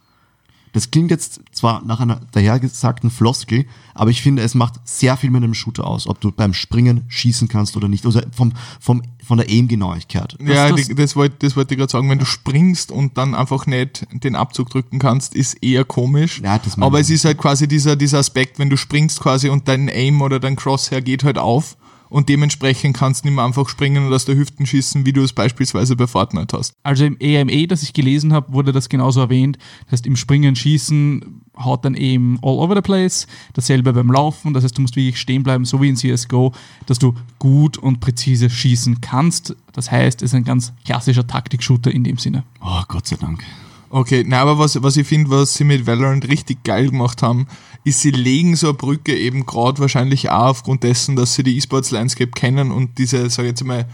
Das 0.72 0.90
klingt 0.90 1.12
jetzt 1.12 1.40
zwar 1.52 1.84
nach 1.84 2.00
einer 2.00 2.20
dahergesagten 2.32 3.08
Floskel, 3.10 3.64
aber 3.94 4.10
ich 4.10 4.22
finde, 4.22 4.42
es 4.42 4.56
macht 4.56 4.74
sehr 4.82 5.16
viel 5.16 5.30
mit 5.30 5.44
einem 5.44 5.54
Shooter 5.54 5.86
aus, 5.86 6.08
ob 6.08 6.20
du 6.20 6.32
beim 6.32 6.52
Springen 6.52 7.04
schießen 7.06 7.46
kannst 7.46 7.76
oder 7.76 7.86
nicht. 7.86 8.04
Also 8.06 8.20
vom, 8.32 8.52
vom, 8.80 9.02
von 9.24 9.38
der 9.38 9.48
Aim-Genauigkeit. 9.48 10.36
ja, 10.40 10.70
das- 10.70 10.88
das, 10.88 10.96
das 10.96 11.16
wollte 11.16 11.36
das 11.40 11.56
wollt 11.56 11.70
ich 11.70 11.78
gerade 11.78 11.90
sagen, 11.90 12.08
wenn 12.10 12.18
du 12.18 12.24
springst 12.26 12.90
und 12.92 13.16
dann 13.18 13.34
einfach 13.34 13.66
nicht 13.66 14.06
den 14.12 14.36
Abzug 14.36 14.70
drücken 14.70 14.98
kannst, 14.98 15.34
ist 15.34 15.54
eher 15.62 15.84
komisch. 15.84 16.40
Ja, 16.44 16.58
das 16.58 16.78
Aber 16.80 16.98
ich. 17.00 17.04
es 17.06 17.10
ist 17.10 17.24
halt 17.24 17.38
quasi 17.38 17.66
dieser, 17.68 17.96
dieser 17.96 18.18
Aspekt, 18.18 18.58
wenn 18.58 18.70
du 18.70 18.76
springst 18.76 19.20
quasi 19.20 19.48
und 19.48 19.68
dein 19.68 19.88
Aim 19.88 20.22
oder 20.22 20.38
dein 20.40 20.56
Crosshair 20.56 21.00
geht 21.02 21.24
halt 21.24 21.38
auf 21.38 21.76
und 22.14 22.28
dementsprechend 22.28 22.96
kannst 22.96 23.24
du 23.24 23.26
nicht 23.28 23.34
mehr 23.34 23.44
einfach 23.44 23.68
springen 23.68 24.06
und 24.06 24.12
aus 24.12 24.24
der 24.24 24.36
Hüften 24.36 24.66
schießen, 24.66 25.04
wie 25.04 25.12
du 25.12 25.24
es 25.24 25.32
beispielsweise 25.32 25.96
bei 25.96 26.06
Fortnite 26.06 26.56
hast. 26.56 26.76
Also 26.84 27.04
im 27.04 27.18
AMA, 27.20 27.66
das 27.66 27.82
ich 27.82 27.92
gelesen 27.92 28.32
habe, 28.32 28.52
wurde 28.52 28.70
das 28.70 28.88
genauso 28.88 29.20
erwähnt. 29.20 29.58
Das 29.86 29.94
heißt, 29.94 30.06
im 30.06 30.14
Springen, 30.14 30.54
Schießen 30.54 31.42
haut 31.58 31.84
dann 31.84 31.96
eben 31.96 32.38
all 32.40 32.52
over 32.52 32.76
the 32.76 32.82
place. 32.82 33.26
Dasselbe 33.54 33.92
beim 33.92 34.12
Laufen. 34.12 34.54
Das 34.54 34.62
heißt, 34.62 34.78
du 34.78 34.82
musst 34.82 34.94
wirklich 34.94 35.18
stehen 35.18 35.42
bleiben, 35.42 35.64
so 35.64 35.82
wie 35.82 35.88
in 35.88 35.96
CSGO, 35.96 36.52
dass 36.86 37.00
du 37.00 37.16
gut 37.40 37.78
und 37.78 37.98
präzise 37.98 38.48
schießen 38.48 39.00
kannst. 39.00 39.56
Das 39.72 39.90
heißt, 39.90 40.22
es 40.22 40.30
ist 40.30 40.36
ein 40.36 40.44
ganz 40.44 40.72
klassischer 40.84 41.26
Taktik-Shooter 41.26 41.90
in 41.90 42.04
dem 42.04 42.18
Sinne. 42.18 42.44
Oh, 42.60 42.82
Gott 42.86 43.08
sei 43.08 43.16
Dank. 43.16 43.42
Okay, 43.90 44.24
na, 44.26 44.40
aber 44.40 44.58
was, 44.58 44.80
was 44.82 44.96
ich 44.96 45.06
finde, 45.06 45.30
was 45.30 45.54
sie 45.54 45.64
mit 45.64 45.86
Valorant 45.86 46.28
richtig 46.28 46.62
geil 46.62 46.90
gemacht 46.90 47.22
haben, 47.22 47.46
ist, 47.84 48.00
sie 48.00 48.10
legen 48.10 48.56
so 48.56 48.68
eine 48.68 48.74
Brücke 48.74 49.16
eben 49.16 49.46
gerade 49.46 49.78
wahrscheinlich 49.78 50.30
auch 50.30 50.46
aufgrund 50.46 50.82
dessen, 50.82 51.16
dass 51.16 51.34
sie 51.34 51.42
die 51.42 51.56
E-Sports 51.56 51.90
Landscape 51.90 52.30
kennen 52.30 52.72
und 52.72 52.98
diese, 52.98 53.28
sag 53.28 53.44
ich 53.44 53.50
jetzt 53.50 53.64
mal, 53.64 53.86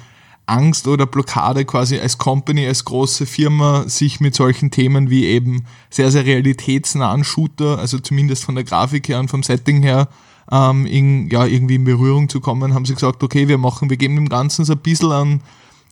Angst 0.46 0.88
oder 0.88 1.06
Blockade 1.06 1.64
quasi 1.64 1.98
als 1.98 2.18
Company, 2.18 2.66
als 2.66 2.84
große 2.84 3.26
Firma 3.26 3.88
sich 3.88 4.20
mit 4.20 4.34
solchen 4.34 4.70
Themen 4.70 5.10
wie 5.10 5.26
eben 5.26 5.64
sehr, 5.90 6.10
sehr 6.10 6.24
realitätsnahen 6.24 7.24
Shooter, 7.24 7.78
also 7.78 7.98
zumindest 7.98 8.44
von 8.44 8.56
der 8.56 8.64
Grafik 8.64 9.08
her 9.08 9.20
und 9.20 9.30
vom 9.30 9.42
Setting 9.42 9.82
her, 9.82 10.08
ähm, 10.50 10.86
in, 10.86 11.28
ja, 11.30 11.46
irgendwie 11.46 11.76
in 11.76 11.84
Berührung 11.84 12.28
zu 12.28 12.40
kommen, 12.40 12.74
haben 12.74 12.84
sie 12.84 12.94
gesagt, 12.94 13.22
okay, 13.22 13.48
wir 13.48 13.58
machen, 13.58 13.90
wir 13.90 13.96
geben 13.96 14.16
dem 14.16 14.28
Ganzen 14.28 14.64
so 14.64 14.72
ein 14.72 14.80
bisschen 14.80 15.12
an 15.12 15.40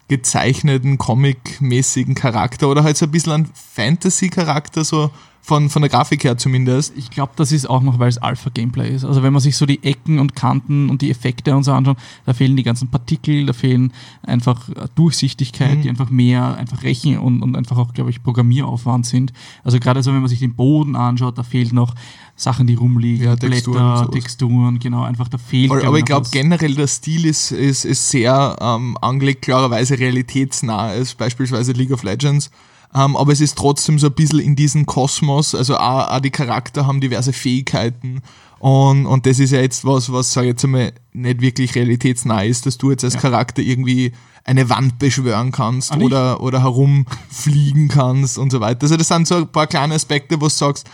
gezeichneten, 0.08 0.98
comic-mäßigen 0.98 2.14
Charakter 2.14 2.68
oder 2.68 2.82
halt 2.82 2.96
so 2.96 3.06
ein 3.06 3.11
bisschen 3.11 3.32
einen 3.32 3.50
Fantasy-Charakter, 3.74 4.82
so 4.82 5.11
von, 5.48 5.70
von 5.70 5.80
der 5.80 5.88
Grafik 5.88 6.24
her 6.24 6.37
zumindest. 6.37 6.92
Ich 6.94 7.08
glaube, 7.08 7.32
das 7.37 7.52
ist 7.52 7.70
auch 7.70 7.80
noch, 7.80 7.98
weil 7.98 8.11
es 8.11 8.18
Alpha-Gameplay 8.18 8.94
ist. 8.94 9.06
Also 9.06 9.22
wenn 9.22 9.32
man 9.32 9.40
sich 9.40 9.56
so 9.56 9.64
die 9.64 9.82
Ecken 9.82 10.18
und 10.18 10.37
Kanten 10.37 10.90
und 10.90 11.00
die 11.00 11.11
Effekte 11.11 11.56
und 11.56 11.62
so 11.62 11.72
anschaut, 11.72 11.96
da 12.26 12.34
fehlen 12.34 12.54
die 12.54 12.62
ganzen 12.62 12.88
Partikel, 12.88 13.46
da 13.46 13.54
fehlen 13.54 13.94
einfach 14.22 14.68
äh, 14.68 14.88
Durchsichtigkeit, 14.94 15.82
die 15.82 15.88
einfach 15.88 16.11
mehr 16.11 16.58
einfach 16.58 16.82
Rechen 16.82 17.18
und, 17.18 17.40
und 17.42 17.56
einfach 17.56 17.78
auch, 17.78 17.94
glaube 17.94 18.11
ich, 18.11 18.22
Programmieraufwand 18.22 19.06
sind. 19.06 19.32
Also 19.64 19.80
gerade 19.80 20.02
so, 20.02 20.12
wenn 20.12 20.20
man 20.20 20.28
sich 20.28 20.40
den 20.40 20.54
Boden 20.54 20.96
anschaut, 20.96 21.38
da 21.38 21.42
fehlen 21.42 21.70
noch 21.72 21.94
Sachen, 22.37 22.66
die 22.66 22.74
rumliegen, 22.74 23.24
Ja, 23.24 23.34
Texturen 23.34 23.78
Blätter, 23.78 23.96
sowas. 23.96 24.11
Texturen, 24.11 24.78
genau, 24.78 25.02
einfach 25.04 25.28
da 25.28 25.38
fehlt. 25.38 25.70
Glaub 25.70 25.82
aber 25.82 25.98
ich 25.98 26.04
glaube 26.04 26.28
generell 26.30 26.74
der 26.74 26.88
Stil 26.88 27.24
ist, 27.24 27.52
ist, 27.52 27.87
ist 27.87 28.11
sehr 28.11 28.54
ähm, 28.61 28.98
angelegt, 29.00 29.40
klarerweise 29.40 29.98
realitätsnah 29.98 30.88
als 30.88 31.14
beispielsweise 31.14 31.72
League 31.72 31.90
of 31.90 32.02
Legends. 32.02 32.50
Ähm, 32.94 33.16
aber 33.16 33.33
es 33.33 33.40
ist 33.40 33.59
trotzdem 33.59 33.98
so 33.98 34.07
ein 34.07 34.14
bisschen 34.14 34.38
in 34.40 34.57
diesem 34.57 34.87
Kosmos, 34.87 35.55
also 35.55 35.77
auch, 35.77 36.09
auch 36.09 36.20
die 36.20 36.31
Charakter 36.31 36.87
haben 36.87 37.01
diverse 37.01 37.33
Fähigkeiten 37.33 38.22
und, 38.61 39.07
und 39.07 39.27
das 39.27 39.38
ist 39.38 39.53
ja 39.53 39.61
jetzt 39.61 39.85
was, 39.85 40.12
was 40.12 40.33
sag 40.33 40.42
ich 40.42 40.48
jetzt 40.48 40.64
einmal 40.64 40.92
nicht 41.12 41.40
wirklich 41.40 41.74
realitätsnah 41.74 42.42
ist, 42.42 42.66
dass 42.66 42.79
du 42.79 42.90
jetzt 42.90 43.05
als 43.05 43.16
Charakter 43.18 43.62
irgendwie 43.62 44.12
eine 44.44 44.68
Wand 44.68 44.98
beschwören 44.98 45.53
kannst 45.53 45.92
Ah, 45.92 45.98
oder, 45.98 46.40
oder 46.40 46.62
herumfliegen 46.62 47.88
kannst 47.88 48.38
und 48.38 48.51
so 48.51 48.61
weiter. 48.61 48.83
Also 48.83 48.96
das 48.96 49.09
sind 49.09 49.29
so 49.29 49.37
ein 49.37 49.48
paar 49.48 49.66
kleine 49.66 49.94
Aspekte, 49.94 50.40
wo 50.40 50.46
du 50.46 50.51
sagst, 50.51 50.88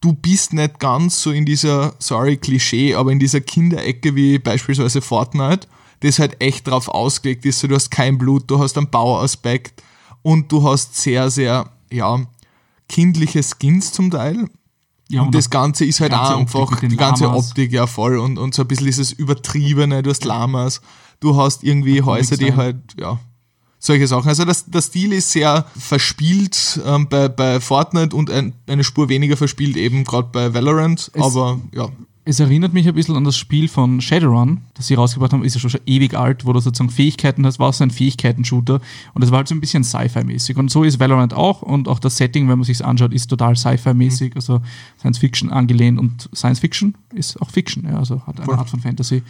du 0.00 0.12
bist 0.12 0.52
nicht 0.52 0.78
ganz 0.78 1.20
so 1.20 1.32
in 1.32 1.44
dieser, 1.44 1.94
sorry, 1.98 2.36
Klischee, 2.36 2.94
aber 2.94 3.10
in 3.10 3.18
dieser 3.18 3.40
Kinderecke 3.40 4.14
wie 4.14 4.38
beispielsweise 4.38 5.00
Fortnite, 5.00 5.66
das 6.00 6.20
halt 6.20 6.40
echt 6.40 6.68
drauf 6.68 6.88
ausgelegt 6.88 7.44
ist. 7.46 7.58
So, 7.58 7.66
du 7.66 7.74
hast 7.74 7.90
kein 7.90 8.18
Blut, 8.18 8.44
du 8.46 8.60
hast 8.60 8.76
einen 8.76 8.90
Bauaspekt 8.90 9.82
und 10.22 10.50
du 10.52 10.62
hast 10.68 10.96
sehr, 10.96 11.30
sehr, 11.30 11.70
ja, 11.92 12.20
kindliche 12.88 13.42
Skins 13.42 13.92
zum 13.92 14.10
Teil. 14.10 14.48
ja, 15.10 15.22
und 15.22 15.34
das 15.34 15.50
Ganze 15.50 15.84
ist 15.84 16.00
halt 16.00 16.12
ganze 16.12 16.34
auch 16.34 16.38
einfach, 16.40 16.80
die 16.80 16.96
ganze 16.96 17.24
Lamas. 17.24 17.48
Optik, 17.50 17.72
ja 17.72 17.86
voll. 17.86 18.18
Und, 18.18 18.38
und 18.38 18.54
so 18.54 18.62
ein 18.62 18.68
bisschen 18.68 18.86
dieses 18.86 19.12
Übertriebene, 19.12 20.02
du 20.02 20.10
hast 20.10 20.24
Lamas, 20.24 20.80
du 21.20 21.36
hast 21.36 21.64
irgendwie 21.64 22.02
Häuser, 22.02 22.36
die 22.36 22.54
halt, 22.54 22.76
ja, 22.98 23.18
solche 23.78 24.06
Sachen. 24.06 24.28
Also 24.28 24.44
das, 24.44 24.66
der 24.66 24.82
Stil 24.82 25.12
ist 25.12 25.30
sehr 25.30 25.64
verspielt 25.76 26.80
ähm, 26.84 27.08
bei, 27.08 27.28
bei 27.28 27.60
Fortnite 27.60 28.14
und 28.16 28.30
ein, 28.30 28.52
eine 28.66 28.84
Spur 28.84 29.08
weniger 29.08 29.36
verspielt 29.36 29.76
eben 29.76 30.04
gerade 30.04 30.28
bei 30.32 30.52
Valorant. 30.54 31.10
Es- 31.14 31.22
aber 31.22 31.60
ja, 31.74 31.88
Es 32.28 32.40
erinnert 32.40 32.74
mich 32.74 32.86
ein 32.86 32.94
bisschen 32.94 33.16
an 33.16 33.24
das 33.24 33.38
Spiel 33.38 33.68
von 33.68 34.02
Shadowrun, 34.02 34.60
das 34.74 34.88
sie 34.88 34.92
rausgebracht 34.92 35.32
haben, 35.32 35.44
ist 35.44 35.54
ja 35.54 35.60
schon, 35.60 35.70
schon 35.70 35.80
ewig 35.86 36.12
alt, 36.12 36.44
wo 36.44 36.52
du 36.52 36.60
sozusagen 36.60 36.90
Fähigkeiten 36.90 37.46
hast, 37.46 37.58
war 37.58 37.72
so 37.72 37.82
ein 37.82 37.90
Fähigkeiten-Shooter 37.90 38.82
und 39.14 39.24
das 39.24 39.30
war 39.30 39.38
halt 39.38 39.48
so 39.48 39.54
ein 39.54 39.62
bisschen 39.62 39.82
Sci-Fi-mäßig. 39.82 40.58
Und 40.58 40.70
so 40.70 40.84
ist 40.84 41.00
Valorant 41.00 41.32
auch 41.32 41.62
und 41.62 41.88
auch 41.88 41.98
das 41.98 42.18
Setting, 42.18 42.46
wenn 42.50 42.58
man 42.58 42.64
sich 42.64 42.84
anschaut, 42.84 43.14
ist 43.14 43.28
total 43.28 43.56
Sci-Fi-mäßig, 43.56 44.36
also 44.36 44.60
Science-Fiction 44.98 45.50
angelehnt 45.50 45.98
und 45.98 46.28
Science-Fiction 46.34 46.96
ist 47.14 47.40
auch 47.40 47.48
Fiction, 47.48 47.86
ja, 47.88 47.96
also 47.96 48.20
hat 48.26 48.36
eine 48.36 48.44
Voll. 48.44 48.56
Art 48.56 48.68
von 48.68 48.80
Fantasy. 48.80 49.22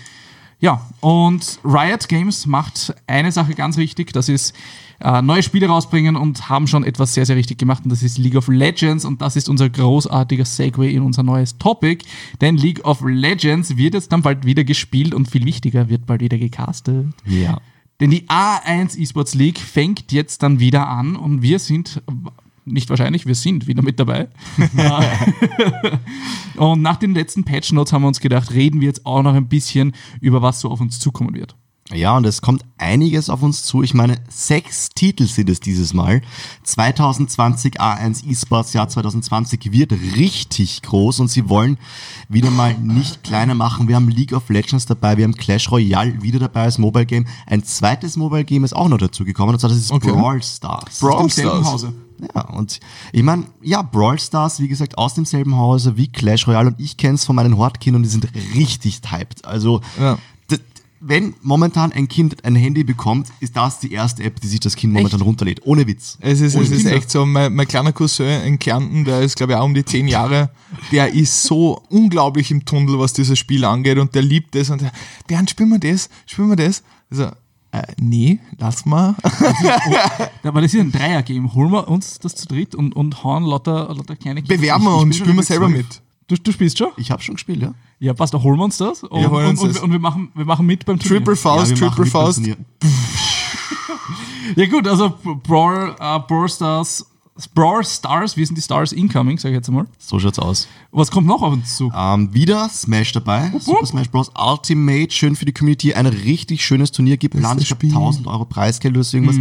Ja, 0.61 0.87
und 1.01 1.61
Riot 1.65 2.09
Games 2.09 2.47
macht 2.47 2.95
eine 3.07 3.31
Sache 3.31 3.55
ganz 3.55 3.79
richtig, 3.79 4.13
das 4.13 4.29
ist 4.29 4.55
äh, 5.01 5.23
neue 5.23 5.43
Spiele 5.43 5.69
rausbringen 5.69 6.17
und 6.17 6.49
haben 6.49 6.67
schon 6.67 6.83
etwas 6.83 7.15
sehr, 7.15 7.25
sehr 7.25 7.37
richtig 7.37 7.59
gemacht. 7.59 7.85
Und 7.85 7.91
das 7.91 8.03
ist 8.03 8.19
League 8.19 8.35
of 8.35 8.49
Legends. 8.49 9.05
Und 9.05 9.23
das 9.23 9.37
ist 9.37 9.49
unser 9.49 9.69
großartiger 9.69 10.45
Segway 10.45 10.93
in 10.93 11.03
unser 11.03 11.23
neues 11.23 11.59
Topic, 11.59 12.05
denn 12.41 12.57
League 12.57 12.85
of 12.85 13.03
Legends 13.05 13.77
wird 13.77 13.95
jetzt 13.95 14.13
dann 14.13 14.23
bald 14.23 14.45
wieder 14.45 14.65
gespielt 14.65 15.15
und 15.15 15.31
viel 15.31 15.45
wichtiger, 15.45 15.89
wird 15.89 16.07
bald 16.07 16.21
wieder 16.21 16.39
gecastet. 16.39 17.07
Ja. 17.25 17.61
Denn 18.01 18.11
die 18.11 18.29
A1 18.29 19.01
Esports 19.01 19.35
League 19.35 19.59
fängt 19.59 20.13
jetzt 20.13 20.43
dann 20.43 20.61
wieder 20.61 20.89
an. 20.89 21.17
Und 21.17 21.43
wir 21.43 21.59
sind, 21.59 22.03
nicht 22.69 22.91
wahrscheinlich, 22.91 23.27
wir 23.27 23.35
sind 23.35 23.67
wieder 23.67 23.83
mit 23.83 23.99
dabei. 23.99 24.29
und 26.57 26.83
nach 26.83 26.97
den 26.97 27.15
letzten 27.15 27.45
Patch 27.45 27.73
Notes 27.73 27.93
haben 27.93 28.03
wir 28.03 28.09
uns 28.09 28.21
gedacht, 28.21 28.53
reden 28.53 28.81
wir 28.81 28.89
jetzt 28.89 29.07
auch 29.07 29.23
noch 29.23 29.35
ein 29.35 29.49
bisschen 29.49 29.93
über 30.21 30.43
was 30.43 30.61
so 30.61 30.71
auf 30.71 30.81
uns 30.81 30.99
zukommen 30.99 31.35
wird. 31.35 31.57
Ja, 31.93 32.17
und 32.17 32.27
es 32.27 32.43
kommt 32.43 32.65
einiges 32.77 33.31
auf 33.31 33.43
uns 33.43 33.65
zu. 33.65 33.83
Ich 33.83 33.95
meine, 33.95 34.19
sechs 34.29 34.91
Titel 34.91 35.27
sind 35.27 35.49
es 35.49 35.59
dieses 35.59 35.95
Mal. 35.95 36.21
2020 36.65 37.81
A1 37.81 38.29
eSports 38.29 38.75
Jahr 38.75 38.89
2020 38.89 39.73
wird 39.73 39.93
richtig 39.93 40.83
groß 40.83 41.21
und 41.21 41.29
sie 41.29 41.49
wollen 41.49 41.79
wieder 42.29 42.51
mal 42.51 42.75
nicht 42.75 43.25
kleiner 43.25 43.55
machen. 43.55 43.89
Wir 43.89 43.97
haben 43.97 44.09
League 44.09 44.35
of 44.35 44.51
Legends 44.51 44.85
dabei, 44.85 45.17
wir 45.17 45.25
haben 45.25 45.35
Clash 45.35 45.71
Royale 45.71 46.21
wieder 46.21 46.39
dabei 46.39 46.65
als 46.65 46.77
Mobile 46.77 47.07
Game. 47.07 47.27
Ein 47.47 47.65
zweites 47.65 48.17
Mobile 48.17 48.45
Game 48.45 48.65
ist 48.65 48.77
auch 48.77 48.89
noch 48.89 48.99
dazu 48.99 49.25
gekommen 49.25 49.55
und 49.55 49.61
zwar 49.61 49.71
das 49.71 49.79
ist 49.79 49.91
Okay. 49.91 50.13
Brawl 50.13 50.43
Stars. 50.43 51.01
Brawl 51.01 51.31
Stars. 51.31 51.87
Ja, 52.35 52.49
und 52.49 52.81
ich 53.13 53.23
meine, 53.23 53.45
ja, 53.63 53.83
Brawl 53.83 54.19
Stars, 54.19 54.61
wie 54.61 54.69
gesagt, 54.69 54.99
aus 54.99 55.15
demselben 55.15 55.57
Hause 55.57 55.97
wie 55.97 56.09
Clash 56.09 56.47
Royale 56.49 56.69
und 56.69 56.81
ich 56.81 56.97
kenn's 56.97 57.25
von 57.25 57.37
meinen 57.37 57.57
Hortkindern, 57.57 58.03
die 58.03 58.09
sind 58.09 58.29
richtig 58.55 59.01
hyped. 59.11 59.45
Also, 59.45 59.81
Ja. 60.01 60.19
wenn 61.01 61.35
momentan 61.43 61.93
ein 61.93 62.09
Kind 62.09 62.45
ein 62.45 62.57
Handy 62.57 62.83
bekommt, 62.83 63.29
ist 63.39 63.57
das 63.57 63.79
die 63.79 63.93
erste 63.93 64.25
App, 64.25 64.41
die 64.41 64.49
sich 64.49 64.59
das 64.59 64.75
Kind 64.75 64.93
momentan 64.95 65.21
runterlädt. 65.21 65.61
Ohne 65.65 65.87
Witz. 65.87 66.19
Es 66.21 66.41
ist, 66.41 66.57
Ohne 66.57 66.65
es 66.65 66.73
ist 66.73 66.87
echt 66.87 67.09
so, 67.09 67.25
mein, 67.25 67.55
mein 67.55 67.69
kleiner 67.69 67.93
Cousin 67.93 68.43
in 68.43 68.59
Kärnten, 68.59 69.05
der 69.05 69.21
ist 69.21 69.37
glaube 69.37 69.53
ich 69.53 69.59
auch 69.59 69.65
um 69.65 69.75
die 69.75 69.85
zehn 69.85 70.09
Jahre, 70.09 70.51
der 70.91 71.15
ist 71.15 71.45
so 71.45 71.81
unglaublich 71.89 72.51
im 72.51 72.65
Tunnel, 72.65 72.99
was 72.99 73.13
dieses 73.13 73.39
Spiel 73.39 73.65
angeht 73.65 73.99
und 73.99 74.13
der 74.17 74.23
liebt 74.23 74.57
es 74.57 74.71
und 74.71 74.81
der, 74.81 74.91
Bernd, 75.29 75.51
spielen 75.51 75.69
wir 75.69 75.79
das? 75.79 76.09
Spielen 76.27 76.49
wir 76.49 76.57
das? 76.57 76.83
Also, 77.13 77.31
äh, 77.73 77.83
nee, 78.01 78.41
lass 78.59 78.87
mal. 78.87 79.15
Aber 80.43 80.61
das 80.63 80.73
ist 80.73 80.81
ein 80.81 80.93
Dreier-Game. 80.93 81.55
Holen 81.55 81.71
wir 81.71 81.89
uns 81.89 82.19
das 82.19 82.35
zu 82.35 82.47
dritt 82.49 82.75
und, 82.75 82.97
und 82.97 83.23
hauen 83.25 83.45
lauter, 83.45 83.95
lauter 83.95 84.17
kleine 84.17 84.43
Kinder. 84.43 84.57
Bewerben 84.57 84.85
wir 84.85 84.97
uns, 84.97 85.17
schon 85.17 85.27
spielen 85.27 85.37
wir 85.37 85.45
selber 85.45 85.69
mit. 85.69 86.03
Du, 86.29 86.37
du 86.37 86.53
spielst 86.53 86.79
schon? 86.79 86.89
Ich 86.97 87.11
habe 87.11 87.23
schon 87.23 87.37
gespielt, 87.37 87.63
ja. 87.63 87.75
Ja, 88.01 88.15
passt, 88.15 88.35
dann 88.35 88.43
holen 88.43 88.59
wir 88.59 88.65
uns 88.65 88.79
das. 88.79 89.03
Und, 89.03 89.21
Wir 89.21 89.31
holen 89.31 89.49
uns 89.49 89.61
und, 89.61 89.69
und, 89.69 89.77
das. 89.77 89.83
und 89.83 89.93
wir, 89.93 89.99
machen, 89.99 90.31
wir 90.35 90.45
machen 90.45 90.67
mit 90.67 90.85
beim 90.85 90.99
Turnier. 90.99 91.19
Triple 91.19 91.37
Faust, 91.37 91.71
ja, 91.71 91.89
Triple 91.89 92.07
Faust. 92.07 92.43
Ja 94.57 94.67
gut, 94.67 94.89
also 94.89 95.13
Brawl, 95.43 95.95
äh, 96.01 96.19
Brawl 96.21 96.49
Stars 96.49 97.07
Brawl 97.47 97.85
Stars, 97.85 98.37
wir 98.37 98.45
sind 98.45 98.57
die 98.57 98.63
Stars 98.63 98.91
incoming, 98.91 99.39
sag 99.39 99.51
ich 99.51 99.55
jetzt 99.55 99.69
einmal. 99.69 99.87
So 99.99 100.19
schaut's 100.19 100.41
aus. 100.41 100.67
Was 100.91 101.11
kommt 101.11 101.29
noch 101.29 101.43
auf 101.43 101.53
uns 101.53 101.77
zu? 101.77 101.93
Ähm, 101.95 102.35
wieder 102.35 102.69
Smash 102.69 103.13
dabei. 103.13 103.53
Super 103.61 103.87
Smash 103.87 104.11
Bros. 104.11 104.31
Ultimate. 104.37 105.13
Schön 105.13 105.37
für 105.37 105.45
die 105.45 105.53
Community. 105.53 105.95
Ein 105.95 106.07
richtig 106.07 106.65
schönes 106.65 106.91
Turnier 106.91 107.17
geplant. 107.17 107.61
Ich 107.61 107.69
glaube 107.69 107.87
1000 107.87 108.27
Euro 108.27 108.45
Preisgeld 108.45 108.97
oder 108.97 109.05
so 109.05 109.17
irgendwas. 109.17 109.37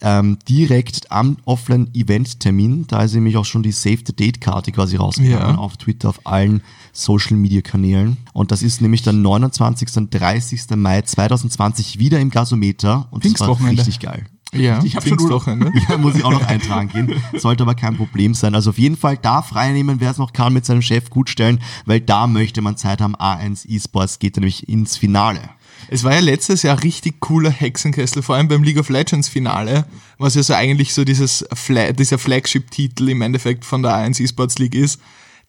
Ähm, 0.00 0.38
direkt 0.48 1.10
am 1.12 1.36
Offline-Event-Termin. 1.44 2.86
Da 2.86 3.02
ist 3.02 3.14
nämlich 3.14 3.36
auch 3.36 3.44
schon 3.44 3.62
die 3.62 3.72
Save 3.72 3.98
the 4.06 4.16
Date-Karte 4.16 4.72
quasi 4.72 4.96
rausgegangen. 4.96 5.56
Ja. 5.56 5.58
Auf 5.58 5.76
Twitter, 5.76 6.08
auf 6.08 6.26
allen 6.26 6.62
Social-Media-Kanälen. 6.92 8.16
Und 8.32 8.50
das 8.50 8.62
ist 8.62 8.80
nämlich 8.80 9.02
der 9.02 9.12
29. 9.12 9.96
und 9.96 10.14
30. 10.14 10.62
Mai 10.76 11.02
2020 11.02 11.98
wieder 11.98 12.18
im 12.20 12.30
Gasometer. 12.30 13.08
Und 13.10 13.24
das 13.24 13.40
war 13.40 13.60
richtig 13.68 14.00
geil. 14.00 14.26
Ja, 14.54 14.82
Ich 14.84 14.94
hab 14.96 15.02
schon 15.02 15.18
Pfingstwochenende. 15.18 15.72
Ja, 15.88 15.96
muss 15.96 16.14
ich 16.14 16.24
auch 16.24 16.30
noch 16.30 16.46
eintragen 16.46 16.88
gehen. 16.88 17.22
Sollte 17.38 17.62
aber 17.62 17.74
kein 17.74 17.96
Problem 17.96 18.34
sein. 18.34 18.54
Also 18.54 18.70
auf 18.70 18.78
jeden 18.78 18.96
Fall 18.96 19.16
da 19.16 19.42
freinehmen, 19.42 20.00
wer 20.00 20.10
es 20.10 20.18
noch 20.18 20.32
kann, 20.32 20.52
mit 20.52 20.66
seinem 20.66 20.82
Chef 20.82 21.08
gut 21.10 21.30
stellen, 21.30 21.60
weil 21.86 22.00
da 22.00 22.26
möchte 22.26 22.60
man 22.60 22.76
Zeit 22.76 23.00
haben. 23.00 23.16
A1 23.16 23.66
eSports 23.68 24.18
geht 24.18 24.36
nämlich 24.36 24.68
ins 24.68 24.96
Finale. 24.96 25.40
Es 25.88 26.04
war 26.04 26.12
ja 26.14 26.20
letztes 26.20 26.62
Jahr 26.62 26.82
richtig 26.82 27.20
cooler 27.20 27.50
Hexenkessel, 27.50 28.22
vor 28.22 28.36
allem 28.36 28.48
beim 28.48 28.62
League 28.62 28.78
of 28.78 28.88
Legends 28.88 29.28
Finale, 29.28 29.84
was 30.18 30.34
ja 30.34 30.42
so 30.42 30.54
eigentlich 30.54 30.94
so 30.94 31.04
dieses 31.04 31.44
Fla 31.52 31.92
dieser 31.92 32.18
Flagship-Titel 32.18 33.08
im 33.08 33.22
Endeffekt 33.22 33.64
von 33.64 33.82
der 33.82 33.92
A1 33.92 34.22
Esports 34.22 34.58
League 34.58 34.74
ist. 34.74 35.00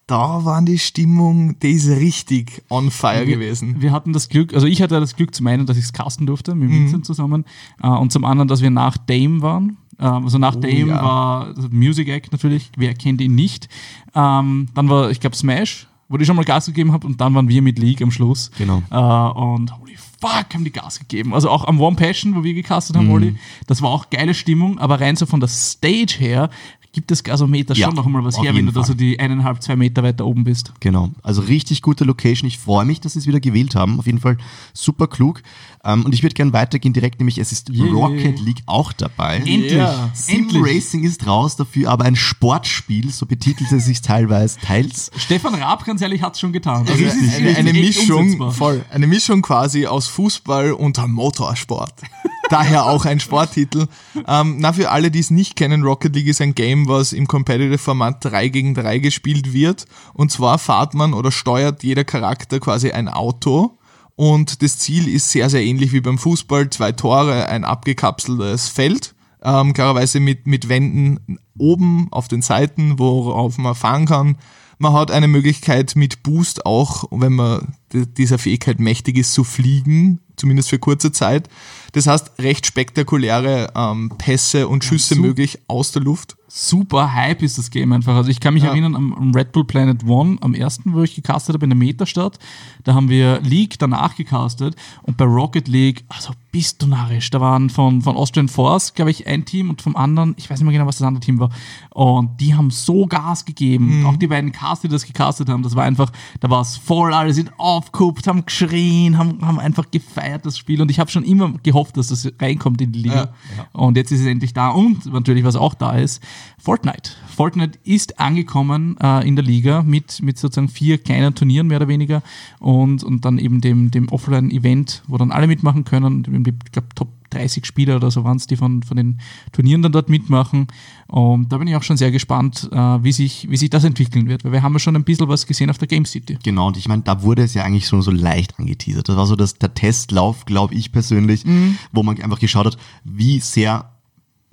Da 0.06 0.44
war 0.44 0.60
die 0.62 0.78
Stimmung, 0.78 1.58
die 1.60 1.70
ist 1.70 1.88
richtig 1.88 2.62
on 2.68 2.90
fire 2.90 3.24
gewesen. 3.24 3.80
Wir 3.80 3.90
hatten 3.90 4.12
das 4.12 4.28
Glück, 4.28 4.52
also 4.52 4.66
ich 4.66 4.82
hatte 4.82 5.00
das 5.00 5.16
Glück 5.16 5.34
zum 5.34 5.46
einen, 5.46 5.64
dass 5.64 5.78
ich 5.78 5.84
es 5.84 5.92
casten 5.94 6.26
durfte 6.26 6.54
mit 6.54 6.68
Mhm. 6.68 6.74
Vincent 6.84 7.06
zusammen 7.06 7.44
äh, 7.82 7.88
und 7.88 8.12
zum 8.12 8.24
anderen, 8.24 8.48
dass 8.48 8.60
wir 8.60 8.70
nach 8.70 8.98
Dame 8.98 9.40
waren. 9.40 9.78
Ähm, 9.98 10.24
also 10.24 10.36
nach 10.38 10.56
Dame 10.56 10.84
Oh 10.84 10.88
ja. 10.88 11.02
war 11.02 11.54
Music 11.70 12.08
Act 12.08 12.32
natürlich, 12.32 12.70
wer 12.76 12.92
kennt 12.94 13.20
ihn 13.22 13.34
nicht. 13.34 13.68
Ähm, 14.14 14.68
dann 14.74 14.90
war, 14.90 15.10
ich 15.10 15.20
glaube, 15.20 15.36
Smash, 15.36 15.86
wo 16.10 16.18
ich 16.18 16.26
schon 16.26 16.36
mal 16.36 16.44
Gas 16.44 16.66
gegeben 16.66 16.92
habe 16.92 17.06
und 17.06 17.18
dann 17.20 17.32
waren 17.34 17.48
wir 17.48 17.62
mit 17.62 17.78
League 17.78 18.02
am 18.02 18.10
Schluss. 18.10 18.50
Genau. 18.58 18.82
Äh, 18.90 18.96
und 19.38 19.78
holy 19.78 19.96
fuck, 20.20 20.52
haben 20.52 20.64
die 20.64 20.70
Gas 20.72 20.98
gegeben. 20.98 21.32
Also 21.32 21.48
auch 21.48 21.64
am 21.66 21.80
One 21.80 21.96
Passion, 21.96 22.34
wo 22.34 22.44
wir 22.44 22.52
gecastet 22.52 22.96
Mhm. 22.96 23.00
haben, 23.00 23.10
Olli, 23.10 23.36
das 23.66 23.80
war 23.80 23.88
auch 23.88 24.10
geile 24.10 24.34
Stimmung, 24.34 24.78
aber 24.78 25.00
rein 25.00 25.16
so 25.16 25.24
von 25.24 25.40
der 25.40 25.48
Stage 25.48 26.16
her 26.18 26.50
gibt 26.94 27.10
das 27.10 27.22
Gasometer 27.22 27.74
Ja, 27.74 27.86
schon 27.88 27.96
noch 27.96 28.06
mal 28.06 28.24
was 28.24 28.40
her, 28.40 28.54
wenn 28.54 28.66
du 28.66 28.72
da 28.72 28.82
so 28.84 28.94
die 28.94 29.18
eineinhalb, 29.20 29.62
zwei 29.62 29.76
Meter 29.76 30.02
weiter 30.02 30.24
oben 30.24 30.44
bist. 30.44 30.72
Genau. 30.80 31.10
Also 31.22 31.42
richtig 31.42 31.82
gute 31.82 32.04
Location. 32.04 32.48
Ich 32.48 32.58
freue 32.58 32.86
mich, 32.86 33.00
dass 33.00 33.12
sie 33.12 33.18
es 33.18 33.26
wieder 33.26 33.40
gewählt 33.40 33.74
haben. 33.74 33.98
Auf 33.98 34.06
jeden 34.06 34.20
Fall 34.20 34.38
super 34.72 35.06
klug. 35.08 35.42
Ähm, 35.84 36.04
und 36.06 36.14
ich 36.14 36.22
würde 36.22 36.34
gerne 36.34 36.52
weitergehen 36.52 36.94
direkt, 36.94 37.18
nämlich 37.18 37.38
es 37.38 37.52
ist 37.52 37.68
Yeah. 37.70 37.92
Rocket 37.92 38.40
League 38.40 38.62
auch 38.66 38.92
dabei. 38.92 39.38
Endlich, 39.38 39.72
Ja. 39.72 40.10
Sim 40.14 40.44
endlich. 40.44 40.62
Racing 40.64 41.04
ist 41.04 41.26
raus, 41.26 41.56
dafür 41.56 41.90
aber 41.90 42.04
ein 42.04 42.16
Sportspiel, 42.16 43.10
so 43.10 43.26
betitelt 43.26 43.70
es 43.72 43.84
sich 43.84 44.00
teilweise, 44.00 44.58
teils. 44.60 45.10
Stefan 45.16 45.54
Raab, 45.54 45.84
ganz 45.84 46.00
ehrlich, 46.00 46.22
hat 46.22 46.34
es 46.34 46.40
schon 46.40 46.52
getan. 46.52 46.86
Also 46.88 47.04
es 47.04 47.14
ist 47.16 47.34
eine, 47.34 47.56
eine 47.56 47.72
Mischung, 47.72 48.52
voll, 48.52 48.84
eine 48.90 49.06
Mischung 49.06 49.42
quasi 49.42 49.86
aus 49.86 50.06
Fußball 50.06 50.72
und 50.72 50.98
Motorsport. 51.08 51.94
Daher 52.50 52.86
auch 52.86 53.04
ein 53.04 53.20
Sporttitel. 53.20 53.86
Ähm, 54.26 54.56
na, 54.58 54.72
für 54.72 54.90
alle, 54.90 55.10
die 55.10 55.18
es 55.18 55.30
nicht 55.30 55.56
kennen, 55.56 55.82
Rocket 55.82 56.14
League 56.14 56.26
ist 56.26 56.40
ein 56.40 56.54
Game, 56.54 56.88
was 56.88 57.12
im 57.12 57.26
Competitive 57.26 57.78
Format 57.78 58.24
3 58.24 58.48
gegen 58.48 58.74
3 58.74 58.98
gespielt 58.98 59.52
wird. 59.52 59.86
Und 60.12 60.30
zwar 60.30 60.58
fahrt 60.58 60.94
man 60.94 61.14
oder 61.14 61.32
steuert 61.32 61.82
jeder 61.82 62.04
Charakter 62.04 62.60
quasi 62.60 62.90
ein 62.90 63.08
Auto. 63.08 63.78
Und 64.16 64.62
das 64.62 64.78
Ziel 64.78 65.08
ist 65.08 65.30
sehr, 65.30 65.50
sehr 65.50 65.64
ähnlich 65.64 65.92
wie 65.92 66.00
beim 66.00 66.18
Fußball. 66.18 66.70
Zwei 66.70 66.92
Tore, 66.92 67.48
ein 67.48 67.64
abgekapseltes 67.64 68.68
Feld. 68.68 69.14
Ähm, 69.42 69.72
klarerweise 69.72 70.20
mit, 70.20 70.46
mit 70.46 70.68
Wänden 70.68 71.38
oben 71.58 72.08
auf 72.10 72.28
den 72.28 72.42
Seiten, 72.42 72.98
worauf 72.98 73.58
man 73.58 73.74
fahren 73.74 74.06
kann. 74.06 74.36
Man 74.78 74.92
hat 74.92 75.10
eine 75.10 75.28
Möglichkeit 75.28 75.94
mit 75.96 76.22
Boost 76.22 76.66
auch, 76.66 77.04
wenn 77.10 77.34
man 77.34 77.74
dieser 77.92 78.38
Fähigkeit 78.38 78.80
mächtig 78.80 79.18
ist, 79.18 79.32
zu 79.32 79.44
fliegen, 79.44 80.20
zumindest 80.36 80.70
für 80.70 80.78
kurze 80.78 81.12
Zeit. 81.12 81.48
Das 81.92 82.06
heißt, 82.06 82.32
recht 82.40 82.66
spektakuläre 82.66 83.72
ähm, 83.76 84.10
Pässe 84.18 84.66
und 84.68 84.84
Schüsse 84.84 85.14
so- 85.14 85.20
möglich 85.20 85.58
aus 85.68 85.92
der 85.92 86.02
Luft. 86.02 86.36
Super 86.56 87.12
Hype 87.14 87.42
ist 87.42 87.58
das 87.58 87.68
Game 87.70 87.92
einfach. 87.92 88.14
Also 88.14 88.30
ich 88.30 88.38
kann 88.38 88.54
mich 88.54 88.62
Ja. 88.62 88.68
erinnern 88.70 88.94
am, 88.94 89.12
am 89.12 89.34
Red 89.34 89.50
Bull 89.50 89.64
Planet 89.64 90.04
One, 90.06 90.36
am 90.40 90.54
ersten, 90.54 90.92
wo 90.92 91.02
ich 91.02 91.16
gecastet 91.16 91.54
habe 91.54 91.64
in 91.64 91.70
der 91.70 91.76
Metastadt. 91.76 92.38
Da 92.84 92.94
haben 92.94 93.08
wir 93.08 93.40
League 93.40 93.76
danach 93.80 94.14
gecastet 94.14 94.76
und 95.02 95.16
bei 95.16 95.24
Rocket 95.24 95.66
League, 95.66 96.04
also 96.08 96.30
bist 96.52 96.80
du 96.80 96.86
narrisch. 96.86 97.28
Da 97.30 97.40
waren 97.40 97.70
von, 97.70 98.02
von 98.02 98.14
Austrian 98.16 98.46
Force, 98.48 98.94
glaube 98.94 99.10
ich, 99.10 99.26
ein 99.26 99.44
Team 99.44 99.68
und 99.68 99.82
vom 99.82 99.96
anderen, 99.96 100.34
ich 100.38 100.48
weiß 100.48 100.60
nicht 100.60 100.64
mehr 100.66 100.74
genau, 100.74 100.86
was 100.86 100.98
das 100.98 101.08
andere 101.08 101.24
Team 101.24 101.40
war. 101.40 101.50
Und 101.90 102.40
die 102.40 102.54
haben 102.54 102.70
so 102.70 103.06
Gas 103.06 103.44
gegeben. 103.44 104.06
Auch 104.06 104.14
die 104.16 104.28
beiden 104.28 104.52
Caster, 104.52 104.86
die 104.86 104.92
das 104.92 105.06
gecastet 105.06 105.48
haben, 105.48 105.64
das 105.64 105.74
war 105.74 105.82
einfach, 105.82 106.12
da 106.38 106.50
war 106.50 106.60
es 106.60 106.76
voll, 106.76 107.12
alle 107.12 107.32
sind 107.34 107.50
aufgehupt, 107.58 108.28
haben 108.28 108.46
geschrien, 108.46 109.18
haben, 109.18 109.44
haben 109.44 109.58
einfach 109.58 109.90
gefeiert 109.90 110.23
das 110.38 110.58
Spiel. 110.58 110.80
Und 110.82 110.90
ich 110.90 110.98
habe 110.98 111.10
schon 111.10 111.24
immer 111.24 111.52
gehofft, 111.62 111.96
dass 111.96 112.08
das 112.08 112.30
reinkommt 112.40 112.80
in 112.80 112.92
die 112.92 113.02
Liga. 113.02 113.34
Und 113.72 113.96
jetzt 113.96 114.12
ist 114.12 114.20
es 114.20 114.26
endlich 114.26 114.52
da. 114.52 114.70
Und 114.70 115.06
natürlich, 115.12 115.44
was 115.44 115.56
auch 115.56 115.74
da 115.74 115.96
ist, 115.96 116.22
Fortnite. 116.58 117.12
Fortnite 117.26 117.78
ist 117.84 118.18
angekommen 118.20 118.96
äh, 119.00 119.26
in 119.26 119.36
der 119.36 119.44
Liga 119.44 119.82
mit, 119.82 120.22
mit 120.22 120.38
sozusagen 120.38 120.68
vier 120.68 120.98
kleinen 120.98 121.34
Turnieren 121.34 121.66
mehr 121.66 121.78
oder 121.78 121.88
weniger 121.88 122.22
und, 122.58 123.04
und 123.04 123.24
dann 123.24 123.38
eben 123.38 123.60
dem, 123.60 123.90
dem 123.90 124.08
Offline-Event, 124.08 125.02
wo 125.06 125.18
dann 125.18 125.30
alle 125.30 125.46
mitmachen 125.46 125.84
können. 125.84 126.24
Ich 126.24 126.72
glaube, 126.72 126.88
Top 126.94 127.08
30 127.34 127.66
Spieler 127.66 127.96
oder 127.96 128.10
so 128.10 128.24
waren 128.24 128.36
es, 128.36 128.46
die 128.46 128.56
von, 128.56 128.82
von 128.82 128.96
den 128.96 129.20
Turnieren 129.52 129.82
dann 129.82 129.92
dort 129.92 130.08
mitmachen. 130.08 130.66
Und 131.06 131.52
da 131.52 131.58
bin 131.58 131.68
ich 131.68 131.76
auch 131.76 131.82
schon 131.82 131.96
sehr 131.96 132.10
gespannt, 132.10 132.68
äh, 132.72 132.76
wie, 132.76 133.12
sich, 133.12 133.48
wie 133.50 133.56
sich 133.56 133.70
das 133.70 133.84
entwickeln 133.84 134.28
wird, 134.28 134.44
weil 134.44 134.52
wir 134.52 134.62
haben 134.62 134.72
ja 134.72 134.78
schon 134.78 134.96
ein 134.96 135.04
bisschen 135.04 135.28
was 135.28 135.46
gesehen 135.46 135.70
auf 135.70 135.78
der 135.78 135.88
Game 135.88 136.04
City. 136.04 136.38
Genau, 136.42 136.68
und 136.68 136.76
ich 136.76 136.88
meine, 136.88 137.02
da 137.02 137.22
wurde 137.22 137.42
es 137.42 137.54
ja 137.54 137.64
eigentlich 137.64 137.86
schon 137.86 138.02
so 138.02 138.10
leicht 138.10 138.58
angeteasert. 138.58 139.08
Das 139.08 139.16
war 139.16 139.26
so 139.26 139.36
das, 139.36 139.54
der 139.54 139.74
Testlauf, 139.74 140.46
glaube 140.46 140.74
ich 140.74 140.92
persönlich, 140.92 141.44
wo 141.92 142.02
man 142.02 142.20
einfach 142.20 142.38
geschaut 142.38 142.66
hat, 142.66 142.78
wie 143.04 143.40
sehr 143.40 143.90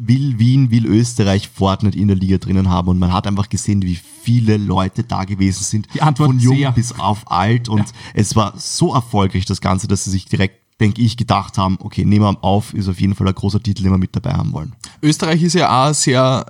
will 0.08 0.40
Wien, 0.40 0.72
will 0.72 0.88
Österreich 0.88 1.48
Fortnite 1.48 1.98
in 1.98 2.08
der 2.08 2.18
Liga 2.18 2.38
drinnen 2.38 2.70
haben. 2.70 2.88
Und 2.88 3.00
man 3.00 3.14
hat 3.14 3.28
einfach 3.28 3.50
gesehen, 3.50 3.84
wie 3.84 3.96
viele 3.96 4.58
Leute 4.58 5.04
da 5.04 5.26
gewesen 5.26 5.64
sind. 5.64 5.88
Die 5.94 6.02
Antwort 6.02 6.30
Von 6.30 6.40
jung 6.40 6.58
sehr. 6.58 6.72
bis 6.72 6.92
auf 6.94 7.30
alt. 7.30 7.70
Und 7.70 7.86
es 8.14 8.36
war 8.36 8.54
so 8.58 8.94
erfolgreich, 8.94 9.46
das 9.46 9.62
Ganze, 9.62 9.88
dass 9.88 10.06
sie 10.06 10.12
sich 10.12 10.26
direkt, 10.26 10.60
denke 10.82 11.02
ich, 11.02 11.16
gedacht 11.16 11.58
haben, 11.58 11.78
okay, 11.80 12.04
nehmen 12.04 12.26
wir 12.26 12.44
auf, 12.44 12.74
ist 12.74 12.90
auf 12.90 13.00
jeden 13.00 13.16
Fall 13.16 13.28
ein 13.28 13.36
großer 13.36 13.62
Titel, 13.62 13.84
den 13.84 13.92
wir 13.92 13.98
mit 13.98 14.16
dabei 14.16 14.34
haben 14.34 14.52
wollen. 14.52 14.74
Österreich 15.02 15.44
ist 15.44 15.54
ja 15.54 15.90
auch 15.90 15.94
sehr, 15.94 16.46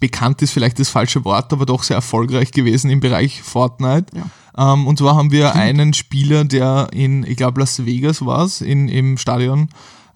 bekannt 0.00 0.42
ist 0.42 0.52
vielleicht 0.52 0.78
das 0.80 0.88
falsche 0.88 1.24
Wort, 1.24 1.52
aber 1.52 1.66
doch 1.66 1.82
sehr 1.82 1.96
erfolgreich 1.96 2.50
gewesen 2.50 2.90
im 2.90 3.00
Bereich 3.00 3.42
Fortnite. 3.42 4.06
Ähm, 4.56 4.86
und 4.86 4.98
zwar 4.98 5.14
haben 5.14 5.30
wir 5.30 5.54
einen 5.54 5.92
Spieler, 5.92 6.44
der 6.44 6.88
in, 6.92 7.24
ich 7.24 7.36
glaube, 7.36 7.60
Las 7.60 7.84
Vegas 7.84 8.24
war 8.24 8.44
es, 8.44 8.62
im 8.62 9.18
Stadion, 9.18 9.68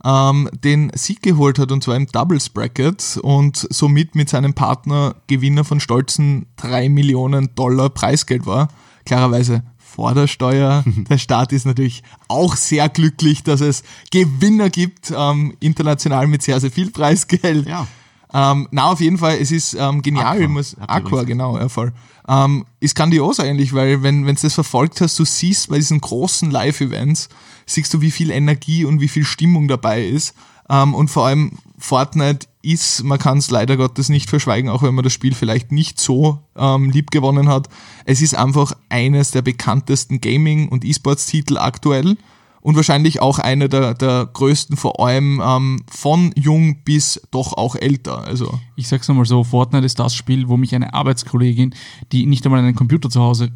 ähm, 0.04 0.48
den 0.52 0.90
Sieg 0.94 1.22
geholt 1.22 1.58
hat 1.58 1.70
und 1.70 1.84
zwar 1.84 1.96
im 1.96 2.06
Doubles 2.06 2.48
Bracket 2.48 3.20
und 3.22 3.68
somit 3.70 4.14
mit 4.14 4.28
seinem 4.28 4.54
Partner 4.54 5.14
Gewinner 5.26 5.64
von 5.64 5.78
stolzen 5.78 6.46
3 6.56 6.88
Millionen 6.88 7.54
Dollar 7.54 7.90
Preisgeld 7.90 8.46
war. 8.46 8.68
Klarerweise 9.04 9.62
vor 9.94 10.14
der 10.14 10.26
Steuer. 10.26 10.84
Der 11.08 11.18
Staat 11.18 11.52
ist 11.52 11.66
natürlich 11.66 12.02
auch 12.28 12.56
sehr 12.56 12.88
glücklich, 12.88 13.42
dass 13.42 13.60
es 13.60 13.82
Gewinner 14.10 14.70
gibt, 14.70 15.12
ähm, 15.16 15.54
international 15.60 16.26
mit 16.26 16.42
sehr, 16.42 16.60
sehr 16.60 16.70
viel 16.70 16.90
Preisgeld. 16.90 17.66
Ja. 17.66 17.86
Ähm, 18.34 18.68
na, 18.70 18.90
auf 18.90 19.00
jeden 19.00 19.18
Fall, 19.18 19.36
es 19.38 19.52
ist 19.52 19.74
ähm, 19.74 20.00
genial. 20.00 20.38
Aqua 20.38 20.48
muss, 20.48 20.76
Aqua, 20.86 21.22
genau, 21.24 21.58
ja, 21.58 21.68
voll. 21.68 21.92
Ähm, 22.26 22.64
ist 22.80 22.94
grandios 22.94 23.40
eigentlich, 23.40 23.74
weil 23.74 24.02
wenn 24.02 24.24
du 24.24 24.32
das 24.32 24.54
verfolgt 24.54 25.00
hast, 25.00 25.18
du 25.18 25.24
siehst 25.24 25.68
bei 25.68 25.76
diesen 25.76 26.00
großen 26.00 26.50
Live-Events, 26.50 27.28
siehst 27.66 27.92
du, 27.92 28.00
wie 28.00 28.10
viel 28.10 28.30
Energie 28.30 28.84
und 28.84 29.00
wie 29.00 29.08
viel 29.08 29.24
Stimmung 29.24 29.68
dabei 29.68 30.04
ist. 30.04 30.34
Ähm, 30.70 30.94
und 30.94 31.08
vor 31.08 31.26
allem 31.26 31.58
Fortnite 31.78 32.46
ist, 32.62 33.02
man 33.02 33.18
kann 33.18 33.38
es 33.38 33.50
leider 33.50 33.76
Gottes 33.76 34.08
nicht 34.08 34.30
verschweigen, 34.30 34.70
auch 34.70 34.82
wenn 34.82 34.94
man 34.94 35.04
das 35.04 35.12
Spiel 35.12 35.34
vielleicht 35.34 35.72
nicht 35.72 36.00
so 36.00 36.38
ähm, 36.56 36.90
lieb 36.90 37.10
gewonnen 37.10 37.48
hat. 37.48 37.68
Es 38.04 38.22
ist 38.22 38.34
einfach 38.34 38.72
eines 38.88 39.32
der 39.32 39.42
bekanntesten 39.42 40.20
Gaming- 40.20 40.68
und 40.68 40.84
E-Sports-Titel 40.84 41.58
aktuell 41.58 42.16
und 42.60 42.76
wahrscheinlich 42.76 43.20
auch 43.20 43.38
einer 43.38 43.68
der, 43.68 43.94
der 43.94 44.28
größten, 44.32 44.76
vor 44.76 45.04
allem 45.04 45.42
ähm, 45.44 45.82
von 45.90 46.32
jung 46.36 46.82
bis 46.84 47.20
doch 47.32 47.52
auch 47.54 47.74
älter. 47.74 48.24
Also 48.24 48.58
Ich 48.76 48.88
sag's 48.88 49.08
nochmal 49.08 49.26
so, 49.26 49.42
Fortnite 49.44 49.84
ist 49.84 49.98
das 49.98 50.14
Spiel, 50.14 50.48
wo 50.48 50.56
mich 50.56 50.74
eine 50.74 50.94
Arbeitskollegin, 50.94 51.74
die 52.12 52.26
nicht 52.26 52.44
einmal 52.46 52.60
einen 52.60 52.76
Computer 52.76 53.10
zu 53.10 53.20
Hause 53.20 53.50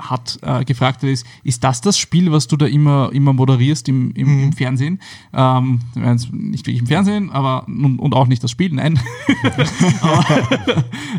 hat, 0.00 0.38
äh, 0.42 0.64
gefragt 0.64 1.02
hat, 1.02 1.08
ist, 1.10 1.26
ist 1.42 1.64
das 1.64 1.80
das 1.80 1.98
Spiel, 1.98 2.30
was 2.30 2.46
du 2.46 2.56
da 2.56 2.66
immer, 2.66 3.10
immer 3.12 3.32
moderierst 3.32 3.88
im, 3.88 4.12
im, 4.12 4.28
Mhm. 4.36 4.42
im 4.44 4.52
Fernsehen? 4.52 5.00
Ähm, 5.32 5.80
nicht 6.32 6.66
wirklich 6.66 6.78
im 6.80 6.86
Fernsehen, 6.86 7.30
aber 7.30 7.66
und, 7.66 7.98
und 7.98 8.14
auch 8.14 8.26
nicht 8.28 8.42
das 8.44 8.50
Spiel, 8.52 8.72
nein. 8.72 8.98
aber, 10.00 10.24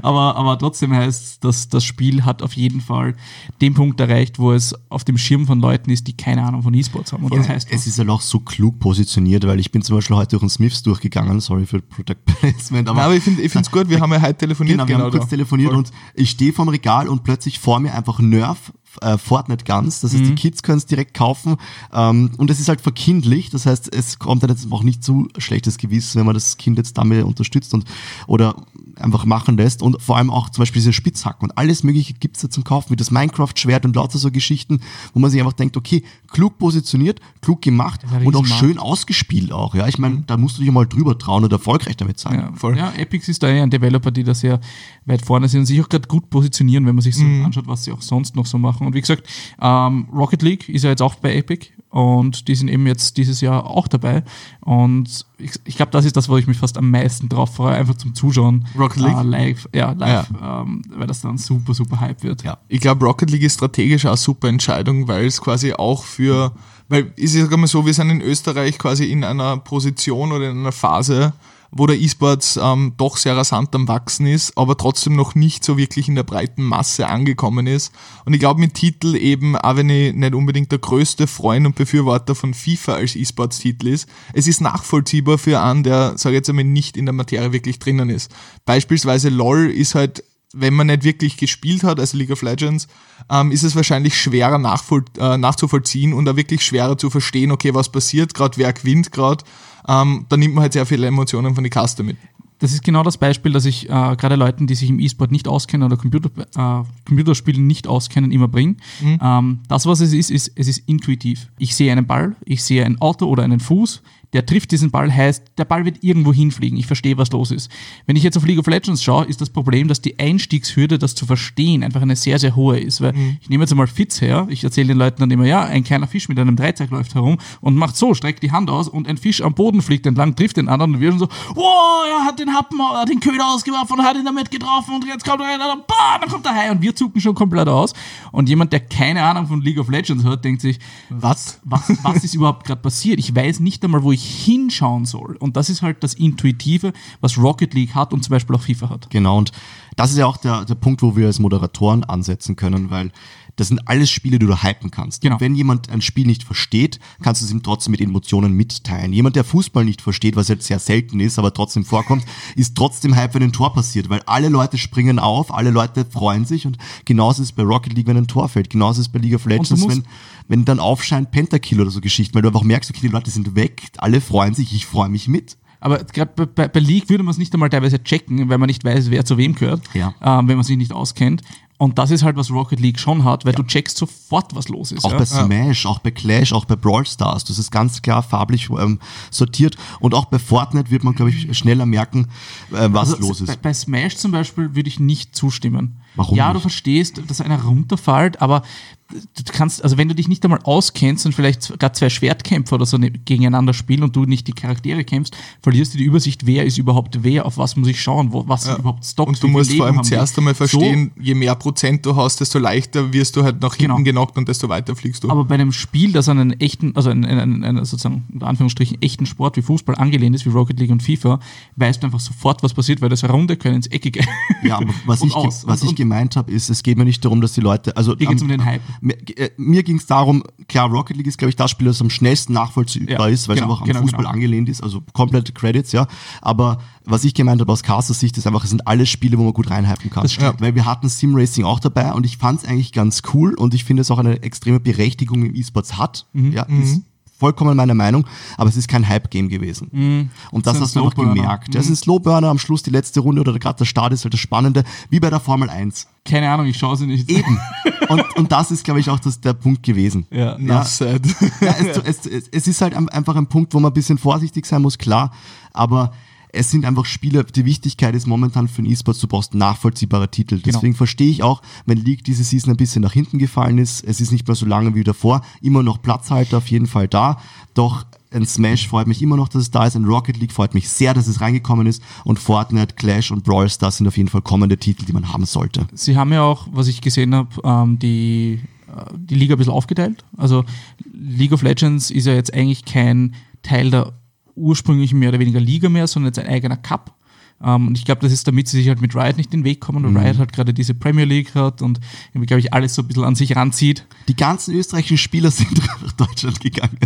aber, 0.02 0.36
aber 0.36 0.58
trotzdem 0.60 0.94
heißt, 0.94 1.44
dass 1.44 1.70
das 1.70 1.84
Spiel 1.84 2.24
hat 2.26 2.42
auf 2.42 2.54
jeden 2.54 2.82
Fall 2.82 3.16
den 3.62 3.74
Punkt 3.74 4.00
erreicht, 4.00 4.40
wo 4.40 4.52
es 4.54 4.74
auf 4.90 5.04
dem 5.04 5.18
Schirm 5.18 5.46
von 5.46 5.60
Leuten 5.60 5.92
ist, 5.92 6.08
die 6.08 6.14
keine 6.14 6.44
Ahnung 6.46 6.64
von 6.64 6.74
E-Sports 6.74 7.14
haben. 7.14 7.24
Und 7.24 7.36
das 7.36 7.50
heißt, 7.50 7.68
Es 7.72 7.88
ist 7.88 8.00
halt 8.00 8.10
auch 8.10 8.22
so 8.22 8.40
klug 8.40 8.80
positioniert, 8.80 9.46
weil 9.46 9.60
ich 9.60 9.72
bin 9.72 9.82
zum 9.82 9.98
Beispiel 9.98 10.16
heute 10.16 10.32
durch 10.32 10.42
den 10.42 10.50
Smiths 10.50 10.84
durchgegangen, 10.84 11.40
sorry 11.40 11.66
für 11.66 11.82
Product 11.82 12.16
Placement, 12.26 12.88
aber, 12.90 13.04
aber 13.04 13.16
ich 13.16 13.24
finde 13.24 13.44
es 13.44 13.72
gut, 13.72 13.90
wir 13.90 14.00
haben 14.00 14.12
ja 14.14 14.22
heute 14.22 14.36
telefoniert. 14.38 14.78
genau, 14.78 14.88
wir 14.88 14.98
haben 14.98 15.12
kurz 15.12 15.28
telefoniert 15.28 15.70
Voll. 15.70 15.78
und 15.80 15.92
ich 16.14 16.30
stehe 16.32 16.54
vorm 16.54 16.70
Regal 16.70 17.08
und 17.08 17.24
plötzlich 17.24 17.60
vor 17.60 17.80
mir 17.80 17.94
einfach 17.94 18.20
Nerf 18.20 18.69
äh, 19.02 19.18
Fortnite 19.18 19.66
Guns, 19.66 20.02
das 20.02 20.14
heißt, 20.14 20.24
Mhm. 20.24 20.28
die 20.28 20.36
Kids 20.36 20.64
können 20.64 20.78
es 20.80 20.86
direkt 20.86 21.14
kaufen 21.14 21.58
ähm, 21.94 22.32
und 22.38 22.50
es 22.50 22.60
ist 22.60 22.70
halt 22.70 22.82
verkindlich, 22.82 23.50
das 23.50 23.66
heißt, 23.66 23.94
es 23.94 24.20
kommt 24.20 24.44
dann 24.44 24.50
jetzt 24.50 24.72
auch 24.72 24.84
nicht 24.84 25.04
zu 25.04 25.28
schlechtes 25.38 25.78
Gewissen, 25.78 26.20
wenn 26.20 26.26
man 26.26 26.34
das 26.34 26.58
Kind 26.58 26.78
jetzt 26.78 26.98
damit 26.98 27.24
unterstützt 27.24 27.74
und 27.74 27.86
oder 28.28 28.56
einfach 29.02 29.26
machen 29.26 29.58
lässt 29.58 29.82
und 29.82 30.02
vor 30.02 30.18
allem 30.18 30.30
auch 30.30 30.50
zum 30.50 30.62
Beispiel 30.62 30.82
diese 30.82 30.94
Spitzhacken 30.94 31.50
und 31.50 31.58
alles 31.58 31.84
mögliche 31.84 32.14
gibt's 32.14 32.42
da 32.42 32.50
zum 32.50 32.64
Kaufen, 32.64 32.92
wie 32.92 32.96
das 32.96 33.12
Minecraft-Schwert 33.12 33.86
und 33.86 33.96
lauter 33.96 34.18
so 34.18 34.32
Geschichten, 34.32 34.82
wo 35.14 35.20
man 35.20 35.30
sich 35.32 35.40
einfach 35.40 35.54
denkt, 35.54 35.78
okay, 35.78 36.04
klug 36.28 36.58
positioniert, 36.58 37.20
klug 37.42 37.62
gemacht 37.62 38.02
und 38.24 38.36
auch 38.36 38.46
schön 38.46 38.78
ausgespielt 38.78 39.52
auch, 39.52 39.76
ja, 39.76 39.88
ich 39.88 39.98
meine, 39.98 40.24
da 40.28 40.38
musst 40.38 40.58
du 40.58 40.62
dich 40.62 40.72
mal 40.72 40.86
drüber 40.86 41.18
trauen 41.18 41.44
und 41.44 41.52
erfolgreich 41.52 41.98
damit 41.98 42.20
sein. 42.20 42.40
Ja, 42.40 42.52
Voll. 42.56 42.78
ja, 42.78 42.92
Epic 42.94 43.30
ist 43.30 43.44
da 43.44 43.50
eher 43.50 43.64
ein 43.64 43.70
Developer, 43.70 44.12
die 44.12 44.24
da 44.24 44.34
sehr 44.34 44.60
weit 45.06 45.24
vorne 45.24 45.48
sind 45.48 45.62
und 45.62 45.66
sich 45.66 45.82
auch 45.82 45.90
gerade 45.90 46.08
gut 46.08 46.30
positionieren, 46.30 46.86
wenn 46.86 46.96
man 46.96 47.02
sich 47.02 47.16
so 47.16 47.24
anschaut, 47.44 47.68
was 47.68 47.84
sie 47.84 47.92
auch 47.92 48.02
sonst 48.02 48.36
noch 48.36 48.46
so 48.46 48.58
machen. 48.58 48.88
Und 48.88 48.94
wie 48.94 49.02
gesagt, 49.02 49.28
ähm, 49.62 50.08
Rocket 50.14 50.42
League 50.42 50.70
ist 50.70 50.84
ja 50.84 50.90
jetzt 50.92 51.02
auch 51.02 51.16
bei 51.16 51.36
Epic 51.36 51.68
und 51.90 52.48
die 52.48 52.56
sind 52.56 52.68
eben 52.68 52.86
jetzt 52.86 53.18
dieses 53.18 53.42
Jahr 53.42 53.66
auch 53.66 53.88
dabei. 53.88 54.24
Und 54.62 55.26
ich, 55.38 55.52
ich 55.66 55.76
glaube, 55.76 55.92
das 55.92 56.06
ist 56.06 56.16
das, 56.16 56.30
wo 56.30 56.38
ich 56.38 56.46
mich 56.46 56.58
fast 56.58 56.78
am 56.78 56.92
meisten 56.92 57.30
drauf 57.30 57.56
freue, 57.56 57.76
einfach 57.76 57.96
zum 57.96 58.14
Zuschauen. 58.14 58.68
Rocket 58.78 59.02
League? 59.02 59.18
Äh, 59.18 59.24
live, 59.24 59.70
ja, 59.74 59.92
live, 59.94 60.30
Ähm, 60.42 60.84
weil 60.96 61.08
das 61.08 61.22
dann 61.22 61.38
super, 61.38 61.74
super 61.74 62.00
Hype 62.00 62.22
wird. 62.22 62.44
Ja. 62.44 62.60
Ich 62.68 62.80
glaube, 62.80 63.06
Rocket 63.06 63.32
League 63.32 63.42
ist 63.42 63.56
strategisch 63.56 64.06
auch 64.06 64.12
eine 64.12 64.18
super 64.18 64.50
Entscheidung, 64.50 65.08
weil 65.08 65.26
es 65.26 65.42
quasi 65.42 65.74
auch 65.74 66.04
für, 66.04 66.52
weil 66.90 67.12
ich 67.16 67.34
sage 67.34 67.58
mal 67.58 67.68
so, 67.68 67.86
wir 67.86 67.94
sind 67.94 68.12
in 68.12 68.22
Österreich 68.22 68.78
quasi 68.78 69.06
in 69.06 69.24
einer 69.24 69.58
Position 69.58 70.32
oder 70.32 70.52
in 70.52 70.60
einer 70.60 70.72
Phase, 70.72 71.34
wo 71.72 71.86
der 71.86 72.00
E-Sports 72.00 72.60
ähm, 72.62 72.94
doch 72.98 73.18
sehr 73.18 73.38
rasant 73.38 73.74
am 73.76 73.88
Wachsen 73.88 74.26
ist, 74.26 74.58
aber 74.58 74.78
trotzdem 74.78 75.16
noch 75.16 75.36
nicht 75.36 75.64
so 75.64 75.78
wirklich 75.78 76.08
in 76.08 76.16
der 76.16 76.24
breiten 76.24 76.64
Masse 76.64 77.08
angekommen 77.08 77.68
ist. 77.68 77.92
Und 78.26 78.34
ich 78.34 78.40
glaube, 78.40 78.60
mit 78.60 78.74
Titel 78.74 79.16
eben, 79.16 79.56
auch 79.56 79.76
wenn 79.76 79.90
ich 79.90 80.14
nicht 80.14 80.34
unbedingt 80.34 80.72
der 80.72 80.80
größte 80.80 81.28
Freund 81.28 81.66
und 81.66 81.76
Befürworter 81.76 82.36
von 82.36 82.54
FIFA 82.54 82.94
als 82.94 83.16
E-Sports-Titel 83.16 83.88
ist, 83.88 84.10
es 84.34 84.48
ist 84.48 84.62
nachvollziehbar 84.62 85.38
für 85.38 85.62
einen, 85.62 85.84
der, 85.84 86.18
sage 86.18 86.36
ich 86.36 86.40
jetzt 86.40 86.50
einmal, 86.50 86.66
nicht 86.66 86.98
in 86.98 87.06
der 87.06 87.14
Materie 87.14 87.54
wirklich 87.54 87.80
drinnen 87.80 88.10
ist. 88.10 88.32
Beispielsweise 88.66 89.30
LOL 89.30 89.70
ist 89.70 89.96
halt 89.96 90.24
wenn 90.54 90.74
man 90.74 90.88
nicht 90.88 91.04
wirklich 91.04 91.38
gespielt 91.38 91.84
hat, 91.84 92.00
also 92.00 92.18
League 92.18 92.32
of 92.32 92.42
Legends, 92.42 92.88
ähm, 93.30 93.52
ist 93.52 93.64
es 93.64 93.76
wahrscheinlich 93.76 94.20
schwerer 94.20 94.56
äh, 94.56 95.38
nachzuvollziehen 95.38 96.14
und 96.14 96.28
auch 96.28 96.36
wirklich 96.36 96.64
schwerer 96.64 96.98
zu 96.98 97.10
verstehen, 97.10 97.52
okay, 97.52 97.74
was 97.74 97.92
passiert 97.92 98.34
gerade, 98.34 98.58
wer 98.58 98.74
gewinnt 98.74 99.12
gerade. 99.12 99.44
Ähm, 99.88 100.26
da 100.30 100.38
nimmt 100.38 100.56
man 100.56 100.64
halt 100.64 100.74
sehr 100.74 100.86
viele 100.86 101.08
Emotionen 101.08 101.56
von 101.56 101.64
die 101.64 101.70
Kaste 101.70 102.04
mit. 102.04 102.18
Das 102.60 102.74
ist 102.74 102.84
genau 102.84 103.04
das 103.04 103.18
Beispiel, 103.18 103.54
das 103.54 103.66
ich 103.66 103.86
äh, 103.86 104.16
gerade 104.18 104.36
Leuten, 104.36 104.68
die 104.68 104.76
sich 104.76 104.90
im 104.90 105.00
E-Sport 105.00 105.32
nicht 105.32 105.48
auskennen 105.48 105.86
oder 105.86 105.96
Computer, 105.96 106.30
äh, 106.38 106.84
Computerspielen 107.08 107.66
nicht 107.66 107.88
auskennen, 107.88 108.32
immer 108.32 108.50
bringe. 108.50 108.76
Ähm, 109.02 109.60
das, 109.70 109.86
was 109.86 110.02
es 110.02 110.12
ist, 110.12 110.30
ist, 110.30 110.52
es 110.56 110.68
ist 110.68 110.80
intuitiv. 110.80 111.50
Ich 111.58 111.74
sehe 111.74 111.90
einen 111.90 112.06
Ball, 112.06 112.36
ich 112.44 112.62
sehe 112.62 112.86
ein 112.86 113.00
Auto 113.00 113.28
oder 113.28 113.44
einen 113.44 113.62
Fuß, 113.62 114.02
der 114.34 114.46
trifft 114.46 114.72
diesen 114.72 114.92
Ball, 114.92 115.14
heißt, 115.14 115.44
der 115.58 115.66
Ball 115.66 115.86
wird 115.86 116.04
irgendwo 116.04 116.34
hinfliegen. 116.34 116.78
Ich 116.78 116.88
verstehe, 116.88 117.18
was 117.18 117.32
los 117.32 117.52
ist. 117.52 117.72
Wenn 118.06 118.16
ich 118.16 118.24
jetzt 118.24 118.38
auf 118.38 118.46
League 118.46 118.60
of 118.60 118.68
Legends 118.68 119.02
schaue, 119.02 119.26
ist 119.26 119.42
das 119.42 119.50
Problem, 119.50 119.88
dass 119.88 120.02
die 120.02 120.20
Einstiegshürde, 120.20 121.00
das 121.00 121.16
zu 121.16 121.26
verstehen, 121.26 121.84
einfach 121.84 122.02
eine 122.02 122.16
sehr, 122.16 122.38
sehr 122.38 122.56
hohe 122.56 122.80
ist. 122.80 123.02
Weil 123.02 123.16
ich 123.42 123.50
nehme 123.50 123.64
jetzt 123.64 123.72
einmal 123.72 123.88
Fitz 123.88 124.22
her, 124.22 124.48
ich 124.50 124.64
erzähle 124.64 124.90
den 124.90 124.98
Leuten 124.98 125.22
dann 125.22 125.32
immer, 125.32 125.46
ja, 125.46 125.64
ein 125.64 125.84
kleiner 125.84 126.08
Fisch 126.08 126.30
mit 126.30 126.38
einem 126.38 126.56
Dreizack 126.56 126.92
läuft 126.92 127.16
herum 127.16 127.38
und 127.62 127.76
macht 127.76 127.96
so, 127.96 128.14
streckt 128.14 128.44
die 128.44 128.52
Hand 128.52 128.70
aus 128.70 128.88
und 128.88 129.08
ein 129.08 129.18
Fisch 129.18 129.42
am 129.42 129.54
Boden 129.54 129.82
fliegt 129.82 130.06
entlang, 130.06 130.36
trifft 130.36 130.58
den 130.58 130.70
anderen 130.70 130.96
und 130.96 131.02
wir 131.02 131.10
schon 131.10 131.20
so, 131.20 131.28
wow, 131.56 132.06
er 132.08 132.26
hat 132.26 132.40
den 132.40 132.54
Happen, 132.54 132.80
er 132.80 133.02
hat 133.02 133.10
den 133.10 133.20
Köder 133.20 133.48
ausgeworfen 133.54 134.00
und 134.00 134.06
hat 134.06 134.16
ihn 134.16 134.26
damit 134.26 134.52
getroffen 134.52 134.96
und 134.96 135.06
jetzt 135.06 135.26
kommt 135.26 135.42
er 135.42 135.48
rein, 135.48 135.60
und 135.60 135.88
bah, 135.88 136.20
dann 136.20 136.30
kommt 136.30 136.46
der 136.46 136.56
Hai 136.56 136.72
und 136.72 136.82
wir 136.82 136.96
zucken 136.96 137.20
schon 137.20 137.36
komplett 137.36 137.68
aus. 137.68 137.94
Und 138.32 138.48
jemand, 138.50 138.74
der 138.74 138.82
keine 138.82 139.24
Ahnung 139.24 139.48
von 139.48 139.62
League 139.62 139.80
of 139.80 139.90
Legends 139.90 140.24
hat, 140.24 140.46
denkt 140.46 140.62
sich, 140.62 140.80
was, 141.10 141.60
was, 141.64 141.92
was 142.04 142.24
ist 142.24 142.36
überhaupt 142.36 142.66
gerade 142.66 142.82
passiert? 142.82 143.20
Ich 143.20 143.36
weiß 143.36 143.60
nicht 143.60 143.84
einmal, 143.84 144.04
wo 144.04 144.12
ich 144.12 144.19
hinschauen 144.20 145.06
soll. 145.06 145.36
Und 145.38 145.58
das 145.58 145.70
ist 145.70 145.82
halt 145.82 146.04
das 146.04 146.14
Intuitive, 146.14 146.94
was 147.22 147.38
Rocket 147.38 147.74
League 147.74 147.96
hat 147.96 148.14
und 148.14 148.24
zum 148.24 148.32
Beispiel 148.32 148.56
auch 148.56 148.62
FIFA 148.62 148.90
hat. 148.90 149.10
Genau, 149.10 149.38
und 149.38 149.52
das 149.96 150.12
ist 150.12 150.18
ja 150.18 150.26
auch 150.26 150.38
der, 150.38 150.66
der 150.66 150.76
Punkt, 150.76 151.02
wo 151.02 151.16
wir 151.16 151.28
als 151.28 151.40
Moderatoren 151.40 152.04
ansetzen 152.04 152.56
können, 152.56 152.90
weil 152.90 153.12
das 153.60 153.68
sind 153.68 153.88
alles 153.88 154.10
Spiele, 154.10 154.40
die 154.40 154.46
du 154.46 154.64
hypen 154.64 154.90
kannst. 154.90 155.22
Genau. 155.22 155.36
Und 155.36 155.42
wenn 155.42 155.54
jemand 155.54 155.90
ein 155.90 156.02
Spiel 156.02 156.26
nicht 156.26 156.44
versteht, 156.44 157.00
kannst 157.22 157.42
du 157.42 157.46
es 157.46 157.52
ihm 157.52 157.62
trotzdem 157.62 157.92
mit 157.92 158.00
Emotionen 158.00 158.54
mitteilen. 158.54 159.12
Jemand, 159.12 159.36
der 159.36 159.44
Fußball 159.44 159.84
nicht 159.84 160.02
versteht, 160.02 160.38
was 160.38 160.48
jetzt 160.48 160.68
sehr 160.68 160.80
selten 160.80 161.20
ist, 161.20 161.38
aber 161.38 161.54
trotzdem 161.54 161.84
vorkommt, 161.84 162.24
ist 162.56 162.76
trotzdem 162.76 163.16
Hype, 163.16 163.34
wenn 163.34 163.44
ein 163.44 163.52
Tor 163.52 163.74
passiert, 163.74 164.10
weil 164.10 164.22
alle 164.26 164.48
Leute 164.48 164.78
springen 164.78 165.20
auf, 165.20 165.54
alle 165.54 165.72
Leute 165.72 166.06
freuen 166.06 166.46
sich 166.46 166.66
und 166.66 166.78
genauso 167.04 167.42
ist 167.42 167.50
es 167.50 167.52
bei 167.52 167.64
Rocket 167.64 167.94
League, 167.94 168.08
wenn 168.08 168.18
ein 168.18 168.28
Tor 168.28 168.48
fällt, 168.48 168.70
genauso 168.70 169.02
ist 169.02 169.08
es 169.08 169.12
bei 169.12 169.20
League 169.20 169.36
of 169.36 169.46
Legends, 169.46 169.88
wenn, 169.88 170.06
wenn 170.50 170.66
dann 170.66 170.80
aufscheint 170.82 171.32
Pentakill 171.32 171.80
oder 171.80 171.92
so 171.92 172.02
Geschichten, 172.02 172.36
weil 172.36 172.42
du 172.42 172.50
einfach 172.50 172.64
merkst, 172.64 172.90
okay, 172.90 173.00
die 173.04 173.08
Leute 173.08 173.32
sind 173.32 173.56
weg, 173.56 173.84
alle 174.00 174.20
freuen 174.20 174.54
sich, 174.54 174.74
ich 174.74 174.86
freue 174.86 175.08
mich 175.08 175.30
mit. 175.30 175.56
Aber 175.80 176.00
gerade 176.04 176.32
bei, 176.36 176.46
bei, 176.46 176.68
bei 176.68 176.80
League 176.82 177.10
würde 177.10 177.24
man 177.24 177.32
es 177.32 177.38
nicht 177.38 177.54
einmal 177.54 177.70
teilweise 177.70 178.04
checken, 178.04 178.50
weil 178.50 178.58
man 178.58 178.68
nicht 178.68 178.84
weiß, 178.84 179.10
wer 179.12 179.24
zu 179.24 179.38
wem 179.38 179.56
gehört, 179.56 179.82
Ja. 179.94 180.14
ähm, 180.22 180.50
wenn 180.50 180.58
man 180.58 180.66
sich 180.66 180.76
nicht 180.76 180.92
auskennt. 180.92 181.42
Und 181.78 181.98
das 181.98 182.12
ist 182.12 182.24
halt, 182.24 182.36
was 182.36 182.52
Rocket 182.52 182.82
League 182.82 183.00
schon 183.00 183.24
hat, 183.24 183.46
weil 183.46 183.54
du 183.54 183.64
checkst 183.64 183.96
sofort, 183.98 184.54
was 184.54 184.68
los 184.68 184.92
ist. 184.92 185.06
Auch 185.06 185.14
ja. 185.14 185.18
bei 185.20 185.24
Smash, 185.26 185.86
auch 185.86 186.00
bei 186.00 186.12
Clash, 186.12 186.52
auch 186.52 186.66
bei 186.66 186.76
Brawl 186.76 187.06
Stars. 187.06 187.46
Das 187.46 187.58
ist 187.58 187.72
ganz 187.72 188.02
klar 188.02 188.22
farblich 188.22 188.70
ähm, 188.70 189.00
sortiert. 189.32 189.78
Und 190.02 190.14
auch 190.14 190.26
bei 190.26 190.40
Fortnite 190.40 190.92
wird 190.92 191.06
man, 191.06 191.16
glaube 191.16 191.32
ich, 191.32 191.58
schneller 191.58 191.86
merken, 191.86 192.28
äh, 192.74 192.90
was 192.92 193.14
Also, 193.14 193.22
los 193.26 193.46
Bei, 193.46 193.54
ist. 193.54 193.62
bei 193.62 193.74
Smash 193.74 194.18
zum 194.18 194.32
Beispiel 194.34 194.76
würde 194.76 194.90
ich 194.90 195.00
nicht 195.00 195.34
zustimmen. 195.38 196.02
Warum 196.16 196.36
Ja, 196.38 196.50
du 196.50 196.56
nicht? 196.56 196.64
verstehst, 196.64 197.22
dass 197.28 197.40
einer 197.40 197.64
runterfällt, 197.64 198.42
aber 198.42 198.64
du 199.12 199.44
kannst, 199.52 199.84
also 199.84 199.98
wenn 199.98 200.08
du 200.08 200.16
dich 200.16 200.28
nicht 200.28 200.44
einmal 200.44 200.60
auskennst 200.64 201.26
und 201.26 201.34
vielleicht 201.34 201.80
gerade 201.80 201.94
zwei 201.94 202.10
Schwertkämpfer 202.10 202.76
oder 202.76 202.86
so 202.86 202.98
ne- 202.98 203.10
gegeneinander 203.12 203.74
spielen 203.74 204.04
und 204.04 204.16
du 204.16 204.26
nicht 204.26 204.48
die 204.48 204.54
Charaktere 204.54 205.04
kämpfst, 205.04 205.36
verlierst 205.62 205.94
du 205.94 205.98
die 205.98 206.04
Übersicht, 206.04 206.46
wer 206.46 206.66
ist 206.66 206.78
überhaupt 206.78 207.24
wer, 207.24 207.46
auf 207.46 207.58
was 207.58 207.76
muss 207.76 207.88
ich 207.88 208.00
schauen, 208.02 208.32
wo, 208.32 208.48
was 208.48 208.64
sind 208.66 208.78
überhaupt 208.80 209.04
Stocks. 209.06 209.30
Und 209.30 209.44
du 209.44 209.48
musst 209.48 209.70
Leben 209.72 209.80
vor 209.80 209.88
allem 209.88 210.04
zuerst 210.04 210.38
einmal 210.38 210.54
verstehen, 210.54 211.12
je 211.20 211.34
mehr 211.34 211.56
Prozent 211.56 212.06
du 212.06 212.16
hast, 212.16 212.40
desto 212.40 212.60
leichter 212.60 213.12
wirst 213.12 213.36
du 213.36 213.44
halt 213.44 213.62
nach 213.62 213.76
hinten 213.76 213.90
Genau. 214.04 214.04
genockt 214.04 214.38
und 214.38 214.48
desto 214.48 214.70
weiter 214.70 214.96
fliegst 214.96 215.24
du. 215.24 215.30
Aber 215.32 215.46
bei 215.46 215.56
einem 215.56 215.72
Spiel, 215.72 216.12
das 216.12 216.30
an 216.30 216.38
einen 216.40 216.60
echten, 216.60 216.96
also 216.96 217.10
einen, 217.10 217.26
einen, 217.26 217.64
einen 217.64 217.86
sozusagen 217.86 218.26
unter 218.32 218.48
Anführungsstrichen 218.48 219.02
echten 219.02 219.26
Sport 219.26 219.58
wie 219.58 219.62
Fußball 219.64 219.96
angelehnt 219.96 220.36
ist, 220.36 220.46
wie 220.46 220.50
Rocket 220.50 220.80
League 220.80 220.92
und 220.92 221.02
FIFA, 221.02 221.40
weißt 221.78 222.02
du 222.04 222.08
einfach 222.08 222.20
sofort, 222.20 222.62
was 222.62 222.74
passiert, 222.74 223.02
weil 223.02 223.10
das 223.10 223.24
eine 223.24 223.34
Runde 223.34 223.58
können 223.58 223.76
ins 223.78 223.88
Eckige. 223.88 224.24
Ja, 224.64 224.78
aber 224.78 224.94
was, 225.06 225.24
ich, 225.24 225.34
aus. 225.34 225.66
was 225.68 225.82
Und- 225.82 225.90
ich 225.90 225.96
gemeint 225.96 226.36
habe, 226.36 226.52
ist, 226.52 226.70
es 226.70 226.84
geht 226.84 226.98
mir 226.98 227.06
nicht 227.06 227.24
darum, 227.26 227.42
dass 227.42 227.54
die 227.54 227.62
Leute. 227.62 227.98
Also, 227.98 228.14
Dir 228.16 228.28
geht's 228.28 228.42
um 228.42 228.48
den 228.50 228.64
Hype. 228.66 228.82
Mir, 229.02 229.18
äh, 229.38 229.84
ging 229.84 229.98
es 229.98 230.06
darum, 230.06 230.44
klar, 230.68 230.90
Rocket 230.90 231.16
League 231.18 231.28
ist, 231.28 231.38
glaube 231.38 231.50
ich, 231.50 231.56
das 231.56 231.72
Spiel, 231.72 231.88
das 231.88 232.02
am 232.02 232.10
schnellsten 232.10 232.54
nachvollziehbar 232.54 233.28
Ja, 233.28 233.34
ist, 233.34 233.48
weil 233.48 233.56
genau, 233.56 233.68
es 233.68 233.72
einfach 233.72 233.82
am 233.82 233.88
genau, 233.88 234.02
Fußball 234.02 234.20
genau. 234.20 234.34
angelehnt 234.34 234.70
ist, 234.70 234.82
also 234.82 235.02
komplette 235.14 235.54
Credits, 235.54 235.92
ja. 235.92 236.08
Aber 236.42 236.80
was 237.06 237.24
ich 237.24 237.34
gemeint 237.34 237.62
habe 237.62 237.72
aus 237.72 237.84
Casters 237.84 238.20
Sicht, 238.20 238.38
ist 238.38 238.48
einfach, 238.48 238.64
es 238.64 238.70
sind 238.70 238.88
alle 238.88 239.06
Spiele, 239.06 239.38
wo 239.38 239.44
man 239.44 239.54
gut 239.54 239.70
reinhypen 239.70 240.10
kann. 240.10 240.24
Das 240.24 240.34
stimmt. 240.34 240.62
Weil 240.62 240.76
wir 240.76 240.86
hatten 240.86 241.10
Sim 241.10 241.36
Racing 241.36 241.66
auch 241.66 241.80
dabei 241.80 242.14
und 242.14 242.26
ich 242.26 242.38
fand 242.38 242.60
es 242.64 242.70
eigentlich 242.70 242.92
ganz 242.92 243.22
cool 243.34 243.54
und 243.56 243.74
ich 243.74 243.84
finde 243.84 244.02
es 244.02 244.12
auch 244.12 244.20
eine 244.20 244.44
extreme 244.44 244.80
Berechtigung 244.80 245.46
im 245.46 245.56
E-Sports 245.56 245.98
hat. 245.98 246.28
Mhm. 246.34 246.52
Ja, 246.52 246.64
ist 246.64 247.02
vollkommen 247.40 247.76
meine 247.78 247.96
Meinung, 247.96 248.26
aber 248.58 248.70
es 248.70 248.76
ist 248.78 248.88
kein 248.88 249.08
Hype-Game 249.08 249.48
gewesen. 249.50 250.30
Und 250.52 250.68
das 250.68 250.74
Mhm. 250.74 250.78
sind 250.78 250.84
hast 250.84 250.96
du 250.96 251.00
Slowburner. 251.00 251.34
gemerkt. 251.34 251.74
Das 251.74 251.86
ist 251.86 251.92
ein 251.92 251.96
Slowburner 251.96 252.50
am 252.50 252.60
Schluss, 252.60 252.84
die 252.84 252.90
letzte 252.92 253.22
Runde 253.22 253.42
oder 253.42 253.58
gerade 253.58 253.78
der 253.80 253.86
Start 253.86 254.14
ist 254.14 254.24
halt 254.26 254.34
das 254.34 254.40
Spannende, 254.42 254.84
wie 255.10 255.20
bei 255.20 255.30
der 255.30 255.40
Formel 255.40 255.70
1. 255.70 256.08
Keine 256.26 256.52
Ahnung, 256.52 256.66
ich 256.68 256.78
schaue 256.78 256.98
sie 256.98 257.08
nicht. 257.08 257.30
Eben. 257.30 257.58
Und, 258.10 258.24
und 258.38 258.52
das 258.52 258.72
ist, 258.72 258.84
glaube 258.84 259.00
ich, 259.00 259.10
auch 259.12 259.20
das, 259.20 259.40
der 259.40 259.54
Punkt 259.54 259.84
gewesen. 259.84 260.26
Ja. 260.32 260.58
Said. 260.84 261.24
Ja, 261.62 261.76
es, 261.80 261.98
es, 262.04 262.26
es, 262.26 262.48
es 262.52 262.68
ist 262.68 262.82
halt 262.82 262.96
ein- 262.96 263.08
einfach 263.10 263.36
ein 263.36 263.46
Punkt, 263.46 263.72
wo 263.76 263.80
man 263.80 263.92
ein 263.92 263.94
bisschen 263.94 264.18
vorsichtig 264.18 264.66
sein 264.66 264.82
muss, 264.82 264.98
klar. 264.98 265.32
Aber 265.74 266.12
es 266.52 266.72
sind 266.72 266.86
einfach 266.86 267.06
Spieler, 267.06 267.44
die 267.44 267.66
Wichtigkeit 267.66 268.16
ist 268.16 268.28
momentan 268.28 268.68
für 268.68 268.82
den 268.82 268.92
E-Sports, 268.92 269.20
du 269.20 269.28
brauchst 269.28 269.54
nachvollziehbare 269.54 270.30
Titel. 270.30 270.56
Genau. 270.56 270.66
Deswegen 270.66 270.94
genau. 270.94 270.98
verstehe 270.98 271.30
ich 271.30 271.44
auch, 271.44 271.62
wenn 271.86 271.98
League 271.98 272.24
diese 272.24 272.44
Season 272.44 272.74
ein 272.74 272.78
bisschen 272.78 273.02
nach 273.02 273.14
hinten 273.14 273.38
gefallen 273.38 273.78
ist, 273.78 274.04
es 274.04 274.20
ist 274.22 274.32
nicht 274.32 274.48
mehr 274.48 274.56
so 274.56 274.66
lange 274.66 274.96
wie 274.96 275.04
davor, 275.04 275.42
immer 275.62 275.84
noch 275.84 276.02
Platzhalter 276.02 276.58
auf 276.58 276.68
jeden 276.68 276.88
Fall 276.88 277.08
da, 277.08 277.40
doch 277.74 278.06
ein 278.32 278.46
Smash 278.46 278.88
freut 278.88 279.08
mich 279.08 279.22
immer 279.22 279.38
noch, 279.38 279.50
dass 279.50 279.64
es 279.64 279.72
da 279.72 279.86
ist. 279.86 279.96
Ein 279.96 280.06
Rocket 280.06 280.38
League 280.38 280.52
freut 280.52 280.74
mich 280.74 280.88
sehr, 280.90 281.14
dass 281.14 281.28
es 281.28 281.42
reingekommen 281.42 281.88
ist. 281.88 282.02
Und 282.24 282.38
Fortnite, 282.38 282.94
Clash 282.96 283.32
und 283.32 283.44
Brawl 283.44 283.70
Stars 283.70 283.98
sind 283.98 284.08
auf 284.08 284.18
jeden 284.18 284.30
Fall 284.30 284.42
kommende 284.42 284.78
Titel, 284.78 285.06
die 285.06 285.14
man 285.14 285.34
haben 285.34 285.46
sollte. 285.46 285.88
Sie 285.94 286.16
haben 286.16 286.32
ja 286.32 286.44
auch, 286.44 286.68
was 286.72 286.88
ich 286.88 287.02
gesehen 287.02 287.34
habe, 287.34 287.50
ähm, 287.64 287.98
die, 287.98 288.60
äh, 288.88 289.14
die 289.18 289.36
Liga 289.36 289.56
ein 289.56 289.58
bisschen 289.58 289.74
aufgeteilt. 289.74 290.24
Also 290.38 290.64
League 291.12 291.54
of 291.54 291.64
Legends 291.64 292.12
ist 292.12 292.28
ja 292.28 292.34
jetzt 292.34 292.54
eigentlich 292.54 292.86
kein 292.86 293.34
Teil 293.64 293.90
der 293.90 294.14
ursprünglichen 294.60 295.20
mehr 295.20 295.30
oder 295.30 295.40
weniger 295.40 295.60
Liga 295.60 295.90
mehr, 295.90 296.08
sondern 296.08 296.30
jetzt 296.30 296.40
ein 296.40 296.48
eigener 296.48 296.78
Cup. 296.78 297.16
Um, 297.62 297.68
ähm, 297.68 297.88
und 297.88 297.98
ich 297.98 298.06
glaube, 298.06 298.22
das 298.22 298.32
ist, 298.32 298.48
damit 298.48 298.70
sie 298.70 298.78
sich 298.78 298.88
halt 298.88 299.02
mit 299.02 299.14
Riot 299.16 299.36
nicht 299.36 299.54
in 299.54 299.60
den 299.60 299.66
Weg 299.66 299.82
kommen, 299.82 300.02
weil 300.04 300.12
mhm. 300.12 300.18
Riot 300.18 300.38
halt 300.38 300.54
gerade 300.54 300.74
diese 300.74 300.94
Premier 300.94 301.26
League 301.26 301.56
hat 301.56 301.82
und, 301.82 302.00
glaube 302.34 302.60
ich, 302.62 302.74
alles 302.74 302.96
so 302.96 303.02
ein 303.02 303.08
bisschen 303.10 303.26
an 303.26 303.36
sich 303.36 303.54
ranzieht. 303.54 304.06
Die 304.30 304.36
ganzen 304.36 304.74
österreichischen 304.76 305.18
Spieler 305.18 305.52
sind 305.52 305.78
nach 305.78 306.14
Deutschland 306.14 306.62
gegangen. 306.62 306.98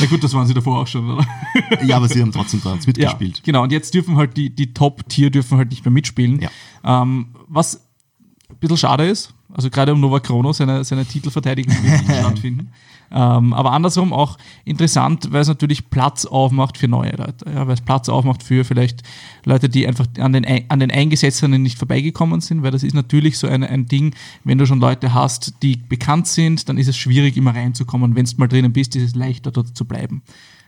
Na 0.00 0.06
gut, 0.06 0.22
das 0.22 0.34
waren 0.34 0.46
sie 0.46 0.52
davor 0.52 0.82
auch 0.82 0.86
schon, 0.86 1.08
oder? 1.12 1.26
ja, 1.86 1.96
aber 1.96 2.08
sie 2.08 2.20
haben 2.20 2.30
trotzdem 2.30 2.60
da 2.62 2.74
mitgespielt. 2.74 3.38
Ja, 3.38 3.42
genau, 3.42 3.62
und 3.62 3.72
jetzt 3.72 3.94
dürfen 3.94 4.16
halt 4.16 4.36
die, 4.36 4.50
die 4.54 4.74
Top-Tier 4.74 5.30
dürfen 5.30 5.56
halt 5.56 5.70
nicht 5.70 5.82
mehr 5.82 5.92
mitspielen. 5.92 6.40
Ja. 6.40 6.50
Um, 6.82 6.90
ähm, 7.02 7.26
was 7.48 7.76
ein 8.50 8.56
bisschen 8.60 8.76
schade 8.76 9.08
ist, 9.08 9.32
also 9.52 9.70
gerade 9.70 9.92
um 9.92 10.00
Nova 10.00 10.20
Chrono 10.20 10.52
seine, 10.52 10.84
seine 10.84 11.06
Titelverteidigung 11.06 11.74
stattfinden. 12.04 12.68
Ähm, 13.12 13.52
aber 13.52 13.72
andersrum 13.72 14.12
auch 14.12 14.38
interessant, 14.64 15.28
weil 15.30 15.42
es 15.42 15.48
natürlich 15.48 15.90
Platz 15.90 16.24
aufmacht 16.24 16.78
für 16.78 16.88
neue 16.88 17.12
Leute. 17.12 17.44
Ja, 17.52 17.66
weil 17.66 17.74
es 17.74 17.80
Platz 17.80 18.08
aufmacht 18.08 18.42
für 18.42 18.64
vielleicht 18.64 19.02
Leute, 19.44 19.68
die 19.68 19.86
einfach 19.86 20.06
an 20.18 20.32
den, 20.32 20.46
an 20.68 20.80
den 20.80 20.90
Eingesetzten 20.90 21.50
nicht 21.62 21.78
vorbeigekommen 21.78 22.40
sind, 22.40 22.62
weil 22.62 22.70
das 22.70 22.82
ist 22.82 22.94
natürlich 22.94 23.38
so 23.38 23.46
ein, 23.46 23.62
ein 23.62 23.86
Ding, 23.86 24.14
wenn 24.44 24.58
du 24.58 24.66
schon 24.66 24.80
Leute 24.80 25.12
hast, 25.12 25.62
die 25.62 25.76
bekannt 25.76 26.26
sind, 26.26 26.68
dann 26.68 26.78
ist 26.78 26.88
es 26.88 26.96
schwierig, 26.96 27.36
immer 27.36 27.54
reinzukommen. 27.54 28.16
Wenn 28.16 28.24
du 28.24 28.32
mal 28.38 28.48
drinnen 28.48 28.72
bist, 28.72 28.96
ist 28.96 29.02
es 29.02 29.14
leichter, 29.14 29.50
dort 29.50 29.76
zu 29.76 29.84
bleiben. 29.84 30.22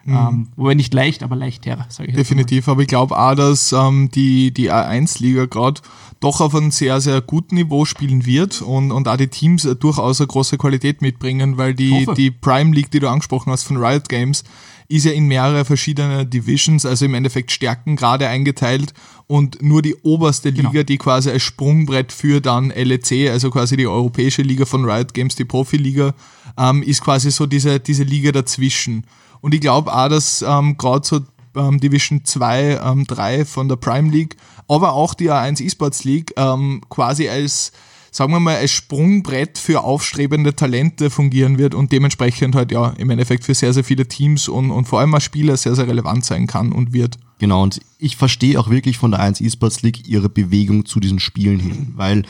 Mhm. 0.04 0.14
Ähm, 0.14 0.48
wobei 0.56 0.74
nicht 0.74 0.92
leicht, 0.92 1.22
aber 1.22 1.36
leichter, 1.36 1.86
sage 1.88 2.10
ich. 2.10 2.16
Definitiv, 2.16 2.68
aber 2.68 2.82
ich 2.82 2.88
glaube 2.88 3.16
auch, 3.16 3.34
dass 3.34 3.72
ähm, 3.72 4.10
die, 4.14 4.52
die 4.52 4.70
A1-Liga 4.70 5.46
gerade 5.46 5.80
doch 6.20 6.40
auf 6.40 6.54
einem 6.54 6.70
sehr, 6.70 7.00
sehr 7.00 7.20
guten 7.20 7.54
Niveau 7.54 7.84
spielen 7.84 8.26
wird 8.26 8.62
und, 8.62 8.92
und 8.92 9.08
auch 9.08 9.16
die 9.16 9.28
Teams 9.28 9.64
äh, 9.64 9.76
durchaus 9.76 10.20
eine 10.20 10.26
große 10.26 10.58
Qualität 10.58 11.02
mitbringen, 11.02 11.56
weil 11.56 11.74
die, 11.74 12.06
die 12.16 12.30
Prime 12.30 12.74
League, 12.74 12.90
die 12.90 13.00
du 13.00 13.08
angesprochen 13.08 13.50
hast 13.50 13.64
von 13.64 13.76
Riot 13.76 14.08
Games, 14.08 14.44
ist 14.88 15.04
ja 15.06 15.12
in 15.12 15.26
mehrere 15.26 15.64
verschiedene 15.64 16.26
Divisions, 16.26 16.84
also 16.84 17.06
im 17.06 17.14
Endeffekt 17.14 17.50
Stärken 17.50 17.96
gerade 17.96 18.28
eingeteilt 18.28 18.92
und 19.26 19.62
nur 19.62 19.80
die 19.80 19.94
oberste 19.96 20.52
genau. 20.52 20.70
Liga, 20.70 20.82
die 20.82 20.98
quasi 20.98 21.30
als 21.30 21.42
Sprungbrett 21.42 22.12
für 22.12 22.40
dann 22.40 22.70
LEC, 22.70 23.30
also 23.30 23.50
quasi 23.50 23.76
die 23.76 23.86
europäische 23.86 24.42
Liga 24.42 24.66
von 24.66 24.84
Riot 24.84 25.14
Games, 25.14 25.36
die 25.36 25.44
Profiliga, 25.44 26.14
ähm, 26.58 26.82
ist 26.82 27.02
quasi 27.02 27.30
so 27.30 27.46
diese, 27.46 27.80
diese 27.80 28.02
Liga 28.02 28.32
dazwischen. 28.32 29.06
Und 29.44 29.52
ich 29.52 29.60
glaube 29.60 29.94
auch, 29.94 30.08
dass 30.08 30.40
ähm, 30.40 30.78
gerade 30.78 31.06
so 31.06 31.20
ähm, 31.54 31.78
Division 31.78 32.24
2, 32.24 32.80
ähm, 32.82 33.06
3 33.06 33.44
von 33.44 33.68
der 33.68 33.76
Prime 33.76 34.10
League, 34.10 34.36
aber 34.68 34.94
auch 34.94 35.12
die 35.12 35.30
A1 35.30 35.62
Esports 35.62 36.02
League 36.04 36.32
ähm, 36.38 36.80
quasi 36.88 37.28
als, 37.28 37.70
sagen 38.10 38.32
wir 38.32 38.40
mal, 38.40 38.56
als 38.56 38.70
Sprungbrett 38.70 39.58
für 39.58 39.84
aufstrebende 39.84 40.56
Talente 40.56 41.10
fungieren 41.10 41.58
wird 41.58 41.74
und 41.74 41.92
dementsprechend 41.92 42.54
halt 42.54 42.72
ja 42.72 42.94
im 42.96 43.10
Endeffekt 43.10 43.44
für 43.44 43.52
sehr, 43.52 43.74
sehr 43.74 43.84
viele 43.84 44.08
Teams 44.08 44.48
und, 44.48 44.70
und 44.70 44.86
vor 44.86 45.00
allem 45.00 45.12
als 45.12 45.24
Spieler 45.24 45.58
sehr, 45.58 45.74
sehr 45.74 45.88
relevant 45.88 46.24
sein 46.24 46.46
kann 46.46 46.72
und 46.72 46.94
wird. 46.94 47.18
Genau, 47.38 47.64
und 47.64 47.82
ich 47.98 48.16
verstehe 48.16 48.58
auch 48.58 48.70
wirklich 48.70 48.96
von 48.96 49.10
der 49.10 49.20
1 49.20 49.42
Esports 49.42 49.82
League 49.82 50.08
ihre 50.08 50.30
Bewegung 50.30 50.86
zu 50.86 51.00
diesen 51.00 51.20
Spielen 51.20 51.60
hin, 51.60 51.92
weil 51.96 52.22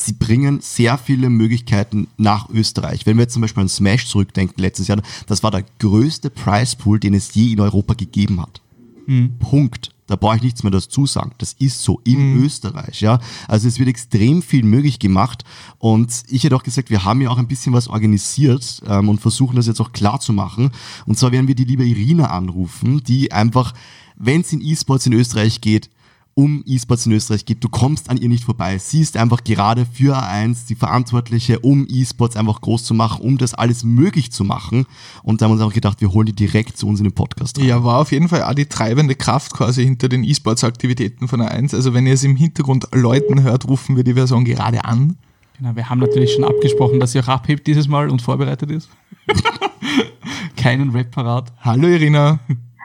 sie 0.00 0.12
bringen 0.12 0.60
sehr 0.60 0.98
viele 0.98 1.30
Möglichkeiten 1.30 2.08
nach 2.16 2.48
Österreich. 2.50 3.06
Wenn 3.06 3.16
wir 3.16 3.22
jetzt 3.22 3.34
zum 3.34 3.42
Beispiel 3.42 3.62
an 3.62 3.68
Smash 3.68 4.06
zurückdenken, 4.06 4.62
letztes 4.62 4.88
Jahr, 4.88 5.00
das 5.26 5.42
war 5.42 5.50
der 5.50 5.64
größte 5.78 6.30
Prize 6.30 6.76
Pool, 6.76 7.00
den 7.00 7.14
es 7.14 7.34
je 7.34 7.52
in 7.52 7.60
Europa 7.60 7.94
gegeben 7.94 8.40
hat. 8.40 8.60
Mhm. 9.06 9.38
Punkt. 9.38 9.90
Da 10.06 10.16
brauche 10.16 10.36
ich 10.36 10.42
nichts 10.42 10.62
mehr 10.62 10.70
dazu 10.70 11.04
sagen. 11.04 11.32
Das 11.36 11.52
ist 11.58 11.82
so 11.82 12.00
in 12.02 12.36
mhm. 12.36 12.44
Österreich, 12.44 13.02
ja. 13.02 13.20
Also 13.46 13.68
es 13.68 13.78
wird 13.78 13.90
extrem 13.90 14.40
viel 14.40 14.64
möglich 14.64 14.98
gemacht 14.98 15.44
und 15.78 16.22
ich 16.28 16.44
hätte 16.44 16.56
auch 16.56 16.62
gesagt, 16.62 16.88
wir 16.88 17.04
haben 17.04 17.20
ja 17.20 17.28
auch 17.28 17.36
ein 17.36 17.46
bisschen 17.46 17.74
was 17.74 17.88
organisiert 17.88 18.82
ähm, 18.86 19.10
und 19.10 19.20
versuchen 19.20 19.56
das 19.56 19.66
jetzt 19.66 19.82
auch 19.82 19.92
klar 19.92 20.18
zu 20.18 20.32
machen. 20.32 20.70
Und 21.04 21.18
zwar 21.18 21.30
werden 21.30 21.46
wir 21.46 21.54
die 21.54 21.64
liebe 21.64 21.84
Irina 21.84 22.30
anrufen, 22.30 23.02
die 23.04 23.32
einfach, 23.32 23.74
wenn 24.16 24.40
es 24.40 24.52
in 24.52 24.62
E-Sports 24.62 25.06
in 25.06 25.12
Österreich 25.12 25.60
geht, 25.60 25.90
um 26.38 26.62
E-Sports 26.64 27.04
in 27.04 27.10
Österreich 27.10 27.46
geht. 27.46 27.64
Du 27.64 27.68
kommst 27.68 28.08
an 28.08 28.16
ihr 28.16 28.28
nicht 28.28 28.44
vorbei. 28.44 28.78
Sie 28.78 29.00
ist 29.00 29.16
einfach 29.16 29.42
gerade 29.42 29.84
für 29.84 30.16
A1 30.16 30.68
die 30.68 30.76
Verantwortliche, 30.76 31.58
um 31.58 31.84
E-Sports 31.90 32.36
einfach 32.36 32.60
groß 32.60 32.84
zu 32.84 32.94
machen, 32.94 33.22
um 33.22 33.38
das 33.38 33.54
alles 33.54 33.82
möglich 33.82 34.30
zu 34.30 34.44
machen. 34.44 34.86
Und 35.24 35.40
da 35.40 35.46
haben 35.46 35.50
wir 35.50 35.54
uns 35.54 35.62
auch 35.64 35.74
gedacht, 35.74 36.00
wir 36.00 36.12
holen 36.12 36.26
die 36.26 36.32
direkt 36.32 36.76
zu 36.76 36.86
uns 36.86 37.00
in 37.00 37.06
den 37.06 37.12
Podcast 37.12 37.58
rein. 37.58 37.66
Ja, 37.66 37.82
war 37.82 37.98
auf 37.98 38.12
jeden 38.12 38.28
Fall 38.28 38.44
auch 38.44 38.54
die 38.54 38.66
treibende 38.66 39.16
Kraft 39.16 39.52
quasi 39.52 39.82
hinter 39.82 40.08
den 40.08 40.22
E-Sports-Aktivitäten 40.22 41.26
von 41.26 41.42
A1. 41.42 41.74
Also 41.74 41.92
wenn 41.92 42.06
ihr 42.06 42.12
es 42.12 42.22
im 42.22 42.36
Hintergrund 42.36 42.86
Leuten 42.92 43.42
hört, 43.42 43.66
rufen 43.66 43.96
wir 43.96 44.04
die 44.04 44.14
Version 44.14 44.44
gerade 44.44 44.84
an. 44.84 45.16
Genau, 45.58 45.74
wir 45.74 45.90
haben 45.90 45.98
natürlich 45.98 46.34
schon 46.34 46.44
abgesprochen, 46.44 47.00
dass 47.00 47.10
sie 47.10 47.18
auch 47.18 47.26
abhebt 47.26 47.66
dieses 47.66 47.88
Mal 47.88 48.10
und 48.10 48.22
vorbereitet 48.22 48.70
ist. 48.70 48.88
Keinen 50.56 50.90
Rap 50.90 51.10
parat. 51.10 51.52
Hallo 51.62 51.88
Irina. 51.88 52.38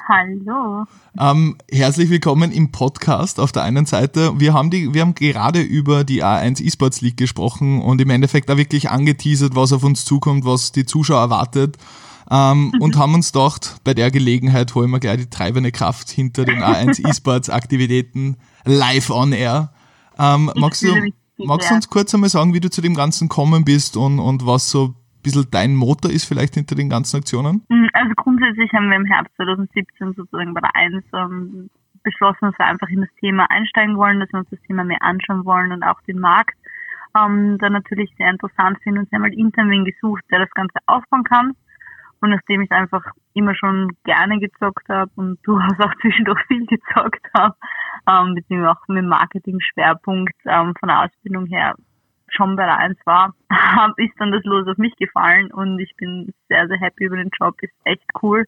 Hallo. 0.06 0.86
Ähm, 1.18 1.58
herzlich 1.72 2.10
willkommen 2.10 2.52
im 2.52 2.74
Podcast 2.74 3.40
auf 3.40 3.54
der 3.54 3.64
einen 3.64 3.86
Seite. 3.86 4.38
Wir 4.38 4.54
haben, 4.54 4.70
die, 4.70 4.94
wir 4.94 5.00
haben 5.00 5.16
gerade 5.16 5.62
über 5.62 6.04
die 6.04 6.22
A1 6.22 6.62
eSports 6.62 7.00
League 7.00 7.16
gesprochen 7.16 7.82
und 7.82 8.02
im 8.02 8.10
Endeffekt 8.10 8.50
da 8.50 8.58
wirklich 8.58 8.90
angeteasert, 8.90 9.56
was 9.56 9.72
auf 9.72 9.84
uns 9.86 10.04
zukommt, 10.04 10.44
was 10.44 10.74
die 10.74 10.86
Zuschauer 10.86 11.22
erwartet. 11.22 11.78
Ähm, 12.30 12.72
mhm. 12.74 12.82
und 12.82 12.98
haben 12.98 13.14
uns 13.14 13.32
gedacht, 13.32 13.78
bei 13.84 13.94
der 13.94 14.12
Gelegenheit 14.12 14.76
holen 14.76 14.90
wir 14.90 15.00
gleich 15.00 15.20
die 15.20 15.30
treibende 15.30 15.72
Kraft 15.72 16.10
hinter 16.10 16.46
den 16.46 16.64
A1 16.64 17.06
eSports 17.10 17.50
Aktivitäten 17.50 18.38
live 18.66 19.10
on 19.10 19.32
air. 19.32 19.72
Ähm, 20.20 20.52
magst 20.56 20.84
du, 20.84 20.96
magst 21.38 21.70
du 21.70 21.76
uns 21.76 21.90
kurz 21.90 22.14
einmal 22.14 22.30
sagen, 22.30 22.54
wie 22.54 22.60
du 22.60 22.70
zu 22.70 22.82
dem 22.82 22.96
Ganzen 22.96 23.30
gekommen 23.30 23.64
bist 23.64 23.96
und, 23.96 24.20
und 24.20 24.46
was 24.46 24.70
so 24.70 24.96
bisschen 25.24 25.48
dein 25.52 25.76
Motor 25.76 26.12
ist 26.12 26.26
vielleicht 26.26 26.56
hinter 26.56 26.76
den 26.76 26.90
ganzen 26.90 27.18
Aktionen? 27.18 27.64
Mm, 27.70 27.88
also 27.94 28.14
grundsätzlich 28.16 28.72
haben 28.74 28.90
wir 28.90 28.98
im 28.98 29.06
Herbst 29.06 29.36
2017 29.38 30.14
sozusagen 30.14 30.54
bei 30.54 30.62
der 30.62 30.76
1 30.76 31.04
ähm, 31.14 31.70
beschlossen, 32.04 32.52
dass 32.52 32.60
wir 32.60 32.66
einfach 32.66 32.90
in 32.90 33.02
das 33.02 33.10
Thema 33.20 33.50
einsteigen 33.50 33.98
wollen, 33.98 34.20
dass 34.20 34.32
wir 34.32 34.40
uns 34.40 34.50
das 34.50 34.62
Thema 34.68 34.84
mehr 34.84 35.02
anschauen 35.02 35.46
wollen 35.46 35.72
und 35.72 35.84
auch 35.84 36.02
den 36.02 36.20
Markt 36.20 36.56
ähm, 37.18 37.58
dann 37.60 37.74
natürlich 37.74 38.14
sehr 38.18 38.30
interessant 38.30 38.80
finden 38.84 39.00
und 39.00 39.10
sie 39.10 39.16
haben 39.16 39.24
halt 39.24 39.36
wen 39.36 39.86
gesucht, 39.86 40.24
der 40.32 40.40
das 40.40 40.52
Ganze 40.52 40.80
aufbauen 40.86 41.24
kann. 41.24 41.54
Und 42.22 42.30
nachdem 42.30 42.62
ich 42.62 42.72
einfach 42.72 43.04
immer 43.34 43.54
schon 43.54 43.92
gerne 44.06 44.40
gezockt 44.40 44.88
habe 44.88 45.12
und 45.16 45.40
durchaus 45.44 45.80
auch 45.80 45.94
zwischendurch 46.02 46.40
viel 46.48 46.66
gezockt 46.66 47.26
habe, 47.38 47.56
ähm, 48.10 48.36
beziehungsweise 48.36 48.72
auch 48.72 48.88
mit 48.88 49.06
Marketing-Schwerpunkt 49.06 50.36
ähm, 50.46 50.74
von 50.80 50.90
der 50.90 51.02
Ausbildung 51.02 51.46
her 51.48 51.76
schon 52.36 52.56
bei 52.56 52.66
der 52.66 52.78
1 52.78 52.98
war, 53.06 53.34
ist 53.98 54.14
dann 54.20 54.32
das 54.32 54.44
Los 54.44 54.68
auf 54.68 54.78
mich 54.78 54.96
gefallen 54.98 55.52
und 55.52 55.80
ich 55.80 55.96
bin 55.98 56.34
sehr, 56.50 56.68
sehr 56.68 56.80
happy 56.80 57.06
über 57.06 57.18
den 57.18 57.32
Job, 57.40 57.56
ist 57.62 57.74
echt 57.86 58.06
cool. 58.22 58.46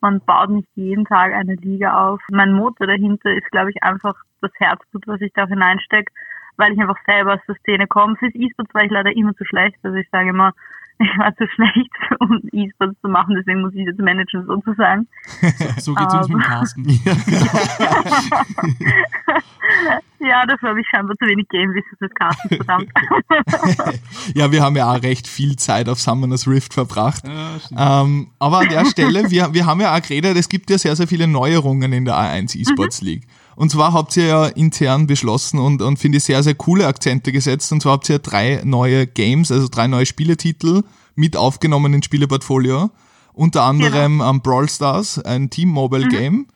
Man 0.00 0.20
baut 0.20 0.50
nicht 0.50 0.68
jeden 0.74 1.04
Tag 1.04 1.32
eine 1.32 1.54
Liga 1.56 2.08
auf. 2.08 2.20
Mein 2.30 2.52
Motor 2.52 2.86
dahinter 2.86 3.32
ist, 3.32 3.50
glaube 3.50 3.70
ich, 3.70 3.82
einfach 3.82 4.14
das 4.40 4.52
Herzblut, 4.58 5.06
was 5.08 5.20
ich 5.20 5.32
da 5.32 5.46
hineinstecke, 5.46 6.12
weil 6.56 6.72
ich 6.72 6.80
einfach 6.80 6.98
selber 7.04 7.34
aus 7.34 7.40
der 7.48 7.56
Szene 7.56 7.86
komme. 7.88 8.16
Fürs 8.16 8.34
E-Sports 8.34 8.74
war 8.74 8.84
ich 8.84 8.90
leider 8.92 9.14
immer 9.16 9.34
zu 9.34 9.44
schlecht. 9.44 9.76
Also 9.82 9.96
ich 9.96 10.08
sage 10.10 10.28
immer, 10.28 10.52
ich 11.00 11.18
war 11.18 11.34
zu 11.36 11.46
schlecht, 11.54 11.90
um 12.18 12.40
E-Sports 12.52 13.00
zu 13.00 13.08
machen, 13.08 13.36
deswegen 13.36 13.60
muss 13.60 13.72
ich 13.74 13.86
jetzt 13.86 14.00
managen 14.00 14.44
sozusagen. 14.46 15.06
So, 15.78 15.94
so 15.94 15.94
geht's 15.94 16.14
uns 16.14 16.28
mit 16.28 16.42
Carsten. 16.42 16.84
ja, 20.20 20.44
das 20.46 20.60
habe 20.62 20.80
ich 20.80 20.86
scheinbar 20.88 21.16
zu 21.16 21.26
wenig 21.26 21.48
Game-Wissen 21.48 21.96
fürs 21.98 22.14
Carsten, 22.14 22.48
verdammt. 22.48 22.90
ja, 24.34 24.50
wir 24.50 24.62
haben 24.62 24.76
ja 24.76 24.92
auch 24.92 25.02
recht 25.02 25.28
viel 25.28 25.56
Zeit 25.56 25.88
auf 25.88 26.00
Summoners 26.00 26.48
Rift 26.48 26.74
verbracht. 26.74 27.22
Ja, 27.26 28.02
ähm, 28.02 28.30
aber 28.38 28.58
an 28.58 28.68
der 28.68 28.84
Stelle, 28.86 29.30
wir, 29.30 29.54
wir 29.54 29.66
haben 29.66 29.80
ja 29.80 29.94
auch 29.94 30.02
geredet, 30.02 30.36
es 30.36 30.48
gibt 30.48 30.68
ja 30.70 30.78
sehr, 30.78 30.96
sehr 30.96 31.06
viele 31.06 31.28
Neuerungen 31.28 31.92
in 31.92 32.04
der 32.04 32.14
A1 32.14 32.56
E-Sports 32.58 33.02
mhm. 33.02 33.20
Und 33.58 33.70
zwar 33.70 33.92
habt 33.92 34.16
ihr 34.16 34.26
ja 34.26 34.46
intern 34.46 35.08
beschlossen 35.08 35.58
und, 35.58 35.82
und 35.82 35.98
finde 35.98 36.18
ich 36.18 36.24
sehr, 36.24 36.44
sehr 36.44 36.54
coole 36.54 36.86
Akzente 36.86 37.32
gesetzt. 37.32 37.72
Und 37.72 37.82
zwar 37.82 37.94
habt 37.94 38.08
ihr 38.08 38.14
ja 38.14 38.18
drei 38.20 38.62
neue 38.64 39.04
Games, 39.08 39.50
also 39.50 39.66
drei 39.66 39.88
neue 39.88 40.06
Spieletitel 40.06 40.84
mit 41.16 41.36
aufgenommen 41.36 41.92
ins 41.92 42.04
Spieleportfolio. 42.04 42.88
Unter 43.32 43.64
anderem 43.64 44.18
genau. 44.18 44.30
um, 44.30 44.42
Brawl 44.42 44.68
Stars, 44.68 45.18
ein 45.18 45.50
Team-Mobile-Game. 45.50 46.34
Mhm. 46.34 46.46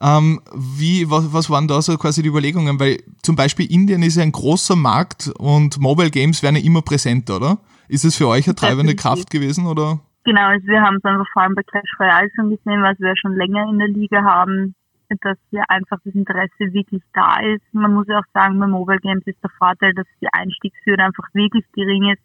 Ähm, 0.00 0.40
wie, 0.54 1.10
was, 1.10 1.32
was 1.32 1.50
waren 1.50 1.66
da 1.66 1.82
so 1.82 1.98
quasi 1.98 2.22
die 2.22 2.28
Überlegungen? 2.28 2.78
Weil 2.78 3.02
zum 3.24 3.34
Beispiel 3.34 3.68
Indien 3.68 4.04
ist 4.04 4.14
ja 4.14 4.22
ein 4.22 4.30
großer 4.30 4.76
Markt 4.76 5.32
und 5.38 5.80
Mobile 5.80 6.12
Games 6.12 6.44
werden 6.44 6.54
ja 6.54 6.62
immer 6.62 6.82
präsent, 6.82 7.28
oder? 7.28 7.58
Ist 7.88 8.04
es 8.04 8.14
für 8.14 8.28
euch 8.28 8.46
eine 8.46 8.54
treibende 8.54 8.94
Kraft 8.94 9.30
gewesen, 9.30 9.66
oder? 9.66 9.98
Genau, 10.22 10.46
also 10.46 10.64
wir 10.68 10.80
haben 10.80 10.98
es 10.98 11.04
einfach 11.04 11.26
vor 11.32 11.42
allem 11.42 11.56
bei 11.56 11.62
Clash 11.64 11.90
Royale 11.98 12.30
schon 12.36 12.50
gesehen, 12.50 12.84
was 12.84 13.00
wir 13.00 13.16
schon 13.16 13.34
länger 13.34 13.68
in 13.68 13.80
der 13.80 13.88
Liga 13.88 14.22
haben 14.22 14.76
dass 15.20 15.38
hier 15.50 15.64
einfach 15.68 15.98
das 16.04 16.14
Interesse 16.14 16.72
wirklich 16.72 17.02
da 17.12 17.40
ist. 17.40 17.62
Man 17.72 17.94
muss 17.94 18.06
ja 18.08 18.18
auch 18.18 18.32
sagen, 18.32 18.58
bei 18.58 18.66
Mobile 18.66 19.00
Games 19.00 19.26
ist 19.26 19.42
der 19.42 19.50
Vorteil, 19.58 19.92
dass 19.94 20.06
die 20.20 20.32
Einstiegshürde 20.32 21.04
einfach 21.04 21.28
wirklich 21.34 21.64
gering 21.72 22.10
ist. 22.12 22.22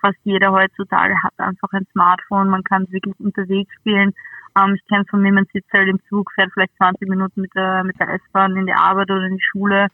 Fast 0.00 0.18
jeder 0.24 0.52
heutzutage 0.52 1.14
hat 1.22 1.32
einfach 1.38 1.72
ein 1.72 1.86
Smartphone, 1.92 2.48
man 2.48 2.62
kann 2.64 2.84
es 2.84 2.92
wirklich 2.92 3.14
unterwegs 3.18 3.72
spielen. 3.80 4.12
Ähm, 4.58 4.74
ich 4.74 4.86
kenne 4.86 5.04
von 5.08 5.22
mir, 5.22 5.32
man 5.32 5.46
sitzt 5.52 5.72
halt 5.72 5.88
im 5.88 6.00
Zug, 6.08 6.30
fährt 6.32 6.52
vielleicht 6.52 6.76
20 6.76 7.08
Minuten 7.08 7.40
mit 7.40 7.54
der, 7.54 7.82
mit 7.84 7.98
der 7.98 8.08
S-Bahn 8.10 8.56
in 8.56 8.66
die 8.66 8.72
Arbeit 8.72 9.10
oder 9.10 9.24
in 9.24 9.36
die 9.36 9.42
Schule 9.42 9.88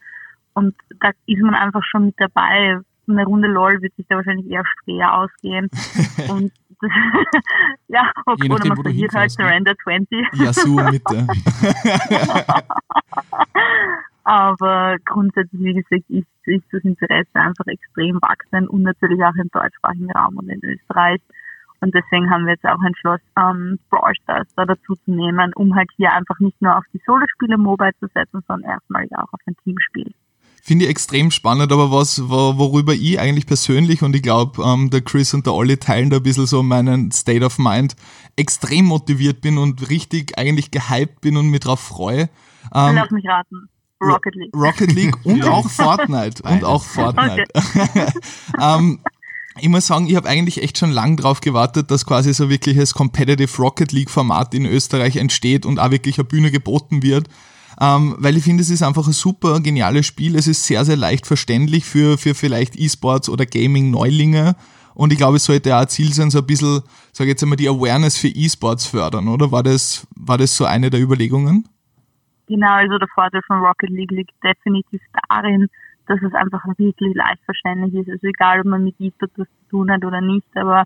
und 0.55 0.75
da 1.01 1.11
ist 1.27 1.41
man 1.41 1.55
einfach 1.55 1.83
schon 1.85 2.07
mit 2.07 2.15
dabei. 2.19 2.79
Eine 3.09 3.25
Runde 3.25 3.49
LOL 3.49 3.81
wird 3.83 3.95
sich 3.97 4.07
da 4.09 4.17
wahrscheinlich 4.17 4.51
eher 4.51 4.65
schwer 4.85 5.15
ausgehen. 5.15 5.69
und 6.31 6.53
ja, 7.89 8.13
okay, 8.27 8.49
nachdem, 8.49 8.53
oder 8.53 8.69
man 8.69 8.83
verliert 8.83 9.13
halt 9.13 9.31
Surrender 9.31 9.75
20. 9.83 10.27
Ja, 10.35 10.53
so 10.53 10.75
Mitte. 10.75 11.27
Aber 14.25 14.97
grundsätzlich, 15.05 15.61
wie 15.63 15.75
gesagt, 15.75 16.09
ist, 16.09 16.27
ist 16.45 16.65
das 16.73 16.83
Interesse 16.85 17.35
einfach 17.35 17.67
extrem 17.67 18.21
wachsend 18.23 18.69
und 18.71 18.83
natürlich 18.83 19.23
auch 19.23 19.35
im 19.35 19.49
deutschsprachigen 19.53 20.13
Raum 20.13 20.37
und 20.39 20.49
in 20.49 20.61
Österreich. 20.63 21.21
Und 21.81 21.93
deswegen 21.95 22.31
haben 22.31 22.47
wir 22.47 22.53
jetzt 22.53 22.65
auch 22.65 22.81
entschlossen, 22.85 23.27
ähm, 23.37 23.79
Brawl 23.91 24.15
Stars 24.23 24.47
da 24.55 24.65
dazu 24.65 24.95
zu 25.05 25.11
nehmen, 25.11 25.53
um 25.55 25.75
halt 25.75 25.91
hier 25.97 26.13
einfach 26.13 26.39
nicht 26.39 26.63
nur 26.63 26.77
auf 26.77 26.85
die 26.93 27.01
Solo-Spiele 27.05 27.59
Mobile 27.59 27.93
zu 27.99 28.07
setzen, 28.15 28.45
sondern 28.47 28.71
erstmal 28.71 29.09
auch 29.17 29.33
auf 29.33 29.41
ein 29.47 29.57
Teamspiel. 29.65 30.15
Finde 30.65 30.85
ich 30.85 30.93
extrem 30.93 31.33
spannend, 31.33 31.73
aber 31.73 31.91
was, 31.91 32.29
worüber 32.29 32.95
ich 32.95 33.19
eigentlich 33.19 33.47
persönlich 33.47 34.05
und 34.05 34.15
ich 34.15 34.23
glaube, 34.23 34.63
ähm, 34.63 34.91
der 34.91 35.01
Chris 35.01 35.35
und 35.35 35.45
der 35.45 35.55
Olli 35.55 35.77
teilen 35.77 36.09
da 36.09 36.19
ein 36.19 36.23
bisschen 36.23 36.47
so 36.47 36.63
meinen 36.63 37.11
State 37.11 37.45
of 37.45 37.59
Mind, 37.59 37.97
extrem 38.37 38.85
motiviert 38.85 39.41
bin 39.41 39.59
und 39.59 39.91
richtig 39.91 40.39
eigentlich 40.39 40.71
gehypt 40.71 41.21
bin 41.21 41.37
und 41.37 41.49
mich 41.49 41.59
drauf 41.59 41.81
freue. 41.81 42.31
Ähm, 42.73 42.95
Lass 42.95 43.11
mich 43.11 43.27
raten. 43.27 43.69
Rocket 44.01 44.37
League. 44.37 44.55
Rocket 44.55 44.93
League 44.93 45.17
und 45.25 45.45
auch 45.45 45.69
Fortnite. 45.69 46.45
und 46.45 46.63
auch 46.63 46.85
Fortnite. 46.85 47.43
Okay. 47.53 48.07
ähm, 48.61 49.01
ich 49.59 49.69
muss 49.69 49.89
sagen, 49.89 50.07
ich 50.07 50.15
habe 50.15 50.29
eigentlich 50.29 50.63
echt 50.63 50.79
schon 50.79 50.93
lang 50.93 51.17
drauf 51.17 51.41
gewartet, 51.41 51.91
dass 51.91 52.07
quasi 52.07 52.33
so 52.33 52.49
wirkliches 52.49 52.95
Competitive 52.95 53.61
Rocket 53.61 53.91
League 53.91 54.11
Format 54.11 54.55
in 54.55 54.67
Österreich 54.67 55.17
entsteht 55.17 55.67
und 55.67 55.81
auch 55.81 55.91
wirklich 55.91 56.19
eine 56.19 56.25
Bühne 56.25 56.53
geboten 56.53 57.03
wird 57.03 57.29
ähm, 57.83 58.15
weil 58.19 58.37
ich 58.37 58.45
finde, 58.45 58.63
es 58.63 58.71
ist 58.71 58.85
einfach 58.85 59.09
ein 59.09 59.13
super 59.13 59.59
geniales 59.59 60.07
Spiel. 60.07 60.37
Es 60.37 60.47
ist 60.47 60.65
sehr, 60.65 60.85
sehr 60.85 60.97
leicht 60.97 61.27
verständlich 61.27 61.85
für, 61.85 62.17
für 62.17 62.33
vielleicht 62.33 62.79
E-Sports 62.79 63.29
oder 63.29 63.45
Gaming-Neulinge. 63.45 64.55
Und 64.95 65.13
ich 65.13 65.19
glaube, 65.19 65.39
es 65.39 65.45
sollte 65.47 65.75
auch 65.75 65.81
ein 65.81 65.89
Ziel 65.89 66.13
sein, 66.13 66.31
so 66.31 66.39
ein 66.39 66.47
bisschen, 66.47 66.83
sage 67.13 67.31
jetzt 67.31 67.43
einmal, 67.43 67.57
die 67.57 67.69
Awareness 67.69 68.17
für 68.17 68.29
E-Sports 68.29 68.87
fördern, 68.87 69.27
oder? 69.27 69.51
War 69.51 69.65
das, 69.65 70.07
war 70.15 70.39
das 70.39 70.57
so 70.57 70.65
eine 70.65 70.91
der 70.91 71.01
Überlegungen? 71.01 71.67
Genau, 72.47 72.73
also 72.73 72.99
der 72.99 73.09
Vorteil 73.09 73.41
von 73.49 73.59
Rocket 73.59 73.91
League 73.91 74.13
liegt 74.13 74.33
definitiv 74.45 75.01
darin, 75.29 75.67
dass 76.07 76.23
es 76.23 76.35
einfach 76.35 76.63
wirklich 76.77 77.15
leicht 77.17 77.43
verständlich 77.45 77.95
ist. 77.95 78.11
Also 78.13 78.29
egal, 78.29 78.61
ob 78.61 78.67
man 78.67 78.85
mit 78.85 78.95
E-Sports 79.01 79.35
was 79.39 79.49
zu 79.49 79.71
tun 79.71 79.91
hat 79.91 80.05
oder 80.05 80.21
nicht, 80.21 80.47
aber 80.55 80.85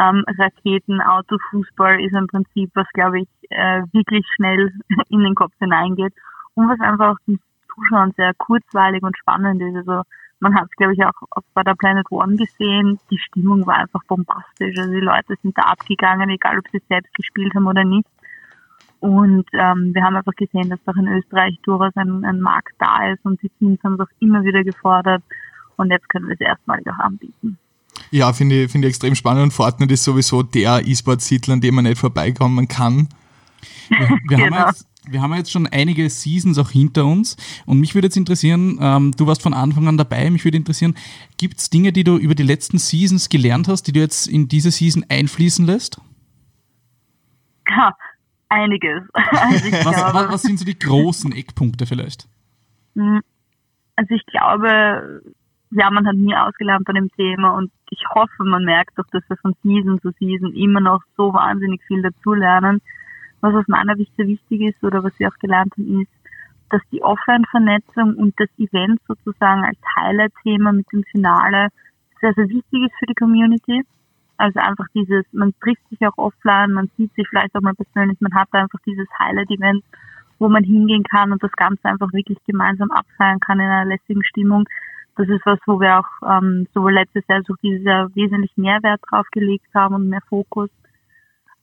ähm, 0.00 0.24
Raketen, 0.38 1.02
Auto, 1.02 1.36
Fußball 1.50 2.00
ist 2.00 2.14
im 2.14 2.26
Prinzip, 2.26 2.70
was 2.72 2.86
glaube 2.94 3.20
ich 3.20 3.28
äh, 3.50 3.82
wirklich 3.92 4.24
schnell 4.36 4.72
in 5.10 5.20
den 5.20 5.34
Kopf 5.34 5.52
hineingeht 5.58 6.14
und 6.58 6.68
was 6.68 6.80
einfach 6.80 7.10
auch 7.12 7.18
den 7.26 7.38
Zuschauern 7.72 8.12
sehr 8.16 8.34
kurzweilig 8.34 9.02
und 9.04 9.16
spannend 9.16 9.62
ist. 9.62 9.76
Also 9.76 10.02
man 10.40 10.54
hat 10.54 10.64
es 10.64 10.76
glaube 10.76 10.94
ich 10.94 11.04
auch 11.04 11.12
bei 11.54 11.62
der 11.62 11.74
Planet 11.74 12.10
One 12.10 12.36
gesehen, 12.36 12.98
die 13.10 13.18
Stimmung 13.18 13.64
war 13.64 13.76
einfach 13.76 14.02
bombastisch. 14.08 14.76
Also 14.76 14.90
die 14.90 15.00
Leute 15.00 15.36
sind 15.40 15.56
da 15.56 15.62
abgegangen, 15.62 16.28
egal 16.30 16.58
ob 16.58 16.64
sie 16.72 16.82
selbst 16.88 17.14
gespielt 17.14 17.54
haben 17.54 17.66
oder 17.68 17.84
nicht. 17.84 18.08
Und 18.98 19.46
ähm, 19.52 19.94
wir 19.94 20.02
haben 20.02 20.16
einfach 20.16 20.34
gesehen, 20.34 20.70
dass 20.70 20.80
auch 20.86 20.96
in 20.96 21.06
Österreich 21.06 21.56
durchaus 21.62 21.94
ein, 21.94 22.24
ein 22.24 22.40
Markt 22.40 22.74
da 22.80 23.12
ist 23.12 23.24
und 23.24 23.40
die 23.40 23.50
Teams 23.50 23.78
haben 23.84 23.94
es 23.94 24.00
auch 24.00 24.10
immer 24.18 24.42
wieder 24.42 24.64
gefordert 24.64 25.22
und 25.76 25.92
jetzt 25.92 26.08
können 26.08 26.26
wir 26.26 26.34
es 26.34 26.40
erstmalig 26.40 26.88
auch 26.90 26.98
anbieten. 26.98 27.56
Ja, 28.10 28.32
finde 28.32 28.64
ich, 28.64 28.72
find 28.72 28.84
ich 28.84 28.88
extrem 28.90 29.14
spannend 29.14 29.44
und 29.44 29.52
Fortnite 29.52 29.94
ist 29.94 30.02
sowieso 30.02 30.42
der 30.42 30.84
E-Sport-Titel, 30.84 31.52
an 31.52 31.60
dem 31.60 31.76
man 31.76 31.84
nicht 31.84 31.98
vorbeikommen 31.98 32.66
kann. 32.66 33.08
Wir, 33.88 34.08
wir 34.08 34.18
genau. 34.28 34.56
haben 34.56 34.66
jetzt, 34.70 34.88
wir 35.10 35.22
haben 35.22 35.34
jetzt 35.34 35.50
schon 35.50 35.66
einige 35.66 36.08
Seasons 36.10 36.58
auch 36.58 36.70
hinter 36.70 37.04
uns 37.04 37.36
und 37.66 37.80
mich 37.80 37.94
würde 37.94 38.06
jetzt 38.06 38.16
interessieren, 38.16 38.78
ähm, 38.80 39.12
du 39.16 39.26
warst 39.26 39.42
von 39.42 39.54
Anfang 39.54 39.88
an 39.88 39.96
dabei, 39.96 40.30
mich 40.30 40.44
würde 40.44 40.56
interessieren, 40.56 40.94
gibt 41.36 41.58
es 41.58 41.70
Dinge, 41.70 41.92
die 41.92 42.04
du 42.04 42.16
über 42.16 42.34
die 42.34 42.42
letzten 42.42 42.78
Seasons 42.78 43.28
gelernt 43.28 43.68
hast, 43.68 43.84
die 43.84 43.92
du 43.92 44.00
jetzt 44.00 44.26
in 44.26 44.48
diese 44.48 44.70
Season 44.70 45.04
einfließen 45.08 45.66
lässt? 45.66 46.00
Ja, 47.68 47.94
einiges. 48.48 49.02
Also 49.14 49.72
was, 49.84 50.14
was, 50.14 50.32
was 50.32 50.42
sind 50.42 50.58
so 50.58 50.64
die 50.64 50.78
großen 50.78 51.32
Eckpunkte 51.32 51.86
vielleicht? 51.86 52.28
Hm, 52.94 53.20
also 53.96 54.14
ich 54.14 54.24
glaube, 54.26 55.22
ja, 55.70 55.90
man 55.90 56.06
hat 56.06 56.16
nie 56.16 56.34
ausgelernt 56.34 56.84
bei 56.86 56.92
dem 56.92 57.10
Thema 57.12 57.50
und 57.50 57.70
ich 57.90 58.02
hoffe, 58.14 58.44
man 58.44 58.64
merkt 58.64 58.98
doch, 58.98 59.06
dass 59.12 59.22
wir 59.28 59.36
von 59.38 59.54
Season 59.62 60.00
zu 60.00 60.12
Season 60.18 60.54
immer 60.54 60.80
noch 60.80 61.02
so 61.16 61.32
wahnsinnig 61.32 61.82
viel 61.86 62.02
dazulernen. 62.02 62.80
Was 63.40 63.54
aus 63.54 63.68
meiner 63.68 63.96
Sicht 63.96 64.14
sehr 64.16 64.26
wichtig 64.26 64.60
ist 64.62 64.82
oder 64.82 65.02
was 65.04 65.18
wir 65.18 65.28
auch 65.28 65.38
gelernt 65.38 65.72
haben, 65.72 66.02
ist, 66.02 66.10
dass 66.70 66.82
die 66.92 67.02
Offline-Vernetzung 67.02 68.14
und 68.16 68.34
das 68.38 68.48
Event 68.58 69.00
sozusagen 69.06 69.64
als 69.64 69.78
Highlight-Thema 69.96 70.72
mit 70.72 70.86
dem 70.92 71.04
Finale 71.04 71.68
sehr, 72.20 72.34
sehr 72.34 72.48
wichtig 72.48 72.84
ist 72.84 72.94
für 72.98 73.06
die 73.06 73.14
Community. 73.14 73.82
Also 74.36 74.60
einfach 74.60 74.86
dieses, 74.94 75.24
man 75.32 75.54
trifft 75.60 75.88
sich 75.88 76.00
auch 76.06 76.16
offline, 76.18 76.72
man 76.72 76.90
sieht 76.96 77.14
sich 77.14 77.26
vielleicht 77.28 77.54
auch 77.54 77.60
mal 77.60 77.74
persönlich, 77.74 78.20
man 78.20 78.34
hat 78.34 78.48
einfach 78.52 78.78
dieses 78.86 79.08
Highlight-Event, 79.18 79.82
wo 80.38 80.48
man 80.48 80.62
hingehen 80.62 81.04
kann 81.04 81.32
und 81.32 81.42
das 81.42 81.52
Ganze 81.52 81.84
einfach 81.84 82.12
wirklich 82.12 82.38
gemeinsam 82.46 82.90
abfeiern 82.90 83.40
kann 83.40 83.60
in 83.60 83.66
einer 83.66 83.86
lässigen 83.86 84.24
Stimmung 84.24 84.68
das 85.18 85.28
ist 85.28 85.44
was, 85.44 85.58
wo 85.66 85.80
wir 85.80 85.98
auch 85.98 86.30
ähm, 86.30 86.68
sowohl 86.72 86.94
letztes 86.94 87.24
Jahr 87.28 87.38
als 87.38 87.50
auch 87.50 87.56
dieses 87.60 87.84
Jahr 87.84 88.08
wesentlich 88.14 88.56
mehr 88.56 88.80
Wert 88.84 89.00
drauf 89.10 89.26
gelegt 89.32 89.66
haben 89.74 89.96
und 89.96 90.08
mehr 90.08 90.22
Fokus. 90.28 90.70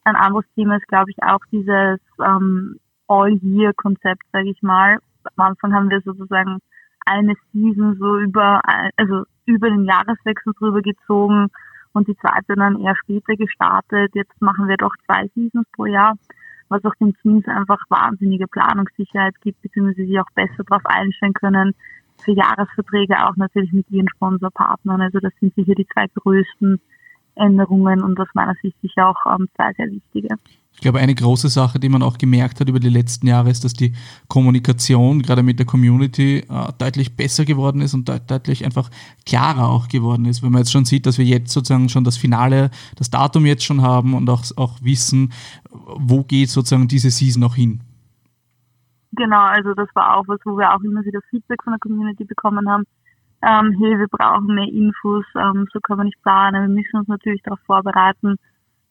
Ein 0.06 0.16
anderes 0.16 0.46
Thema 0.56 0.78
ist, 0.78 0.88
glaube 0.88 1.10
ich, 1.10 1.22
auch 1.24 1.40
dieses 1.52 2.00
ähm, 2.24 2.80
All-Year-Konzept, 3.08 4.22
sage 4.32 4.50
ich 4.50 4.62
mal. 4.62 5.00
Am 5.36 5.46
Anfang 5.48 5.74
haben 5.74 5.90
wir 5.90 6.00
sozusagen 6.02 6.60
eine 7.06 7.34
Season 7.52 7.98
so 8.00 8.20
über, 8.20 8.62
also 8.98 9.24
über 9.46 9.70
den 9.70 9.86
Jahreswechsel 9.86 10.54
drüber 10.58 10.82
gezogen 10.82 11.48
und 11.94 12.08
die 12.08 12.18
zweite 12.18 12.56
dann 12.56 12.80
eher 12.80 12.96
später 12.96 13.36
gestartet. 13.36 14.12
Jetzt 14.14 14.40
machen 14.42 14.68
wir 14.68 14.78
doch 14.78 14.94
zwei 15.06 15.28
Seasons 15.34 15.68
pro 15.76 15.86
Jahr, 15.86 16.14
was 16.70 16.86
auch 16.86 16.96
den 16.96 17.16
Teams 17.22 17.48
einfach 17.48 17.80
wahnsinnige 17.90 18.48
Planungssicherheit 18.48 19.34
gibt, 19.42 19.62
beziehungsweise 19.64 20.06
sie 20.06 20.20
auch 20.20 20.30
besser 20.36 20.64
darauf 20.68 20.86
einstellen 20.86 21.34
können, 21.34 21.74
für 22.24 22.32
Jahresverträge 22.32 23.26
auch 23.26 23.36
natürlich 23.38 23.74
mit 23.74 23.90
ihren 23.90 24.10
Sponsorpartnern. 24.10 25.02
Also 25.02 25.20
das 25.20 25.34
sind 25.40 25.54
sicher 25.56 25.74
die 25.74 25.88
zwei 25.88 26.06
größten 26.14 26.80
Änderungen 27.36 28.04
und 28.04 28.20
aus 28.20 28.28
meiner 28.34 28.56
Sicht 28.62 28.76
sicher 28.82 29.10
auch 29.10 29.36
ähm, 29.38 29.48
zwei 29.56 29.74
sehr 29.74 29.92
wichtige. 29.92 30.36
Ich 30.76 30.82
glaube, 30.82 31.00
eine 31.00 31.16
große 31.16 31.48
Sache, 31.48 31.80
die 31.80 31.88
man 31.88 32.04
auch 32.04 32.18
gemerkt 32.18 32.60
hat 32.60 32.68
über 32.68 32.82
die 32.82 32.90
letzten 32.90 33.28
Jahre, 33.28 33.50
ist, 33.50 33.64
dass 33.64 33.74
die 33.74 33.94
Kommunikation 34.28 35.22
gerade 35.22 35.42
mit 35.42 35.58
der 35.58 35.66
Community 35.66 36.40
äh, 36.40 36.74
deutlich 36.78 37.16
besser 37.16 37.46
geworden 37.46 37.80
ist 37.80 37.94
und 37.94 38.10
deut 38.10 38.30
deutlich 38.30 38.66
einfach 38.66 38.90
klarer 39.26 39.70
auch 39.70 39.88
geworden 39.88 40.26
ist. 40.26 40.44
Wenn 40.44 40.52
man 40.52 40.60
jetzt 40.62 40.74
schon 40.74 40.84
sieht, 40.84 41.06
dass 41.06 41.18
wir 41.18 41.26
jetzt 41.26 41.54
sozusagen 41.54 41.88
schon 41.88 42.04
das 42.04 42.18
Finale, 42.18 42.72
das 42.98 43.10
Datum 43.10 43.46
jetzt 43.46 43.64
schon 43.64 43.82
haben 43.82 44.14
und 44.14 44.30
auch, 44.30 44.44
auch 44.58 44.78
wissen, 44.82 45.32
wo 45.72 46.24
geht 46.24 46.50
sozusagen 46.50 46.90
diese 46.90 47.10
Season 47.10 47.42
noch 47.42 47.56
hin. 47.56 47.80
Genau, 49.14 49.44
also 49.46 49.74
das 49.74 49.88
war 49.94 50.18
auch 50.18 50.28
was, 50.28 50.40
wo 50.44 50.58
wir 50.58 50.76
auch 50.76 50.82
immer 50.82 51.06
wieder 51.06 51.22
Feedback 51.30 51.64
von 51.64 51.72
der 51.72 51.80
Community 51.80 52.26
bekommen 52.26 52.70
haben. 52.70 52.84
Ähm, 53.48 53.74
hey, 53.80 54.00
wir 54.00 54.08
brauchen 54.08 54.56
mehr 54.56 54.68
Infos, 54.68 55.24
ähm, 55.36 55.68
so 55.72 55.80
können 55.80 56.00
wir 56.00 56.06
nicht 56.06 56.22
planen, 56.24 56.68
wir 56.68 56.76
müssen 56.82 56.98
uns 56.98 57.08
natürlich 57.08 57.44
darauf 57.44 57.60
vorbereiten. 57.68 58.38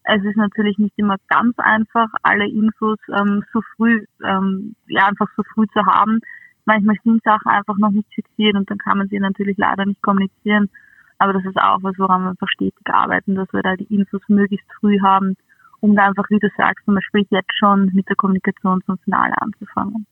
Es 0.04 0.22
ist 0.22 0.36
natürlich 0.36 0.78
nicht 0.78 0.96
immer 0.96 1.16
ganz 1.28 1.58
einfach, 1.58 2.06
alle 2.22 2.46
Infos 2.46 2.98
ähm, 3.08 3.42
so 3.52 3.62
früh, 3.74 4.04
ähm, 4.22 4.76
ja, 4.86 5.08
einfach 5.08 5.26
so 5.36 5.42
früh 5.54 5.66
zu 5.72 5.84
haben. 5.84 6.20
Manchmal 6.66 6.94
sind 7.02 7.24
Sachen 7.24 7.50
einfach 7.50 7.76
noch 7.78 7.90
nicht 7.90 8.06
fixiert 8.14 8.54
und 8.54 8.70
dann 8.70 8.78
kann 8.78 8.98
man 8.98 9.08
sie 9.08 9.18
natürlich 9.18 9.58
leider 9.58 9.86
nicht 9.86 10.02
kommunizieren. 10.02 10.70
Aber 11.18 11.32
das 11.32 11.44
ist 11.44 11.58
auch 11.58 11.82
was, 11.82 11.98
woran 11.98 12.22
wir 12.22 12.30
einfach 12.30 12.48
stetig 12.48 12.86
arbeiten, 12.86 13.34
dass 13.34 13.52
wir 13.52 13.62
da 13.62 13.74
die 13.74 13.92
Infos 13.92 14.22
möglichst 14.28 14.70
früh 14.78 15.00
haben, 15.00 15.36
um 15.80 15.96
da 15.96 16.06
einfach, 16.06 16.30
wie 16.30 16.38
du 16.38 16.48
sagst, 16.56 16.84
zum 16.84 16.94
Beispiel 16.94 17.26
jetzt 17.30 17.54
schon 17.58 17.90
mit 17.92 18.08
der 18.08 18.16
Kommunikation 18.16 18.82
zum 18.86 18.98
Finale 18.98 19.34
anzufangen. 19.40 20.06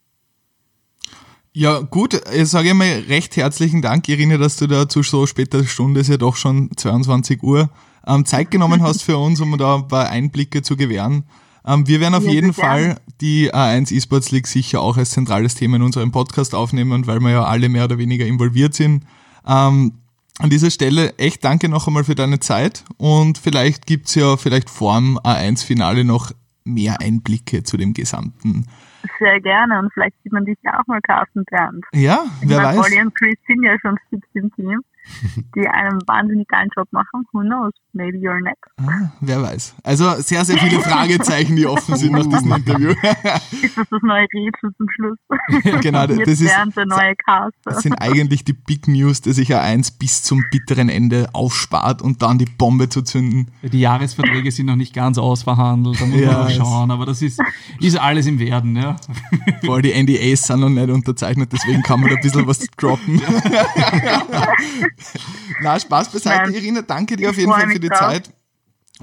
Ja, 1.55 1.81
gut, 1.81 2.19
ich 2.35 2.49
sage 2.49 2.71
einmal 2.71 3.05
recht 3.09 3.37
herzlichen 3.37 3.83
Dank, 3.83 4.09
Irine, 4.09 4.39
dass 4.39 4.57
du 4.57 4.67
da 4.67 4.89
zu 4.89 5.03
so 5.03 5.27
später 5.27 5.67
Stunde, 5.67 6.01
ist 6.01 6.09
ja 6.09 6.17
doch 6.17 6.37
schon 6.37 6.71
22 6.75 7.43
Uhr, 7.43 7.69
ähm, 8.07 8.25
Zeit 8.25 8.51
genommen 8.51 8.83
hast 8.83 9.03
für 9.03 9.19
uns, 9.19 9.39
um 9.39 9.59
da 9.59 9.75
ein 9.75 9.87
paar 9.87 10.09
Einblicke 10.09 10.63
zu 10.63 10.79
gewähren. 10.79 11.25
Ähm, 11.67 11.87
wir 11.87 12.01
werden 12.01 12.15
auf 12.15 12.25
ja, 12.25 12.33
jeden 12.33 12.55
Fall 12.55 12.99
die 13.21 13.53
A1 13.53 13.95
eSports 13.95 14.31
League 14.31 14.47
sicher 14.47 14.81
auch 14.81 14.97
als 14.97 15.11
zentrales 15.11 15.55
Thema 15.55 15.77
in 15.77 15.83
unserem 15.83 16.11
Podcast 16.11 16.55
aufnehmen, 16.55 17.07
weil 17.07 17.21
wir 17.21 17.31
ja 17.31 17.45
alle 17.45 17.69
mehr 17.69 17.85
oder 17.85 17.99
weniger 17.99 18.25
involviert 18.25 18.73
sind. 18.73 19.05
Ähm, 19.47 19.93
an 20.39 20.49
dieser 20.49 20.71
Stelle 20.71 21.19
echt 21.19 21.45
danke 21.45 21.69
noch 21.69 21.87
einmal 21.87 22.05
für 22.05 22.15
deine 22.15 22.41
Zeit 22.41 22.85
und 22.97 23.37
vielleicht 23.37 23.87
gibt's 23.87 24.15
ja 24.15 24.39
vielleicht 24.39 24.71
vorm 24.71 25.19
A1-Finale 25.19 26.05
noch 26.05 26.33
mehr 26.65 27.03
Einblicke 27.03 27.63
zu 27.63 27.77
dem 27.77 27.93
gesamten 27.93 28.65
Sehr 29.19 29.41
gerne 29.41 29.79
und 29.79 29.93
vielleicht 29.93 30.15
sieht 30.23 30.33
man 30.33 30.45
dich 30.45 30.59
ja 30.63 30.81
auch 30.81 30.87
mal 30.87 31.01
casten, 31.01 31.45
Bernd. 31.45 31.85
Ja, 31.93 32.25
Ich 32.43 32.49
wer 32.49 32.61
meine, 32.61 32.79
weiß. 32.79 32.87
Olli 32.87 33.01
und 33.01 33.15
Chris 33.15 33.37
sind 33.47 33.63
ja 33.63 33.77
schon 33.81 33.99
fix 34.11 34.27
im 34.35 34.53
Team, 34.55 34.83
die 35.55 35.67
einen 35.69 35.99
wahnsinnig 36.07 36.49
geilen 36.49 36.69
Job 36.77 36.89
machen. 36.93 37.25
Who 37.33 37.41
knows? 37.41 37.73
Maybe 37.93 38.19
you're 38.19 38.41
next. 38.43 38.71
Ah, 38.79 39.13
wer 39.21 39.43
weiß. 39.43 39.75
Also 39.83 40.11
sehr, 40.21 40.45
sehr 40.45 40.57
viele 40.59 40.81
Fragezeichen, 40.81 41.57
die 41.57 41.67
offen 41.67 41.97
sind 41.97 42.13
nach 42.13 42.27
diesem 42.27 42.53
Interview. 42.53 42.91
Ist 43.63 43.77
das 43.77 43.87
das 43.91 44.03
neue 44.03 44.23
Rätsel 44.33 44.71
zum 44.77 44.89
Schluss? 44.89 45.19
genau, 45.83 46.05
Jetzt 46.05 46.21
das 46.21 46.41
ist, 46.41 46.77
der 46.77 46.87
neue 46.87 47.15
Caster. 47.17 47.53
das 47.65 47.83
sind 47.83 47.95
eigentlich 47.95 48.45
die 48.45 48.55
Big 48.55 48.89
News, 48.89 49.21
dass 49.21 49.37
sich 49.37 49.55
A1 49.55 49.99
bis 49.99 50.23
zum 50.23 50.43
bitteren 50.51 50.89
Ende 50.89 51.29
aufspart 51.35 52.01
und 52.03 52.23
dann 52.23 52.39
die 52.39 52.47
Bombe 52.47 52.89
zu 52.89 53.03
zünden. 53.03 53.51
Die 53.63 53.81
Jahresverträge 53.81 54.51
sind 54.51 54.67
noch 54.67 54.77
nicht 54.77 54.95
ganz 54.95 55.19
ausverhandelt, 55.19 56.01
da 56.01 56.07
muss 56.07 56.21
Ja, 56.21 56.33
man 56.33 56.43
noch 56.45 56.51
schauen, 56.51 56.91
aber 56.91 57.07
das 57.07 57.21
ist, 57.23 57.41
ist 57.81 57.99
alles 57.99 58.27
im 58.27 58.39
Werden, 58.39 58.77
ja. 58.77 58.97
Vor 59.65 59.75
allem 59.75 59.83
die 59.83 59.93
NDAs 59.93 60.45
sind 60.47 60.61
noch 60.61 60.69
nicht 60.71 60.89
unterzeichnet, 60.89 61.53
deswegen 61.53 61.83
kann 61.83 62.01
man 62.01 62.11
da 62.11 62.17
ein 62.17 62.23
bisschen 62.23 62.47
was 62.47 62.61
droppen. 62.79 63.21
Na, 65.63 65.79
Spaß 65.79 66.11
beiseite, 66.11 66.51
Nein. 66.51 66.55
Irina, 66.55 66.83
danke 66.83 67.17
dir 67.17 67.31
auf 67.31 67.37
jeden 67.37 67.53
Fall 67.53 67.69
für 67.69 67.81
die 67.81 67.89
drauf. 67.89 67.99
Zeit. 67.99 68.33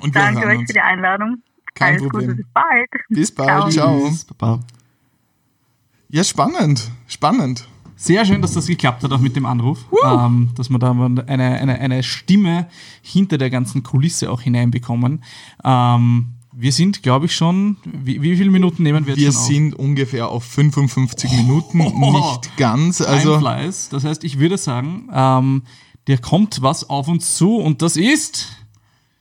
Und 0.01 0.13
wir 0.13 0.21
Danke 0.21 0.41
hören 0.41 0.51
euch 0.51 0.59
uns. 0.59 0.69
für 0.69 0.73
die 0.73 0.81
Einladung. 0.81 1.43
Kein 1.75 1.95
Alles 1.95 2.09
Problem. 2.09 2.29
Gute, 2.29 2.35
bis 2.37 2.45
bald. 2.53 2.89
Bis 3.09 3.31
bald, 3.31 3.73
ciao. 3.73 4.11
Baba. 4.37 4.59
Ja, 6.09 6.23
spannend, 6.23 6.89
spannend. 7.07 7.67
Sehr 7.95 8.25
schön, 8.25 8.41
dass 8.41 8.53
das 8.53 8.67
geklappt 8.67 9.03
hat, 9.03 9.11
auch 9.11 9.19
mit 9.19 9.35
dem 9.35 9.45
Anruf. 9.45 9.85
Ähm, 10.05 10.51
dass 10.55 10.69
wir 10.69 10.79
da 10.79 10.93
mal 10.93 11.23
eine, 11.27 11.59
eine, 11.59 11.79
eine 11.79 12.01
Stimme 12.01 12.67
hinter 13.01 13.37
der 13.37 13.49
ganzen 13.49 13.83
Kulisse 13.83 14.31
auch 14.31 14.41
hineinbekommen. 14.41 15.23
Ähm, 15.65 16.29
wir 16.51 16.71
sind, 16.71 17.03
glaube 17.03 17.27
ich, 17.27 17.35
schon. 17.35 17.77
Wie, 17.85 18.21
wie 18.21 18.35
viele 18.35 18.49
Minuten 18.51 18.83
nehmen 18.83 19.05
wir 19.05 19.13
jetzt 19.13 19.21
Wir 19.23 19.31
schon 19.31 19.41
auf? 19.41 19.47
sind 19.47 19.75
ungefähr 19.75 20.29
auf 20.29 20.43
55 20.43 21.31
Minuten, 21.31 21.77
nicht 22.11 22.57
ganz. 22.57 23.01
Also, 23.01 23.33
Also, 23.33 23.39
Fleiß. 23.39 23.89
Das 23.89 24.03
heißt, 24.03 24.23
ich 24.23 24.39
würde 24.39 24.57
sagen, 24.57 25.09
ähm, 25.13 25.63
der 26.07 26.17
kommt 26.17 26.61
was 26.61 26.89
auf 26.89 27.07
uns 27.07 27.35
zu 27.35 27.57
und 27.57 27.81
das 27.81 27.95
ist 27.97 28.47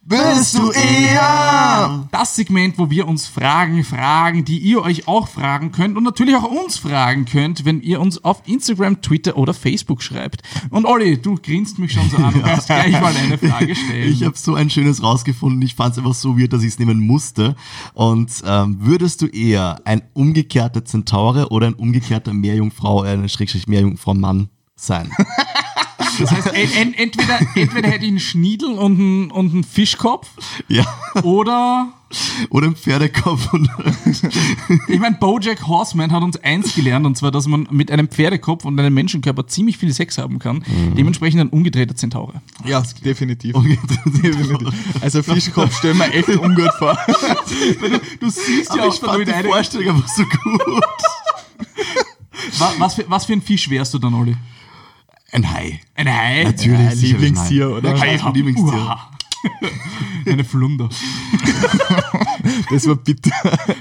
Bist 0.09 0.56
du 0.56 0.70
eher? 0.70 2.09
das 2.11 2.34
Segment, 2.34 2.78
wo 2.78 2.90
wir 2.90 3.06
uns 3.06 3.26
Fragen 3.26 3.84
fragen, 3.84 4.44
die 4.44 4.59
ihr 4.59 4.82
euch 4.82 5.06
auch 5.06 5.28
fragen 5.28 5.70
könnt 5.72 5.96
und 5.96 6.04
natürlich 6.04 6.34
auch 6.34 6.50
uns 6.50 6.78
fragen 6.78 7.26
könnt, 7.26 7.64
wenn 7.64 7.80
ihr 7.82 8.00
uns 8.00 8.24
auf 8.24 8.42
Instagram, 8.46 9.02
Twitter 9.02 9.36
oder 9.36 9.54
Facebook 9.54 10.02
schreibt. 10.02 10.42
Und 10.70 10.86
Olli, 10.86 11.20
du 11.20 11.36
grinst 11.36 11.78
mich 11.78 11.92
schon 11.92 12.09
so 12.11 12.16
an, 12.16 12.32
du 12.32 12.40
kannst 12.40 12.66
gleich 12.66 12.92
mal 12.92 13.14
eine 13.14 13.38
Frage 13.50 13.74
stellen. 13.74 14.11
Ich 14.11 14.24
habe 14.24 14.36
so 14.36 14.54
ein 14.54 14.70
schönes 14.70 15.02
rausgefunden. 15.02 15.61
Ich 15.62 15.74
fand 15.74 15.92
es 15.92 15.98
einfach 15.98 16.14
so 16.14 16.38
weird, 16.38 16.52
dass 16.52 16.62
ich 16.62 16.68
es 16.68 16.78
nehmen 16.78 17.00
musste. 17.00 17.54
Und 17.94 18.32
ähm, 18.46 18.78
würdest 18.80 19.22
du 19.22 19.26
eher 19.26 19.80
ein 19.84 20.02
umgekehrter 20.14 20.84
Zentaure 20.84 21.50
oder 21.50 21.66
ein 21.66 21.74
umgekehrter 21.74 22.32
Meerjungfrau, 22.32 23.04
äh, 23.04 23.28
Schrägstrich 23.28 23.66
Meerjungfrau-Mann 23.66 24.48
sein? 24.76 25.12
das 25.99 26.30
heißt, 26.30 26.53
en, 26.55 26.72
en, 26.72 26.94
entweder, 26.94 27.40
entweder 27.55 27.88
hätte 27.88 28.05
ich 28.05 28.11
einen 28.11 28.20
Schniedel 28.20 28.70
und 28.70 28.99
einen, 28.99 29.30
und 29.30 29.53
einen 29.53 29.64
Fischkopf 29.64 30.28
ja. 30.68 30.84
oder 31.22 31.92
Oder 32.51 32.68
ein 32.68 32.76
Pferdekopf 32.76 33.53
und 33.53 33.68
Ich 34.88 34.99
meine, 34.99 35.16
Bojack 35.16 35.66
Horseman 35.66 36.11
hat 36.11 36.22
uns 36.22 36.36
eins 36.42 36.74
gelernt, 36.74 37.05
und 37.05 37.16
zwar, 37.16 37.30
dass 37.30 37.46
man 37.46 37.68
mit 37.70 37.90
einem 37.90 38.09
Pferdekopf 38.09 38.64
und 38.64 38.78
einem 38.80 38.94
Menschenkörper 38.94 39.46
ziemlich 39.46 39.76
viel 39.76 39.92
Sex 39.92 40.16
haben 40.16 40.38
kann. 40.38 40.64
Dementsprechend 40.96 41.40
ein 41.40 41.49
umgedrehter 41.51 41.94
Zentaure. 41.96 42.40
ja, 42.64 42.82
definitiv. 43.05 43.55
Zentaure. 43.55 44.72
Also 45.01 45.22
Fischkopf 45.22 45.76
stellen 45.76 45.99
wir 45.99 46.12
echt 46.14 46.28
ungut 46.38 46.72
vor. 46.78 46.96
Du 48.20 48.30
siehst 48.30 48.70
Aber 48.70 48.88
ich 48.88 48.94
fand 48.94 49.28
die 49.28 49.49
Vorstellung 49.49 49.96
einfach 49.96 50.09
so 50.09 50.22
gut. 50.24 50.84
was, 52.59 52.80
was, 52.80 52.94
für, 52.94 53.05
was 53.09 53.26
für 53.26 53.32
ein 53.34 53.42
Fisch 53.42 53.68
wärst 53.70 53.94
du 53.94 53.99
dann, 53.99 54.14
Olli? 54.14 54.36
Ein 55.31 55.51
Hai. 55.53 55.81
Ein 55.95 56.09
Hai? 56.12 56.45
Natürlich. 56.45 56.79
Ja, 56.81 56.91
Lieblingstier, 56.93 57.66
Hai. 57.66 57.72
oder? 57.72 57.95
Klar, 57.95 58.14
ist 58.14 58.24
mein 58.24 58.35
Lieblingstier. 58.35 58.99
Eine 60.26 60.45
Flunder. 60.45 60.89
Das 62.70 62.87
war 62.87 62.95
bitter. 62.97 63.31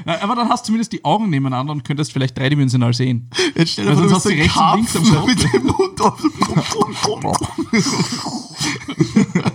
Aber 0.06 0.36
dann 0.36 0.50
hast 0.50 0.64
du 0.64 0.68
zumindest 0.68 0.92
die 0.92 1.06
Augen 1.06 1.30
nebeneinander 1.30 1.72
und 1.72 1.86
könntest 1.86 2.12
vielleicht 2.12 2.38
dreidimensional 2.38 2.94
sehen. 2.94 3.30
Jetzt 3.56 3.74
stell 3.74 3.86
dir 3.86 3.94
vor, 3.96 4.10
sonst 4.10 4.26
du 4.26 4.30
hast 4.32 4.38
rechts 4.38 4.58
und 4.58 4.76
links 4.76 4.96
am 4.96 5.04
Kopf. 5.16 5.28
mit 5.28 5.54
dem 5.54 5.64
Mund 5.64 6.02
offen. 6.02 6.32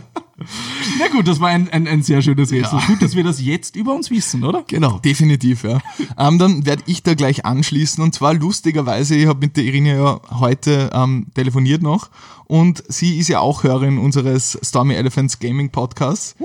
Na 1.02 1.08
gut, 1.08 1.26
das 1.26 1.40
war 1.40 1.48
ein, 1.48 1.68
ein, 1.70 1.88
ein 1.88 2.02
sehr 2.02 2.22
schönes 2.22 2.52
Rätsel. 2.52 2.78
Gut, 2.86 3.02
dass 3.02 3.16
wir 3.16 3.24
das 3.24 3.40
jetzt 3.40 3.74
über 3.74 3.92
uns 3.92 4.10
wissen, 4.10 4.44
oder? 4.44 4.62
Genau. 4.68 5.00
Definitiv, 5.00 5.64
ja. 5.64 5.80
Ähm, 6.16 6.38
dann 6.38 6.64
werde 6.64 6.84
ich 6.86 7.02
da 7.02 7.14
gleich 7.14 7.44
anschließen. 7.44 8.02
Und 8.04 8.14
zwar 8.14 8.34
lustigerweise, 8.34 9.16
ich 9.16 9.26
habe 9.26 9.40
mit 9.40 9.56
der 9.56 9.64
Irina 9.64 9.94
ja 9.94 10.20
heute 10.38 10.90
ähm, 10.94 11.26
telefoniert 11.34 11.82
noch. 11.82 12.10
Und 12.44 12.84
sie 12.86 13.18
ist 13.18 13.28
ja 13.28 13.40
auch 13.40 13.64
Hörerin 13.64 13.98
unseres 13.98 14.58
Stormy 14.62 14.94
Elephants 14.94 15.40
Gaming 15.40 15.70
Podcasts. 15.70 16.36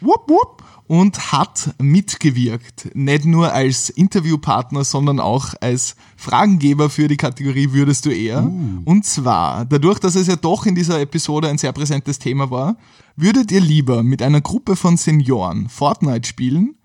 Wupp, 0.00 0.28
wupp. 0.28 0.62
Und 0.88 1.32
hat 1.32 1.74
mitgewirkt. 1.82 2.94
Nicht 2.94 3.24
nur 3.24 3.52
als 3.52 3.90
Interviewpartner, 3.90 4.84
sondern 4.84 5.18
auch 5.18 5.54
als 5.60 5.96
Fragengeber 6.16 6.90
für 6.90 7.08
die 7.08 7.16
Kategorie 7.16 7.72
Würdest 7.72 8.06
du 8.06 8.10
eher? 8.10 8.48
Und 8.84 9.04
zwar, 9.04 9.64
dadurch, 9.64 9.98
dass 9.98 10.14
es 10.14 10.28
ja 10.28 10.36
doch 10.36 10.64
in 10.64 10.74
dieser 10.76 11.00
Episode 11.00 11.48
ein 11.48 11.58
sehr 11.58 11.72
präsentes 11.72 12.18
Thema 12.20 12.50
war, 12.50 12.76
würdet 13.16 13.50
ihr 13.50 13.60
lieber 13.60 14.02
mit 14.04 14.22
einer 14.22 14.40
Gruppe 14.40 14.76
von 14.76 14.96
Senioren 14.96 15.68
Fortnite 15.68 16.28
spielen 16.28 16.76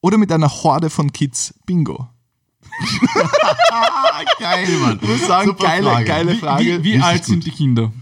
oder 0.00 0.16
mit 0.16 0.32
einer 0.32 0.48
Horde 0.48 0.88
von 0.88 1.12
Kids 1.12 1.52
Bingo? 1.66 2.08
Geil, 4.38 4.68
Mann. 4.80 4.98
Ich 5.02 5.08
muss 5.08 5.26
sagen, 5.26 5.48
Super 5.48 5.64
geile, 5.64 5.90
Frage. 5.90 6.04
geile 6.04 6.32
Wie, 6.32 6.36
Frage. 6.38 6.64
wie, 6.64 6.84
wie 6.84 6.90
Richtig 6.92 7.04
alt 7.04 7.24
sind 7.24 7.44
die 7.46 7.50
Kinder? 7.50 7.92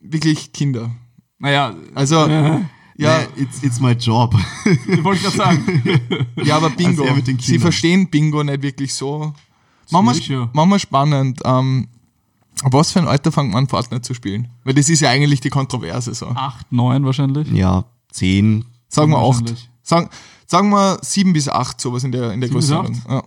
Wirklich 0.00 0.52
Kinder. 0.52 0.90
Naja, 1.38 1.74
Also, 1.94 2.24
äh, 2.26 2.60
ja, 2.98 3.20
Ja, 3.20 3.26
it's, 3.36 3.62
it's 3.62 3.80
my 3.80 3.92
job. 3.92 4.34
ich 4.86 5.02
wollte 5.02 5.22
gerade 5.22 5.36
sagen. 5.36 5.82
ja, 6.44 6.56
aber 6.56 6.68
Bingo. 6.70 7.04
Also 7.04 7.22
Sie 7.40 7.58
verstehen 7.58 8.08
Bingo 8.10 8.42
nicht 8.44 8.62
wirklich 8.62 8.92
so. 8.94 9.32
Machen 9.90 10.06
wir 10.06 10.14
wir 10.70 10.78
spannend. 10.78 11.40
Ähm, 11.44 11.88
was 12.64 12.92
für 12.92 12.98
ein 12.98 13.08
Alter 13.08 13.32
fängt 13.32 13.52
man 13.52 13.64
an, 13.64 13.68
Fortnite 13.68 14.02
zu 14.02 14.12
spielen? 14.14 14.48
Weil 14.64 14.74
das 14.74 14.88
ist 14.90 15.00
ja 15.00 15.10
eigentlich 15.10 15.40
die 15.40 15.48
Kontroverse 15.48 16.12
so. 16.12 16.26
Acht, 16.26 16.70
neun 16.72 17.04
wahrscheinlich. 17.04 17.48
ja, 17.52 17.84
zehn. 18.10 18.64
Sagen 18.88 19.12
wir 19.12 19.18
acht. 19.18 19.54
Sagen, 19.82 20.08
sagen 20.46 20.68
wir 20.70 20.98
sieben 21.02 21.32
bis 21.32 21.48
acht, 21.48 21.80
sowas 21.80 22.04
in 22.04 22.12
der, 22.12 22.32
in 22.32 22.40
der 22.40 22.50
Größenordnung. 22.50 23.00
Ja. 23.08 23.22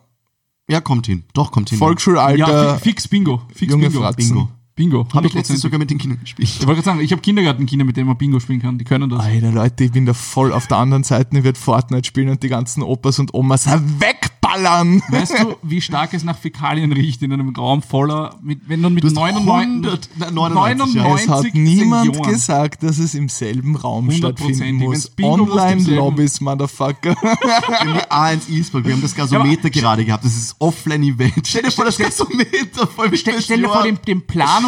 Ja, 0.69 0.81
kommt 0.81 1.07
hin. 1.07 1.23
Doch, 1.33 1.51
kommt 1.51 1.69
hin. 1.69 1.79
Volksschulalter, 1.79 2.37
Ja, 2.37 2.77
fi- 2.77 2.89
fix 2.89 3.07
Bingo. 3.07 3.41
Fix 3.53 3.71
junge 3.71 3.87
Bingo. 3.89 4.01
Fratzen. 4.01 4.29
Bingo. 4.29 4.49
Bingo. 4.81 5.07
Habe 5.13 5.27
ich 5.27 5.33
letztens 5.35 5.59
100%. 5.59 5.61
sogar 5.61 5.77
mit 5.77 5.91
den 5.91 5.99
Kindern 5.99 6.19
gespielt. 6.21 6.49
Ich 6.49 6.59
wollte 6.65 6.81
gerade 6.81 6.85
sagen, 6.85 7.01
ich 7.01 7.11
habe 7.11 7.21
Kindergartenkinder, 7.21 7.85
mit 7.85 7.97
denen 7.97 8.07
man 8.07 8.17
Bingo 8.17 8.39
spielen 8.39 8.59
kann. 8.59 8.79
Die 8.79 8.83
können 8.83 9.11
das. 9.11 9.19
Alter 9.19 9.51
Leute, 9.51 9.83
ich 9.83 9.91
bin 9.91 10.07
da 10.07 10.15
voll 10.15 10.51
auf 10.53 10.65
der 10.65 10.77
anderen 10.77 11.03
Seite. 11.03 11.37
Ich 11.37 11.43
werde 11.43 11.59
Fortnite 11.59 12.07
spielen 12.07 12.29
und 12.29 12.41
die 12.41 12.49
ganzen 12.49 12.81
Opas 12.81 13.19
und 13.19 13.31
Omas 13.35 13.67
wegballern. 13.67 15.03
Weißt 15.09 15.37
du, 15.37 15.55
wie 15.61 15.81
stark 15.81 16.15
es 16.15 16.23
nach 16.23 16.37
Fäkalien 16.37 16.91
riecht 16.91 17.21
in 17.21 17.31
einem 17.31 17.49
Raum 17.55 17.83
voller, 17.83 18.35
mit, 18.41 18.67
wenn 18.67 18.81
du 18.81 18.89
mit 18.89 19.03
Du 19.03 19.07
hast 19.07 19.15
99, 19.15 20.09
100, 20.19 20.33
99, 20.33 20.95
ja. 20.95 21.15
Es 21.15 21.29
hat 21.29 21.53
niemand 21.53 22.05
Senioren. 22.05 22.33
gesagt, 22.33 22.83
dass 22.83 22.97
es 22.97 23.13
im 23.13 23.29
selben 23.29 23.75
Raum 23.75 24.09
100%, 24.09 24.17
stattfinden 24.17 24.73
muss. 24.77 25.11
Online-Lobbys, 25.21 26.41
Motherfucker. 26.41 27.11
In 27.11 27.93
die 27.93 28.11
A1 28.11 28.49
E-Sport, 28.49 28.85
wir 28.85 28.93
haben 28.93 29.01
das 29.01 29.13
Gasometer 29.13 29.69
gerade 29.69 30.05
gehabt. 30.05 30.25
Das 30.25 30.35
ist 30.35 30.55
Offline-Event. 30.57 31.47
Stell 31.47 31.63
dir 31.63 31.71
vor, 31.71 31.85
das 31.85 31.97
Gasometer 31.97 32.87
voll 32.87 33.15
Stell, 33.15 33.41
dir 33.41 33.69
vor, 33.69 33.83
den, 33.83 33.99
den 34.07 34.25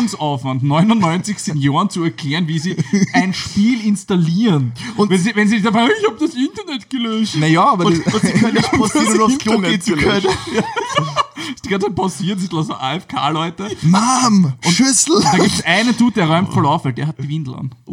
Planungsaufwand, 0.07 0.63
99 0.63 1.39
Senioren 1.39 1.89
zu 1.89 2.03
erklären, 2.03 2.47
wie 2.47 2.59
sie 2.59 2.75
ein 3.13 3.33
Spiel 3.33 3.85
installieren. 3.85 4.73
Und 4.97 5.09
wenn 5.09 5.19
sie, 5.19 5.35
wenn 5.35 5.47
sie 5.47 5.61
dabei, 5.61 5.87
ich 5.99 6.07
habe 6.07 6.17
das 6.19 6.35
Internet 6.35 6.89
gelöscht. 6.89 7.35
naja, 7.37 7.65
aber 7.65 7.85
und, 7.85 8.05
und 8.05 8.21
sie 8.21 8.31
können 8.33 8.53
nicht 8.55 8.71
pausieren 8.71 9.07
und 9.13 9.21
aufs 9.21 9.37
Klo 9.39 9.59
gehen 9.59 9.81
zu 9.81 9.95
können. 9.95 10.25
Die 11.65 11.69
ganze 11.69 11.87
Zeit 11.87 11.95
pausiert, 11.95 12.39
sie 12.39 12.47
lassen 12.55 12.71
AFK-Leute. 12.73 13.69
Mom, 13.81 14.53
Schüssel. 14.69 15.21
Da 15.23 15.37
gibt 15.37 15.53
es 15.55 15.65
einen 15.65 15.95
Dude, 15.97 16.13
der 16.13 16.29
räumt 16.29 16.53
voll 16.53 16.65
auf, 16.65 16.85
weil 16.85 16.93
der 16.93 17.07
hat 17.07 17.17
die 17.21 17.27
Windel 17.27 17.55
an. 17.55 17.71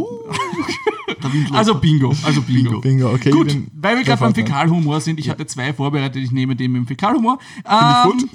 Windel- 1.32 1.56
Also 1.56 1.74
Bingo, 1.74 2.14
also 2.22 2.42
Bingo. 2.42 2.80
Bingo, 2.80 3.10
okay. 3.12 3.30
Gut, 3.30 3.56
weil 3.74 3.96
wir 3.96 4.04
gerade 4.04 4.20
beim. 4.20 4.34
Fäkalhumor 4.34 5.00
sind, 5.00 5.18
ich 5.18 5.28
hatte 5.28 5.46
zwei 5.46 5.72
vorbereitet, 5.72 6.22
ich 6.22 6.30
nehme 6.30 6.54
den 6.54 6.72
mit 6.72 6.82
dem 6.82 6.86
Fäkalhumor. 6.86 7.38
Ähm, 7.68 8.28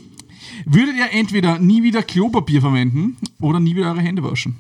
würdet 0.66 0.96
ihr 0.98 1.12
entweder 1.12 1.60
nie 1.60 1.82
wieder 1.84 2.04
Klopapier 2.04 2.62
verwenden 2.62 3.18
oder 3.42 3.60
nie 3.60 3.76
wieder 3.76 3.88
eure 3.88 4.02
Hände 4.02 4.24
waschen? 4.24 4.58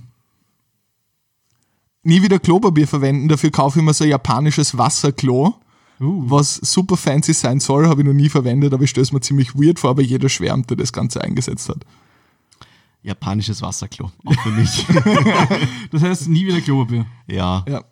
Nie 2.04 2.22
wieder 2.22 2.40
Klopapier 2.40 2.88
verwenden, 2.88 3.28
dafür 3.28 3.50
kaufe 3.52 3.80
ich 3.80 3.86
mir 3.86 3.94
so 3.94 4.04
ein 4.04 4.10
japanisches 4.12 4.78
Wasserklo. 4.78 5.56
Was 5.98 6.56
super 6.56 6.98
fancy 6.98 7.34
sein 7.34 7.60
soll, 7.62 7.88
habe 7.88 8.02
ich 8.02 8.08
noch 8.08 8.14
nie 8.14 8.28
verwendet, 8.30 8.74
aber 8.74 8.84
ich 8.84 8.90
stelle 8.90 9.04
es 9.04 9.14
mir 9.14 9.22
ziemlich 9.22 9.56
weird 9.56 9.80
vor, 9.80 9.92
aber 9.92 10.02
jeder 10.02 10.28
schwärmt, 10.28 10.70
der 10.70 10.76
das 10.78 10.92
Ganze 10.92 11.22
eingesetzt 11.22 11.70
hat. 11.70 11.86
Japanisches 13.02 13.62
Wasserklo. 13.62 14.12
Auch 14.26 14.40
für 14.42 14.52
mich. 14.52 14.86
Das 15.92 16.02
heißt, 16.02 16.28
nie 16.28 16.46
wieder 16.46 16.60
Klopapier. 16.62 17.06
ja. 17.28 17.64
Ja. 17.68 17.84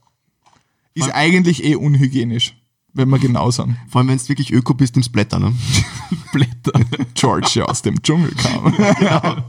Ist 0.95 1.09
eigentlich 1.11 1.63
eh 1.63 1.75
unhygienisch, 1.75 2.55
wenn 2.93 3.09
wir 3.09 3.19
genau 3.19 3.49
sind. 3.51 3.75
Vor 3.89 3.99
allem, 3.99 4.09
wenn 4.09 4.17
du 4.17 4.29
wirklich 4.29 4.51
Öko 4.51 4.73
bist 4.73 4.95
im 4.95 5.03
Splatter, 5.03 5.39
ne? 5.39 5.53
Blätter. 6.31 6.79
George 7.15 7.65
aus 7.67 7.81
dem 7.81 8.01
Dschungel 8.01 8.31
kam. 8.35 8.73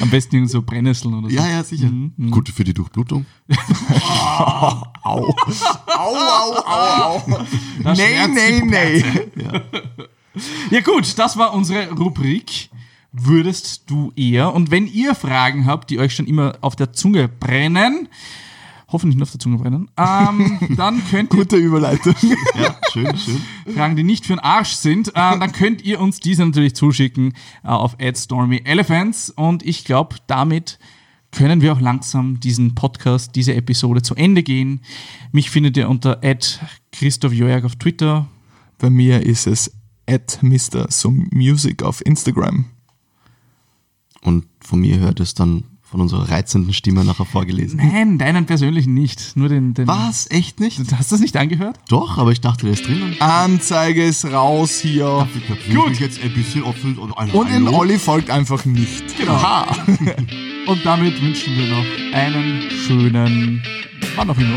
Am 0.00 0.10
besten 0.10 0.36
irgend 0.36 0.50
so 0.50 0.62
Brennnesseln 0.62 1.14
oder 1.14 1.30
so. 1.30 1.36
Ja, 1.36 1.48
ja, 1.48 1.64
sicher. 1.64 1.86
Mhm, 1.86 2.30
Gute 2.30 2.52
für 2.52 2.64
die 2.64 2.74
Durchblutung. 2.74 3.26
Au. 3.88 4.82
Au, 5.02 5.34
au, 5.86 6.14
au, 6.66 7.22
au. 7.26 7.44
Nee, 7.94 8.26
nee, 8.28 8.62
nee. 8.64 9.04
Ja 10.70 10.80
gut, 10.80 11.18
das 11.18 11.36
war 11.36 11.54
unsere 11.54 11.90
Rubrik. 11.92 12.70
Würdest 13.12 13.84
du 13.86 14.12
eher? 14.16 14.52
Und 14.52 14.72
wenn 14.72 14.88
ihr 14.88 15.14
Fragen 15.14 15.66
habt, 15.66 15.90
die 15.90 16.00
euch 16.00 16.14
schon 16.14 16.26
immer 16.26 16.58
auf 16.62 16.74
der 16.74 16.92
Zunge 16.92 17.28
brennen, 17.28 18.08
hoffentlich 18.94 19.16
nicht 19.16 19.24
auf 19.24 19.32
der 19.32 19.40
Zunge 19.40 19.58
brennen, 19.58 19.90
ähm, 19.98 20.58
dann 20.76 21.02
könnt 21.10 21.34
ihr 21.34 21.40
Gute 21.40 21.56
Überleitung. 21.56 22.14
Ja, 22.54 22.76
schön, 22.92 23.18
schön. 23.18 23.40
Fragen, 23.74 23.96
die 23.96 24.04
nicht 24.04 24.24
für 24.24 24.34
den 24.34 24.38
Arsch 24.38 24.74
sind, 24.74 25.08
äh, 25.08 25.12
dann 25.12 25.50
könnt 25.50 25.82
ihr 25.82 26.00
uns 26.00 26.20
diese 26.20 26.44
natürlich 26.46 26.76
zuschicken 26.76 27.34
äh, 27.64 27.68
auf 27.68 27.96
@stormyelephants 27.98 29.30
und 29.30 29.64
ich 29.64 29.84
glaube, 29.84 30.16
damit 30.28 30.78
können 31.32 31.60
wir 31.60 31.72
auch 31.72 31.80
langsam 31.80 32.38
diesen 32.38 32.76
Podcast, 32.76 33.34
diese 33.34 33.54
Episode 33.54 34.02
zu 34.02 34.14
Ende 34.14 34.44
gehen. 34.44 34.80
Mich 35.32 35.50
findet 35.50 35.76
ihr 35.76 35.88
unter 35.88 36.20
Christoph 36.92 37.32
Jörg 37.32 37.64
auf 37.64 37.74
Twitter. 37.74 38.28
Bei 38.78 38.88
mir 38.88 39.20
ist 39.20 39.48
es 39.48 39.72
at 40.08 40.38
Mr. 40.42 40.86
So 40.90 41.10
Music 41.10 41.82
auf 41.82 42.06
Instagram. 42.06 42.66
Und 44.22 44.46
von 44.60 44.78
mir 44.78 45.00
hört 45.00 45.18
es 45.18 45.34
dann 45.34 45.64
von 45.94 46.00
unserer 46.00 46.28
reizenden 46.28 46.72
Stimme 46.72 47.04
nachher 47.04 47.24
vorgelesen. 47.24 47.76
Nein, 47.76 48.18
deinen 48.18 48.46
persönlichen 48.46 48.94
nicht, 48.94 49.36
nur 49.36 49.48
den. 49.48 49.74
den 49.74 49.86
Was? 49.86 50.28
Echt 50.28 50.58
nicht? 50.58 50.80
Hast 50.80 51.12
du 51.12 51.14
das 51.14 51.20
nicht 51.20 51.36
angehört? 51.36 51.78
Doch, 51.88 52.18
aber 52.18 52.32
ich 52.32 52.40
dachte, 52.40 52.66
der 52.66 52.72
ist 52.72 52.84
drin. 52.84 53.00
Und 53.00 53.22
Anzeige 53.22 54.02
ist 54.04 54.24
raus 54.24 54.80
hier. 54.80 55.28
Gut. 55.72 56.00
jetzt 56.00 56.20
ein 56.20 56.34
bisschen 56.34 56.64
offen 56.64 56.98
und, 56.98 57.12
Und 57.12 57.48
in 57.48 57.68
Olli 57.68 58.00
folgt 58.00 58.28
einfach 58.28 58.64
nicht. 58.64 59.16
Genau. 59.16 59.34
Aha. 59.34 59.68
Und 60.66 60.84
damit 60.84 61.22
wünschen 61.22 61.56
wir 61.56 61.68
noch 61.68 61.84
einen 62.12 62.70
schönen, 62.70 63.62
wann 64.16 64.30
auch 64.30 64.38
immer. 64.38 64.56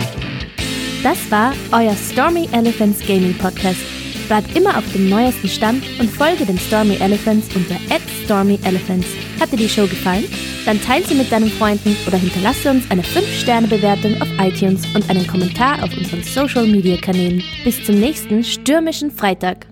Das 1.03 1.29
war 1.29 1.53
euer 1.71 1.95
Stormy 1.95 2.49
Elephants 2.51 3.01
Gaming 3.05 3.38
Podcast. 3.38 3.81
Bleibt 4.27 4.55
immer 4.57 4.75
auf 4.75 4.91
dem 4.91 5.07
neuesten 5.09 5.49
Stand 5.49 5.83
und 5.99 6.09
folge 6.09 6.45
den 6.45 6.57
Stormy 6.57 6.95
Elephants 6.95 7.47
unter 7.55 7.75
@stormyelephants. 8.23 9.26
Hat 9.39 9.51
dir 9.51 9.57
die 9.57 9.69
Show 9.69 9.88
gefallen? 9.88 10.25
Dann 10.65 10.81
teile 10.81 11.05
sie 11.05 11.13
mit 11.13 11.31
deinen 11.31 11.49
Freunden 11.49 11.95
oder 12.07 12.17
hinterlasse 12.17 12.71
uns 12.71 12.89
eine 12.89 13.03
5-Sterne-Bewertung 13.03 14.19
auf 14.21 14.27
iTunes 14.39 14.81
und 14.95 15.07
einen 15.09 15.27
Kommentar 15.27 15.83
auf 15.83 15.95
unseren 15.95 16.23
Social-Media-Kanälen. 16.23 17.43
Bis 17.63 17.83
zum 17.85 17.99
nächsten 17.99 18.43
stürmischen 18.43 19.11
Freitag. 19.11 19.67